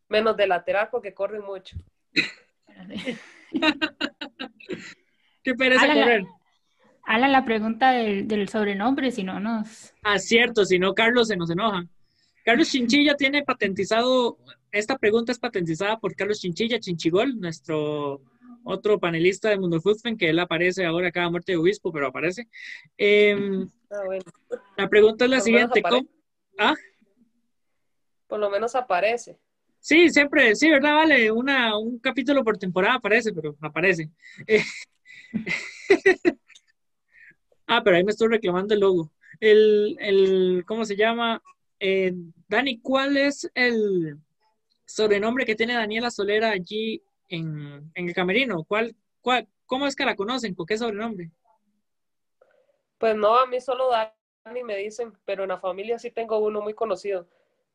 Menos 0.08 0.36
de 0.36 0.46
lateral 0.46 0.90
porque 0.92 1.12
corre 1.12 1.40
mucho. 1.40 1.76
Qué 5.42 5.54
pereza 5.56 5.88
correr. 5.88 6.24
Alan, 7.04 7.32
la 7.32 7.44
pregunta 7.44 7.90
del, 7.90 8.48
sobrenombre, 8.48 9.10
si 9.10 9.24
no 9.24 9.40
nos... 9.40 9.92
Ah, 10.04 10.20
cierto, 10.20 10.64
si 10.64 10.78
no 10.78 10.94
Carlos 10.94 11.26
se 11.26 11.36
nos 11.36 11.50
enoja. 11.50 11.84
Carlos 12.44 12.70
Chinchilla 12.70 13.16
tiene 13.16 13.42
patentizado, 13.42 14.38
esta 14.70 14.96
pregunta 14.96 15.32
es 15.32 15.40
patentizada 15.40 15.98
por 15.98 16.14
Carlos 16.14 16.38
Chinchilla, 16.38 16.78
Chinchigol, 16.78 17.40
nuestro 17.40 18.22
otro 18.62 19.00
panelista 19.00 19.48
de 19.48 19.58
Mundo 19.58 19.80
Fútbol, 19.80 20.16
que 20.16 20.30
él 20.30 20.38
aparece 20.38 20.84
ahora 20.84 21.10
cada 21.10 21.30
muerte 21.30 21.52
de 21.52 21.58
obispo, 21.58 21.90
pero 21.92 22.06
aparece. 22.06 22.48
Em, 22.96 23.68
ah, 23.90 23.96
la 24.76 24.88
pregunta 24.88 25.24
es 25.24 25.30
la 25.30 25.40
siguiente. 25.40 25.82
¿Ah? 26.58 26.74
Por 28.31 28.38
lo 28.38 28.49
menos 28.49 28.75
aparece. 28.75 29.38
Sí, 29.81 30.09
siempre, 30.09 30.55
sí, 30.55 30.71
¿verdad? 30.71 30.95
Vale, 30.95 31.31
una, 31.33 31.77
un 31.77 31.99
capítulo 31.99 32.45
por 32.45 32.57
temporada 32.57 32.95
aparece, 32.95 33.33
pero 33.33 33.57
aparece. 33.61 34.09
ah, 37.66 37.83
pero 37.83 37.97
ahí 37.97 38.05
me 38.05 38.12
estoy 38.12 38.29
reclamando 38.29 38.73
el 38.73 38.81
logo. 38.81 39.11
El, 39.40 39.97
el 40.01 40.64
¿cómo 40.66 40.85
se 40.85 40.97
llama? 40.97 41.43
Eh, 41.81 42.12
Dani, 42.47 42.79
¿cuál 42.81 43.16
es 43.16 43.51
el 43.55 44.19
sobrenombre 44.85 45.45
que 45.45 45.57
tiene 45.57 45.75
Daniela 45.75 46.11
Solera 46.11 46.51
allí 46.51 47.03
en, 47.29 47.90
en 47.95 48.09
el 48.09 48.14
camerino? 48.14 48.64
¿Cuál, 48.64 48.95
cuál, 49.21 49.49
¿Cómo 49.66 49.87
es 49.87 49.97
que 49.97 50.05
la 50.05 50.14
conocen? 50.14 50.55
¿Con 50.55 50.66
qué 50.66 50.79
sobrenombre? 50.79 51.31
Pues 52.99 53.16
no, 53.16 53.38
a 53.38 53.47
mí 53.47 53.61
solo 53.61 53.90
Dani 54.45 54.62
me 54.62 54.77
dicen, 54.77 55.14
pero 55.25 55.45
en 55.45 55.49
la 55.49 55.59
familia 55.59 55.99
sí 55.99 56.11
tengo 56.11 56.38
uno 56.38 56.61
muy 56.61 56.75
conocido. 56.75 57.27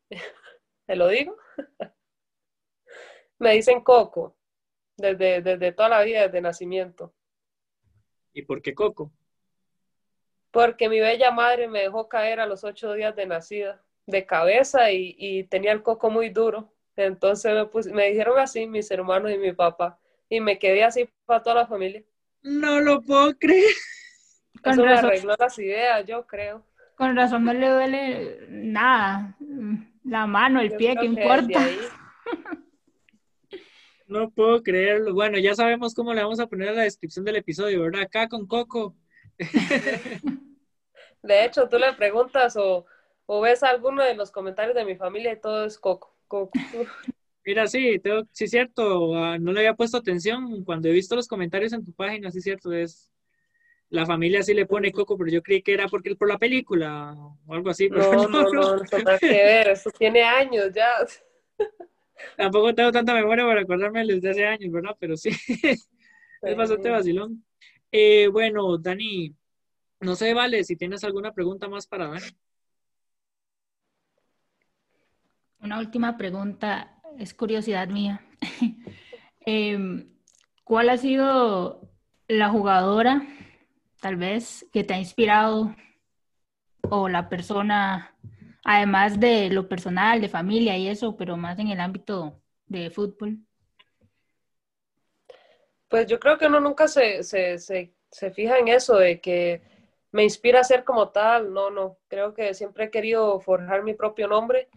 ¿Te 0.85 0.95
lo 0.95 1.07
digo? 1.07 1.37
me 3.39 3.53
dicen 3.53 3.81
Coco, 3.81 4.35
desde, 4.97 5.41
desde 5.41 5.71
toda 5.71 5.89
la 5.89 6.01
vida, 6.01 6.23
desde 6.23 6.41
nacimiento. 6.41 7.13
¿Y 8.33 8.43
por 8.43 8.61
qué 8.61 8.73
Coco? 8.73 9.11
Porque 10.51 10.87
mi 10.89 10.99
bella 10.99 11.31
madre 11.31 11.67
me 11.67 11.81
dejó 11.81 12.07
caer 12.07 12.39
a 12.39 12.45
los 12.45 12.63
ocho 12.63 12.93
días 12.93 13.15
de 13.15 13.25
nacida, 13.25 13.83
de 14.05 14.25
cabeza, 14.25 14.91
y, 14.91 15.43
tenía 15.45 15.73
el 15.73 15.83
coco 15.83 16.09
muy 16.09 16.29
duro. 16.29 16.71
Entonces 16.95 17.53
me, 17.53 17.93
me 17.93 18.09
dijeron 18.09 18.39
así 18.39 18.65
mis 18.67 18.89
hermanos 18.89 19.31
y 19.31 19.37
mi 19.37 19.51
papá, 19.51 19.99
y 20.29 20.39
me 20.39 20.57
quedé 20.57 20.83
así 20.83 21.09
para 21.25 21.43
toda 21.43 21.55
la 21.57 21.67
familia. 21.67 22.03
No 22.41 22.79
lo 22.79 23.01
puedo 23.01 23.37
creer. 23.37 23.65
Eso 24.63 24.83
me 24.83 24.93
arregló 24.93 25.35
las 25.37 25.59
ideas, 25.59 26.05
yo 26.05 26.25
creo. 26.25 26.63
Con 26.95 27.15
razón 27.15 27.43
no 27.43 27.53
le 27.53 27.69
duele 27.69 28.47
nada. 28.49 29.35
La 30.05 30.27
mano, 30.27 30.61
el 30.61 30.75
pie, 30.75 30.95
¿qué 30.99 31.05
importa? 31.05 31.59
No 34.07 34.29
puedo 34.29 34.61
creerlo. 34.61 35.15
Bueno, 35.15 35.39
ya 35.39 35.55
sabemos 35.55 35.95
cómo 35.95 36.13
le 36.13 36.21
vamos 36.21 36.39
a 36.39 36.45
poner 36.45 36.69
a 36.69 36.73
la 36.73 36.83
descripción 36.83 37.25
del 37.25 37.37
episodio, 37.37 37.81
¿verdad? 37.81 38.03
Acá 38.03 38.27
con 38.27 38.45
Coco. 38.45 38.95
De 41.23 41.43
hecho, 41.43 41.67
tú 41.67 41.79
le 41.79 41.91
preguntas 41.93 42.55
o, 42.55 42.85
ves 43.41 43.63
alguno 43.63 44.03
de 44.03 44.13
los 44.13 44.29
comentarios 44.29 44.75
de 44.75 44.85
mi 44.85 44.95
familia 44.95 45.33
y 45.33 45.41
todo 45.41 45.65
es 45.65 45.79
Coco. 45.79 46.15
Coco. 46.27 46.51
Mira, 47.43 47.65
sí, 47.65 47.97
tengo, 47.97 48.27
sí, 48.31 48.47
cierto. 48.47 49.15
Ah, 49.15 49.39
no 49.39 49.51
le 49.51 49.61
había 49.61 49.73
puesto 49.73 49.97
atención 49.97 50.63
cuando 50.63 50.87
he 50.87 50.91
visto 50.91 51.15
los 51.15 51.27
comentarios 51.27 51.73
en 51.73 51.83
tu 51.83 51.91
página, 51.91 52.29
sí, 52.29 52.41
cierto. 52.41 52.71
Es 52.73 53.11
la 53.95 54.05
familia 54.05 54.43
sí 54.43 54.53
le 54.53 54.65
pone 54.65 54.91
Coco, 54.91 55.17
pero 55.17 55.31
yo 55.31 55.41
creí 55.41 55.61
que 55.61 55.73
era 55.73 55.87
porque 55.87 56.15
por 56.15 56.27
la 56.27 56.37
película 56.37 57.15
o 57.47 57.53
algo 57.53 57.69
así. 57.69 57.89
no, 57.89 58.11
no, 58.11 58.27
no, 58.27 58.51
no, 58.51 58.75
no, 58.75 58.83
nada 59.03 59.19
que 59.19 59.27
ver. 59.27 59.69
Eso 59.69 59.89
tiene 59.97 60.21
años 60.23 60.71
ya. 60.73 60.91
Tampoco 62.37 62.75
tengo 62.75 62.91
tanta 62.91 63.13
memoria 63.13 63.45
para 63.45 63.61
acordarme 63.61 64.05
desde 64.05 64.29
hace 64.29 64.45
años, 64.45 64.71
¿verdad? 64.71 64.95
Pero 64.99 65.17
sí, 65.17 65.29
es 66.41 66.57
bastante 66.57 66.89
vacilón. 66.89 67.43
Eh, 67.91 68.27
bueno, 68.27 68.77
Dani, 68.77 69.33
no 70.01 70.15
sé, 70.15 70.33
Vale, 70.33 70.63
si 70.63 70.75
tienes 70.75 71.03
alguna 71.03 71.33
pregunta 71.33 71.67
más 71.67 71.87
para 71.87 72.07
Dani. 72.07 72.27
Una 75.61 75.79
última 75.79 76.17
pregunta, 76.17 77.01
es 77.17 77.33
curiosidad 77.33 77.87
mía. 77.87 78.21
Em, 79.47 80.09
¿Cuál 80.63 80.89
ha 80.89 80.97
sido 80.97 81.89
la 82.27 82.49
jugadora, 82.49 83.27
tal 84.05 84.17
vez, 84.17 84.63
que 84.71 84.83
te 84.83 84.93
ha 84.93 84.99
inspirado 84.99 85.75
o 86.91 87.09
la 87.09 87.27
persona 87.27 88.15
además 88.63 89.19
de 89.19 89.49
lo 89.49 89.67
personal, 89.67 90.21
de 90.21 90.29
familia 90.29 90.77
y 90.77 90.87
eso, 90.87 91.17
pero 91.17 91.37
más 91.37 91.57
en 91.57 91.69
el 91.69 91.79
ámbito 91.79 92.39
de 92.67 92.91
fútbol? 92.91 93.39
Pues 95.87 96.05
yo 96.05 96.19
creo 96.19 96.37
que 96.37 96.45
uno 96.45 96.59
nunca 96.59 96.87
se, 96.87 97.23
fija 98.31 98.59
en 98.59 98.67
eso, 98.67 98.95
de 98.97 99.19
que 99.19 99.63
me 100.11 100.23
inspira 100.23 100.59
a 100.59 100.63
ser 100.63 100.83
como 100.83 101.09
tal, 101.09 101.51
no, 101.51 101.71
no, 101.71 101.97
creo 102.07 102.35
que 102.35 102.53
siempre 102.53 102.83
he 102.83 102.91
querido 102.91 103.39
forjar 103.39 103.81
mi 103.81 103.95
propio 103.95 104.27
nombre 104.27 104.69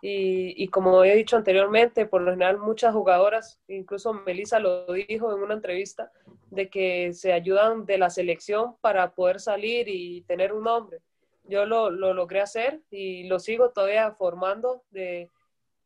y, 0.00 0.62
y, 0.62 0.68
como 0.68 1.04
he 1.04 1.14
dicho 1.14 1.36
anteriormente, 1.36 2.06
por 2.06 2.22
lo 2.22 2.30
general 2.30 2.58
muchas 2.58 2.94
jugadoras, 2.94 3.60
incluso 3.68 4.12
Melissa 4.14 4.58
lo 4.60 4.86
dijo 4.92 5.34
en 5.34 5.42
una 5.42 5.54
entrevista, 5.54 6.12
de 6.50 6.68
que 6.70 7.12
se 7.12 7.32
ayudan 7.32 7.84
de 7.84 7.98
la 7.98 8.10
selección 8.10 8.76
para 8.80 9.14
poder 9.14 9.40
salir 9.40 9.88
y 9.88 10.22
tener 10.22 10.52
un 10.52 10.64
nombre 10.64 11.00
yo 11.48 11.66
lo, 11.66 11.90
logré 11.90 12.40
hacer 12.40 12.80
y 12.90 13.24
lo 13.24 13.38
sigo 13.38 13.70
todavía 13.70 14.12
formando 14.12 14.84
de 14.90 15.30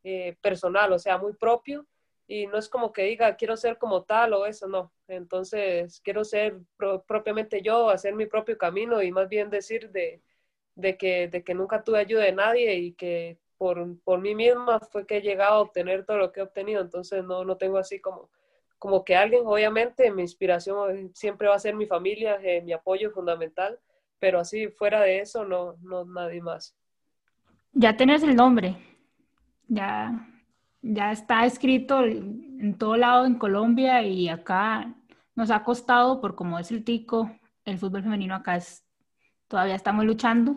eh, 0.05 0.37
personal, 0.41 0.93
o 0.93 0.99
sea, 0.99 1.19
muy 1.19 1.33
propio. 1.35 1.87
Y 2.27 2.47
no 2.47 2.59
es 2.59 2.69
como 2.69 2.93
que 2.93 3.05
diga, 3.05 3.37
quiero 3.37 3.57
ser 3.57 3.79
como 3.79 4.05
tal 4.05 4.33
o 4.33 4.47
eso, 4.47 4.67
no. 4.67 4.93
Entonces, 5.07 6.01
quiero 6.03 6.25
ser 6.25 6.59
propiamente 7.07 7.63
yo, 7.63 7.91
hacer 7.91 8.15
mi 8.15 8.27
propio 8.27 8.57
camino 8.59 9.03
y 9.03 9.13
más 9.13 9.29
bien 9.29 9.51
decir 9.51 9.91
de, 9.91 10.23
que, 10.97 11.29
de 11.29 11.45
que 11.45 11.55
nunca 11.55 11.85
tuve 11.85 11.99
ayuda 11.99 12.23
de 12.23 12.33
nadie 12.33 12.75
y 12.77 12.93
que 12.95 13.39
por, 13.63 13.99
por, 14.03 14.21
mí 14.21 14.35
misma 14.35 14.81
fue 14.81 15.07
que 15.07 15.19
he 15.19 15.23
llegado 15.23 15.55
a 15.55 15.61
obtener 15.61 16.05
todo 16.05 16.19
lo 16.19 16.33
que 16.33 16.41
he 16.41 16.43
obtenido. 16.43 16.81
Entonces, 16.81 17.23
no, 17.25 17.45
no 17.45 17.57
tengo 17.57 17.79
así 17.79 18.01
como, 18.01 18.31
como 18.79 19.05
que 19.05 19.15
alguien, 19.15 19.43
obviamente, 19.47 20.11
mi 20.11 20.23
inspiración 20.23 21.11
siempre 21.15 21.49
va 21.49 21.55
a 21.55 21.61
ser 21.61 21.75
mi 21.77 21.87
familia, 21.87 22.41
eh, 22.43 22.63
mi 22.63 22.73
apoyo 22.73 23.11
fundamental 23.11 23.79
pero 24.23 24.39
así 24.39 24.69
fuera 24.69 25.01
de 25.01 25.19
eso 25.19 25.45
no, 25.45 25.75
no 25.83 26.05
nadie 26.05 26.41
más. 26.41 26.77
Ya 27.73 27.97
tenés 27.97 28.23
el 28.23 28.37
nombre, 28.37 28.77
ya, 29.67 30.29
ya 30.81 31.11
está 31.11 31.45
escrito 31.45 32.05
en 32.05 32.79
todo 32.79 32.97
lado 32.97 33.27
en 33.27 33.35
Colombia 33.35 34.01
y 34.05 34.29
acá 34.29 34.95
nos 35.35 35.51
ha 35.51 35.65
costado, 35.65 36.21
por 36.21 36.37
como 36.37 36.61
es 36.61 36.71
el 36.71 36.85
tico, 36.85 37.37
el 37.65 37.81
fútbol 37.81 38.05
femenino 38.05 38.37
acá 38.37 38.55
es, 38.55 38.87
todavía 39.49 39.75
estamos 39.75 40.05
luchando, 40.05 40.55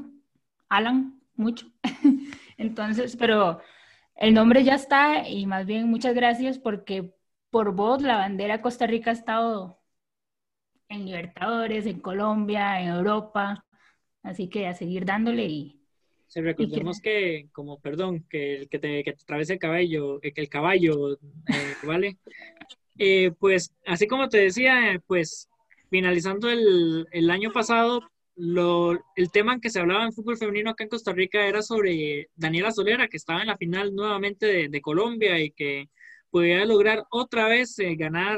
Alan, 0.69 1.19
mucho. 1.35 1.65
Entonces, 2.57 3.15
pero 3.17 3.59
el 4.15 4.33
nombre 4.33 4.63
ya 4.63 4.75
está 4.75 5.27
y 5.27 5.45
más 5.45 5.65
bien 5.65 5.89
muchas 5.89 6.15
gracias 6.15 6.57
porque 6.59 7.13
por 7.49 7.73
vos 7.73 8.01
la 8.01 8.17
bandera 8.17 8.61
Costa 8.61 8.87
Rica 8.87 9.11
ha 9.11 9.13
estado 9.13 9.79
en 10.89 11.05
Libertadores, 11.05 11.85
en 11.85 11.99
Colombia, 11.99 12.81
en 12.81 12.89
Europa. 12.89 13.65
Así 14.23 14.49
que 14.49 14.67
a 14.67 14.73
seguir 14.73 15.05
dándole 15.05 15.45
y... 15.45 15.81
Recordemos 16.33 16.99
que... 16.99 17.47
como, 17.53 17.79
perdón, 17.79 18.25
que 18.29 18.55
el 18.57 18.69
que 18.69 18.79
te, 18.79 19.03
que 19.03 19.11
atraviese 19.11 19.53
el 19.53 19.59
caballo, 19.59 20.19
eh, 20.21 20.33
que 20.33 20.41
el 20.41 20.49
caballo, 20.49 21.13
eh, 21.13 21.17
¿vale? 21.87 22.17
Eh, 22.97 23.31
pues, 23.39 23.73
así 23.85 24.07
como 24.07 24.27
te 24.27 24.39
decía, 24.39 25.01
pues, 25.07 25.49
finalizando 25.89 26.49
el, 26.49 27.07
el 27.11 27.29
año 27.29 27.51
pasado, 27.53 28.01
lo, 28.35 28.93
el 29.15 29.31
tema 29.31 29.53
en 29.53 29.61
que 29.61 29.69
se 29.69 29.79
hablaba 29.79 30.05
en 30.05 30.13
fútbol 30.13 30.37
femenino 30.37 30.71
acá 30.71 30.83
en 30.83 30.89
Costa 30.89 31.13
Rica 31.13 31.45
era 31.45 31.61
sobre 31.61 32.29
Daniela 32.35 32.71
Solera, 32.71 33.07
que 33.07 33.17
estaba 33.17 33.41
en 33.41 33.47
la 33.47 33.57
final 33.57 33.93
nuevamente 33.95 34.45
de, 34.45 34.69
de 34.69 34.81
Colombia 34.81 35.39
y 35.39 35.51
que 35.51 35.89
podía 36.29 36.65
lograr 36.65 37.05
otra 37.11 37.47
vez 37.47 37.75
ganar 37.97 38.37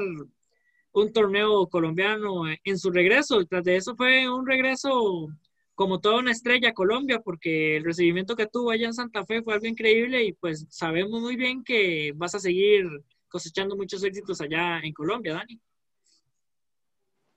un 0.91 1.13
torneo 1.13 1.67
colombiano 1.67 2.43
en 2.63 2.77
su 2.77 2.91
regreso. 2.91 3.43
Tras 3.45 3.63
de 3.63 3.75
eso 3.75 3.95
fue 3.95 4.29
un 4.29 4.45
regreso 4.45 5.27
como 5.75 5.99
toda 5.99 6.17
una 6.17 6.31
estrella 6.31 6.69
a 6.69 6.73
Colombia, 6.73 7.19
porque 7.19 7.77
el 7.77 7.83
recibimiento 7.83 8.35
que 8.35 8.47
tuvo 8.47 8.71
allá 8.71 8.87
en 8.87 8.93
Santa 8.93 9.23
Fe 9.25 9.43
fue 9.43 9.53
algo 9.53 9.67
increíble 9.67 10.23
y 10.23 10.33
pues 10.33 10.65
sabemos 10.69 11.21
muy 11.21 11.35
bien 11.35 11.63
que 11.63 12.13
vas 12.15 12.33
a 12.33 12.39
seguir 12.39 12.85
cosechando 13.27 13.75
muchos 13.75 14.03
éxitos 14.03 14.41
allá 14.41 14.79
en 14.79 14.91
Colombia, 14.91 15.33
Dani. 15.35 15.59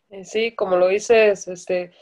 Eh, 0.08 0.24
sí, 0.24 0.54
como 0.54 0.76
lo 0.76 0.88
dices, 0.88 1.46
este, 1.48 1.92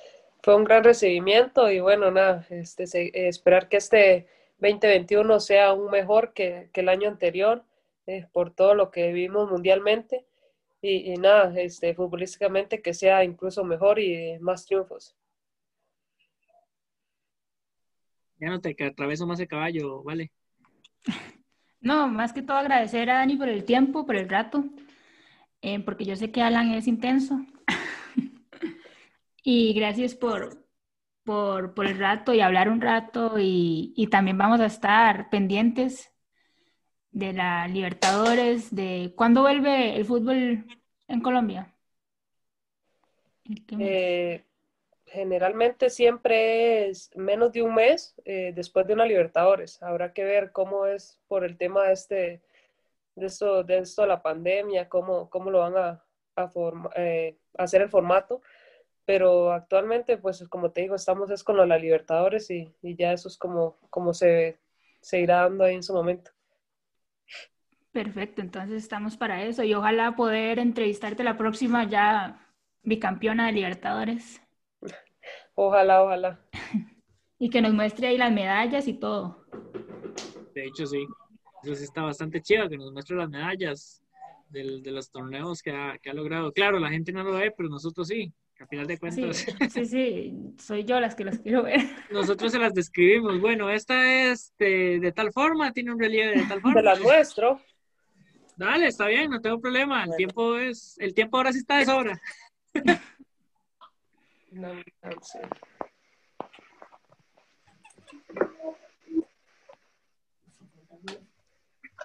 fue 0.42 0.56
un 0.56 0.64
gran 0.64 0.84
recibimiento 0.84 1.70
y 1.70 1.80
bueno, 1.80 2.10
nada, 2.10 2.46
este, 2.50 3.28
esperar 3.28 3.68
que 3.68 3.78
este 3.78 4.26
2021 4.58 5.40
sea 5.40 5.68
aún 5.68 5.90
mejor 5.90 6.32
que, 6.32 6.70
el 6.72 6.88
año 6.88 7.08
anterior 7.08 7.64
eh, 8.06 8.26
por 8.32 8.52
todo 8.54 8.74
lo 8.74 8.90
que 8.90 9.08
vivimos 9.08 9.50
mundialmente 9.50 10.24
y, 10.80 11.14
nada, 11.16 11.52
este, 11.60 11.94
futbolísticamente 11.94 12.80
que 12.80 12.94
sea 12.94 13.24
incluso 13.24 13.64
mejor 13.64 13.98
y 13.98 14.38
más 14.38 14.64
triunfos. 14.64 15.16
Ya 18.40 18.48
no 18.48 18.60
te 18.60 18.76
atraveso 18.84 19.26
más 19.26 19.40
el 19.40 19.48
caballo, 19.48 20.02
¿vale? 20.02 20.30
No, 21.80 22.08
más 22.08 22.32
que 22.32 22.42
todo 22.42 22.56
agradecer 22.56 23.08
a 23.08 23.18
Dani 23.18 23.36
por 23.36 23.48
el 23.48 23.64
tiempo, 23.64 24.04
por 24.04 24.16
el 24.16 24.28
rato, 24.28 24.64
eh, 25.62 25.78
porque 25.78 26.04
yo 26.04 26.16
sé 26.16 26.32
que 26.32 26.42
Alan 26.42 26.72
es 26.72 26.88
intenso. 26.88 27.40
y 29.50 29.72
gracias 29.72 30.14
por, 30.14 30.62
por, 31.24 31.72
por, 31.72 31.86
el 31.86 31.98
rato 31.98 32.34
y 32.34 32.42
hablar 32.42 32.68
un 32.68 32.82
rato 32.82 33.38
y, 33.38 33.94
y 33.96 34.08
también 34.08 34.36
vamos 34.36 34.60
a 34.60 34.66
estar 34.66 35.30
pendientes 35.30 36.12
de 37.12 37.32
la 37.32 37.66
Libertadores, 37.66 38.74
de 38.74 39.14
cuándo 39.16 39.40
vuelve 39.40 39.96
el 39.96 40.04
fútbol 40.04 40.66
en 41.08 41.20
Colombia. 41.22 41.74
Eh, 43.78 44.44
generalmente 45.06 45.88
siempre 45.88 46.90
es 46.90 47.10
menos 47.16 47.50
de 47.50 47.62
un 47.62 47.74
mes 47.74 48.14
eh, 48.26 48.52
después 48.54 48.86
de 48.86 48.92
una 48.92 49.06
Libertadores. 49.06 49.82
Habrá 49.82 50.12
que 50.12 50.24
ver 50.24 50.52
cómo 50.52 50.84
es 50.84 51.18
por 51.26 51.46
el 51.46 51.56
tema 51.56 51.84
de 51.84 51.92
este 51.94 52.42
de 53.14 53.26
esto 53.26 53.64
de 53.64 53.78
esto 53.78 54.06
la 54.06 54.20
pandemia, 54.20 54.90
cómo, 54.90 55.30
cómo 55.30 55.50
lo 55.50 55.60
van 55.60 55.76
a, 55.78 56.04
a 56.36 56.50
eh, 56.96 57.38
hacer 57.56 57.80
el 57.80 57.88
formato. 57.88 58.42
Pero 59.08 59.52
actualmente, 59.52 60.18
pues 60.18 60.46
como 60.50 60.70
te 60.70 60.82
digo, 60.82 60.94
estamos 60.94 61.30
es 61.30 61.42
con 61.42 61.56
lo 61.56 61.62
de 61.62 61.68
la 61.68 61.78
Libertadores 61.78 62.50
y, 62.50 62.70
y 62.82 62.94
ya 62.94 63.14
eso 63.14 63.28
es 63.28 63.38
como, 63.38 63.78
como 63.88 64.12
se, 64.12 64.58
se 65.00 65.18
irá 65.18 65.44
dando 65.44 65.64
ahí 65.64 65.76
en 65.76 65.82
su 65.82 65.94
momento. 65.94 66.30
Perfecto, 67.90 68.42
entonces 68.42 68.82
estamos 68.82 69.16
para 69.16 69.44
eso 69.44 69.62
y 69.62 69.72
ojalá 69.72 70.14
poder 70.14 70.58
entrevistarte 70.58 71.24
la 71.24 71.38
próxima 71.38 71.88
ya 71.88 72.52
bicampeona 72.82 73.46
de 73.46 73.52
Libertadores. 73.52 74.42
Ojalá, 75.54 76.02
ojalá. 76.04 76.40
y 77.38 77.48
que 77.48 77.62
nos 77.62 77.72
muestre 77.72 78.08
ahí 78.08 78.18
las 78.18 78.30
medallas 78.30 78.86
y 78.88 78.92
todo. 78.92 79.46
De 80.54 80.66
hecho, 80.66 80.84
sí. 80.84 81.06
Eso 81.62 81.74
sí 81.74 81.84
está 81.84 82.02
bastante 82.02 82.42
chido, 82.42 82.68
que 82.68 82.76
nos 82.76 82.92
muestre 82.92 83.16
las 83.16 83.30
medallas 83.30 84.02
de 84.50 84.92
los 84.92 85.10
torneos 85.10 85.62
que 85.62 85.70
ha, 85.70 85.96
que 85.96 86.10
ha 86.10 86.14
logrado. 86.14 86.52
Claro, 86.52 86.78
la 86.78 86.90
gente 86.90 87.10
no 87.10 87.22
lo 87.22 87.32
ve, 87.32 87.54
pero 87.56 87.70
nosotros 87.70 88.06
sí. 88.06 88.34
A 88.60 88.66
final 88.66 88.86
de 88.88 88.98
cuentas. 88.98 89.46
Sí, 89.70 89.86
sí, 89.86 90.54
soy 90.58 90.84
yo 90.84 90.98
las 90.98 91.14
que 91.14 91.24
las 91.24 91.38
quiero 91.38 91.62
ver. 91.62 91.80
Nosotros 92.10 92.50
se 92.50 92.58
las 92.58 92.74
describimos. 92.74 93.40
Bueno, 93.40 93.70
esta 93.70 94.30
es 94.30 94.52
de, 94.58 95.12
tal 95.14 95.32
forma, 95.32 95.72
tiene 95.72 95.92
un 95.92 96.00
relieve 96.00 96.40
de 96.40 96.46
tal 96.46 96.60
forma. 96.62 96.80
De 96.80 96.82
la 96.82 96.96
nuestro. 96.96 97.60
Dale, 98.56 98.88
está 98.88 99.06
bien, 99.06 99.30
no 99.30 99.40
tengo 99.40 99.60
problema. 99.60 100.04
El 100.04 100.16
tiempo 100.16 100.56
es, 100.56 100.96
el 100.98 101.14
tiempo 101.14 101.36
ahora 101.36 101.52
sí 101.52 101.58
está 101.58 101.76
de 101.76 101.84
sobra. 101.84 102.20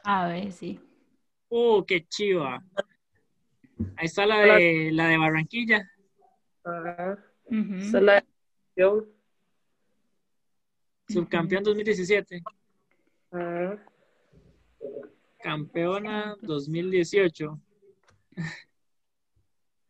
A 0.04 0.28
ver, 0.28 0.52
sí. 0.52 0.80
Uh, 1.50 1.84
qué 1.86 2.06
chiva. 2.08 2.62
Ahí 3.96 4.06
está 4.06 4.26
la 4.26 4.40
de 4.40 4.92
la 4.92 5.08
de 5.08 5.18
Barranquilla. 5.18 5.90
Ajá. 6.64 7.20
Esa 7.50 7.98
es 7.98 8.04
la 8.04 8.26
Subcampeón 11.08 11.64
2017. 11.64 12.42
Ajá. 13.32 13.86
Campeona 15.42 16.36
2018. 16.42 17.60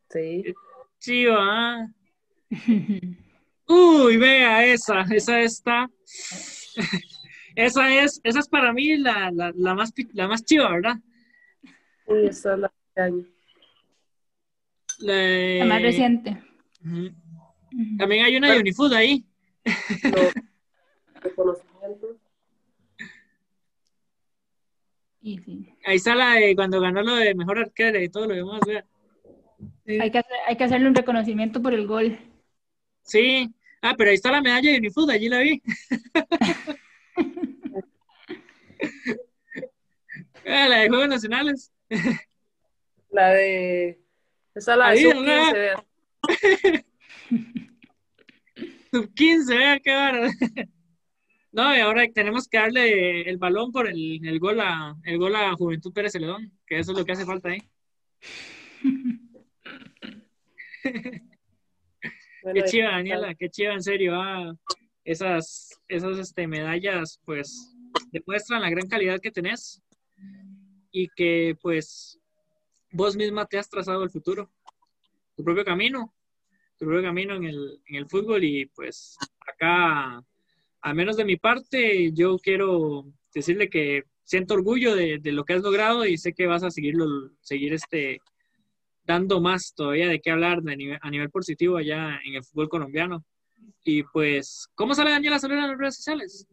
Sí. 0.09 0.53
Chiva. 0.99 1.87
Uy, 3.67 4.17
vea 4.17 4.65
esa, 4.65 5.01
esa 5.01 5.41
está. 5.41 5.89
esa 7.55 8.03
es, 8.03 8.19
esa 8.23 8.39
es 8.39 8.47
para 8.49 8.73
mí 8.73 8.97
la, 8.97 9.31
la, 9.31 9.51
la 9.55 9.75
más 9.75 9.93
la 10.13 10.27
más 10.27 10.43
chiva, 10.43 10.71
¿verdad? 10.71 10.97
Sí, 12.07 12.13
esa 12.25 12.53
es 12.53 12.59
la 12.59 12.73
de 12.95 13.01
año. 13.01 13.25
La, 14.99 15.65
más 15.65 15.81
reciente. 15.81 16.43
También 17.97 18.25
hay 18.25 18.35
una 18.35 18.51
de 18.51 18.59
Unifood 18.59 18.93
ahí. 18.93 19.25
reconocimiento. 21.21 22.17
Ahí 25.85 25.95
está 25.95 26.15
la 26.15 26.33
de 26.33 26.53
cuando 26.55 26.81
ganó 26.81 27.01
lo 27.01 27.15
de 27.15 27.33
mejor 27.33 27.59
arquero 27.59 28.01
y 28.01 28.09
todo 28.09 28.27
lo 28.27 28.35
demás, 28.35 28.59
vea. 28.67 28.85
Hay, 30.01 30.11
que 30.11 30.21
hay 30.47 30.57
que 30.57 30.63
hacerle 30.65 30.87
un 30.87 30.95
reconocimiento 30.95 31.61
por 31.61 31.73
el 31.73 31.87
gol. 31.87 32.19
Sí. 33.03 33.53
Ah, 33.81 33.95
pero 33.97 34.09
ahí 34.09 34.15
está 34.15 34.31
la 34.31 34.41
medalla 34.41 34.71
de 34.71 34.77
Unifood, 34.77 35.09
allí 35.09 35.29
la 35.29 35.39
vi. 35.39 35.61
ah, 40.45 40.67
la 40.67 40.79
de 40.79 40.89
Juegos 40.89 41.07
Nacionales. 41.07 41.71
la 43.09 43.29
de... 43.29 43.99
Esa 44.55 44.75
la 44.75 44.91
de 44.91 45.75
sub-15, 46.23 46.85
Sub-15, 48.91 49.57
vea 49.57 49.79
qué 49.79 49.91
bárbaro. 49.93 50.31
No, 51.51 51.75
y 51.75 51.79
ahora 51.79 52.07
tenemos 52.11 52.47
que 52.47 52.57
darle 52.57 53.29
el 53.29 53.37
balón 53.37 53.71
por 53.71 53.87
el, 53.87 54.25
el, 54.25 54.39
gol 54.39 54.59
a 54.59 54.95
el 55.03 55.19
gol 55.19 55.35
a 55.35 55.53
Juventud 55.53 55.93
Pérez 55.93 56.13
Celedón, 56.13 56.51
que 56.65 56.79
eso 56.79 56.93
es 56.93 56.97
lo 56.97 57.05
que 57.05 57.11
hace 57.11 57.25
falta 57.25 57.49
ahí. 57.49 57.61
qué 62.53 62.63
chiva, 62.65 62.89
Daniela, 62.89 63.35
qué 63.35 63.49
chiva, 63.49 63.73
en 63.73 63.83
serio. 63.83 64.15
Ah, 64.15 64.55
esas 65.03 65.79
esas 65.87 66.17
este, 66.17 66.47
medallas, 66.47 67.19
pues, 67.25 67.75
demuestran 68.11 68.61
la 68.61 68.69
gran 68.69 68.87
calidad 68.87 69.19
que 69.19 69.31
tenés 69.31 69.81
y 70.91 71.07
que, 71.09 71.55
pues, 71.61 72.19
vos 72.91 73.15
misma 73.15 73.45
te 73.45 73.57
has 73.57 73.69
trazado 73.69 74.03
el 74.03 74.09
futuro, 74.09 74.51
tu 75.35 75.43
propio 75.43 75.65
camino, 75.65 76.12
tu 76.83 77.01
camino 77.01 77.35
en 77.35 77.45
el, 77.45 77.81
en 77.87 77.95
el 77.95 78.07
fútbol 78.07 78.43
y, 78.43 78.65
pues, 78.67 79.17
acá, 79.39 80.23
al 80.81 80.95
menos 80.95 81.17
de 81.17 81.25
mi 81.25 81.37
parte, 81.37 82.11
yo 82.13 82.37
quiero 82.37 83.05
decirle 83.33 83.69
que 83.69 84.03
siento 84.23 84.53
orgullo 84.53 84.95
de, 84.95 85.19
de 85.19 85.31
lo 85.31 85.43
que 85.43 85.53
has 85.53 85.61
logrado 85.61 86.05
y 86.05 86.17
sé 86.17 86.33
que 86.33 86.47
vas 86.47 86.63
a 86.63 86.71
seguirlo, 86.71 87.31
seguir 87.41 87.73
este 87.73 88.21
dando 89.05 89.41
más 89.41 89.73
todavía 89.75 90.07
de 90.07 90.21
qué 90.21 90.31
hablar 90.31 90.59
a 91.01 91.09
nivel 91.09 91.29
positivo 91.29 91.77
allá 91.77 92.19
en 92.25 92.35
el 92.35 92.43
fútbol 92.43 92.69
colombiano. 92.69 93.23
Y 93.83 94.03
pues, 94.03 94.69
¿cómo 94.75 94.95
sale 94.95 95.11
Daniela 95.11 95.39
Solera 95.39 95.63
en 95.63 95.71
las 95.71 95.77
redes 95.77 95.95
sociales? 95.97 96.47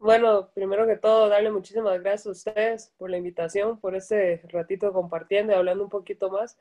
Bueno, 0.00 0.50
primero 0.54 0.86
que 0.86 0.96
todo, 0.96 1.28
darle 1.28 1.50
muchísimas 1.50 2.00
gracias 2.00 2.26
a 2.26 2.30
ustedes 2.30 2.92
por 2.98 3.10
la 3.10 3.18
invitación, 3.18 3.80
por 3.80 3.96
este 3.96 4.42
ratito 4.48 4.92
compartiendo 4.92 5.52
y 5.52 5.56
hablando 5.56 5.82
un 5.82 5.90
poquito 5.90 6.30
más. 6.30 6.56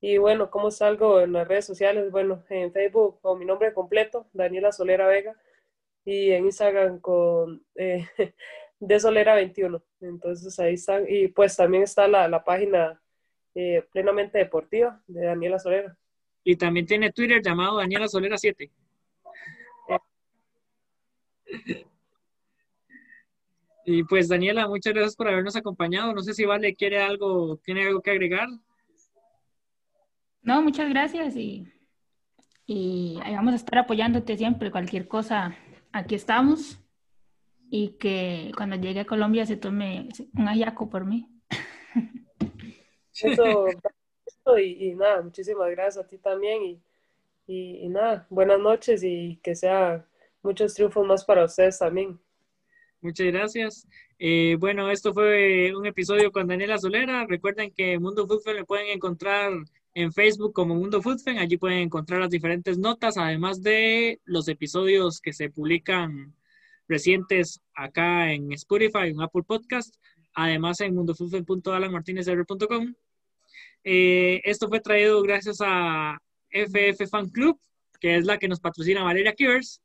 Y 0.00 0.18
bueno, 0.18 0.50
¿cómo 0.50 0.70
salgo 0.70 1.20
en 1.20 1.32
las 1.32 1.48
redes 1.48 1.64
sociales? 1.64 2.10
Bueno, 2.10 2.44
en 2.50 2.72
Facebook 2.72 3.20
con 3.20 3.38
mi 3.38 3.44
nombre 3.44 3.72
completo, 3.72 4.26
Daniela 4.32 4.70
Solera 4.70 5.06
Vega, 5.06 5.34
y 6.04 6.32
en 6.32 6.44
Instagram 6.44 7.00
con 7.00 7.64
eh, 7.74 8.06
de 8.80 9.00
Solera 9.00 9.34
21. 9.34 9.82
Entonces 10.00 10.58
ahí 10.58 10.74
están. 10.74 11.04
Y 11.08 11.28
pues 11.28 11.56
también 11.56 11.84
está 11.84 12.06
la, 12.06 12.28
la 12.28 12.44
página 12.44 13.00
eh, 13.54 13.86
plenamente 13.92 14.38
deportiva 14.38 15.02
de 15.06 15.24
Daniela 15.24 15.58
Solera. 15.58 15.96
Y 16.42 16.56
también 16.56 16.86
tiene 16.86 17.12
Twitter 17.12 17.40
llamado 17.42 17.78
Daniela 17.78 18.08
Solera 18.08 18.36
7. 18.36 18.70
Y 23.86 24.02
pues 24.04 24.28
Daniela, 24.28 24.66
muchas 24.66 24.94
gracias 24.94 25.16
por 25.16 25.28
habernos 25.28 25.56
acompañado. 25.56 26.12
No 26.14 26.22
sé 26.22 26.32
si 26.34 26.44
Vale 26.44 26.74
quiere 26.74 27.02
algo, 27.02 27.58
tiene 27.58 27.86
algo 27.86 28.00
que 28.00 28.10
agregar. 28.10 28.48
No, 30.44 30.60
muchas 30.60 30.90
gracias 30.90 31.36
y, 31.36 31.66
y 32.66 33.18
ahí 33.22 33.34
vamos 33.34 33.54
a 33.54 33.56
estar 33.56 33.78
apoyándote 33.78 34.36
siempre. 34.36 34.70
Cualquier 34.70 35.08
cosa, 35.08 35.56
aquí 35.90 36.14
estamos. 36.14 36.78
Y 37.70 37.96
que 37.98 38.52
cuando 38.54 38.76
llegue 38.76 39.00
a 39.00 39.06
Colombia 39.06 39.46
se 39.46 39.56
tome 39.56 40.08
un 40.36 40.46
ayaco 40.46 40.90
por 40.90 41.06
mí. 41.06 41.26
Eso, 43.14 43.68
y, 44.58 44.90
y, 44.90 44.94
nada, 44.94 45.22
muchísimas 45.22 45.70
gracias 45.70 46.04
a 46.04 46.06
ti 46.06 46.18
también 46.18 46.62
y, 46.62 46.82
y, 47.46 47.88
nada, 47.88 48.26
buenas 48.28 48.60
noches 48.60 49.02
y 49.02 49.40
que 49.42 49.54
sea 49.54 50.06
muchos 50.42 50.74
triunfos 50.74 51.06
más 51.06 51.24
para 51.24 51.44
ustedes 51.44 51.78
también. 51.78 52.20
Muchas 53.00 53.26
gracias. 53.28 53.88
Eh, 54.18 54.56
bueno, 54.58 54.90
esto 54.90 55.14
fue 55.14 55.74
un 55.74 55.86
episodio 55.86 56.30
con 56.30 56.46
Daniela 56.46 56.76
Solera. 56.76 57.24
Recuerden 57.26 57.72
que 57.72 57.98
Mundo 57.98 58.26
Fútbol 58.26 58.56
le 58.56 58.64
pueden 58.64 58.88
encontrar 58.88 59.52
en 59.94 60.12
Facebook 60.12 60.52
como 60.52 60.74
Mundo 60.74 61.00
Fútbol. 61.00 61.38
Allí 61.38 61.56
pueden 61.56 61.78
encontrar 61.78 62.20
las 62.20 62.30
diferentes 62.30 62.78
notas, 62.78 63.16
además 63.16 63.62
de 63.62 64.20
los 64.24 64.48
episodios 64.48 65.20
que 65.20 65.32
se 65.32 65.50
publican 65.50 66.34
recientes 66.88 67.60
acá 67.74 68.32
en 68.32 68.52
Spotify, 68.52 69.08
en 69.08 69.22
Apple 69.22 69.44
Podcast, 69.46 69.94
además 70.34 70.80
en 70.80 70.94
mundofutbol.alanmartinezr.com 70.94 72.94
eh, 73.84 74.40
esto 74.44 74.68
fue 74.68 74.80
traído 74.80 75.22
gracias 75.22 75.58
a 75.60 76.18
FF 76.50 77.06
Fan 77.10 77.28
Club, 77.28 77.60
que 78.00 78.16
es 78.16 78.24
la 78.24 78.38
que 78.38 78.48
nos 78.48 78.60
patrocina 78.60 79.04
Valeria 79.04 79.34
Kivers, 79.34 79.82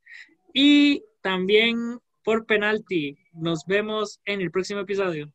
y 0.53 1.03
también 1.21 1.99
por 2.23 2.45
penalti. 2.45 3.17
Nos 3.33 3.65
vemos 3.67 4.19
en 4.25 4.41
el 4.41 4.51
próximo 4.51 4.81
episodio. 4.81 5.31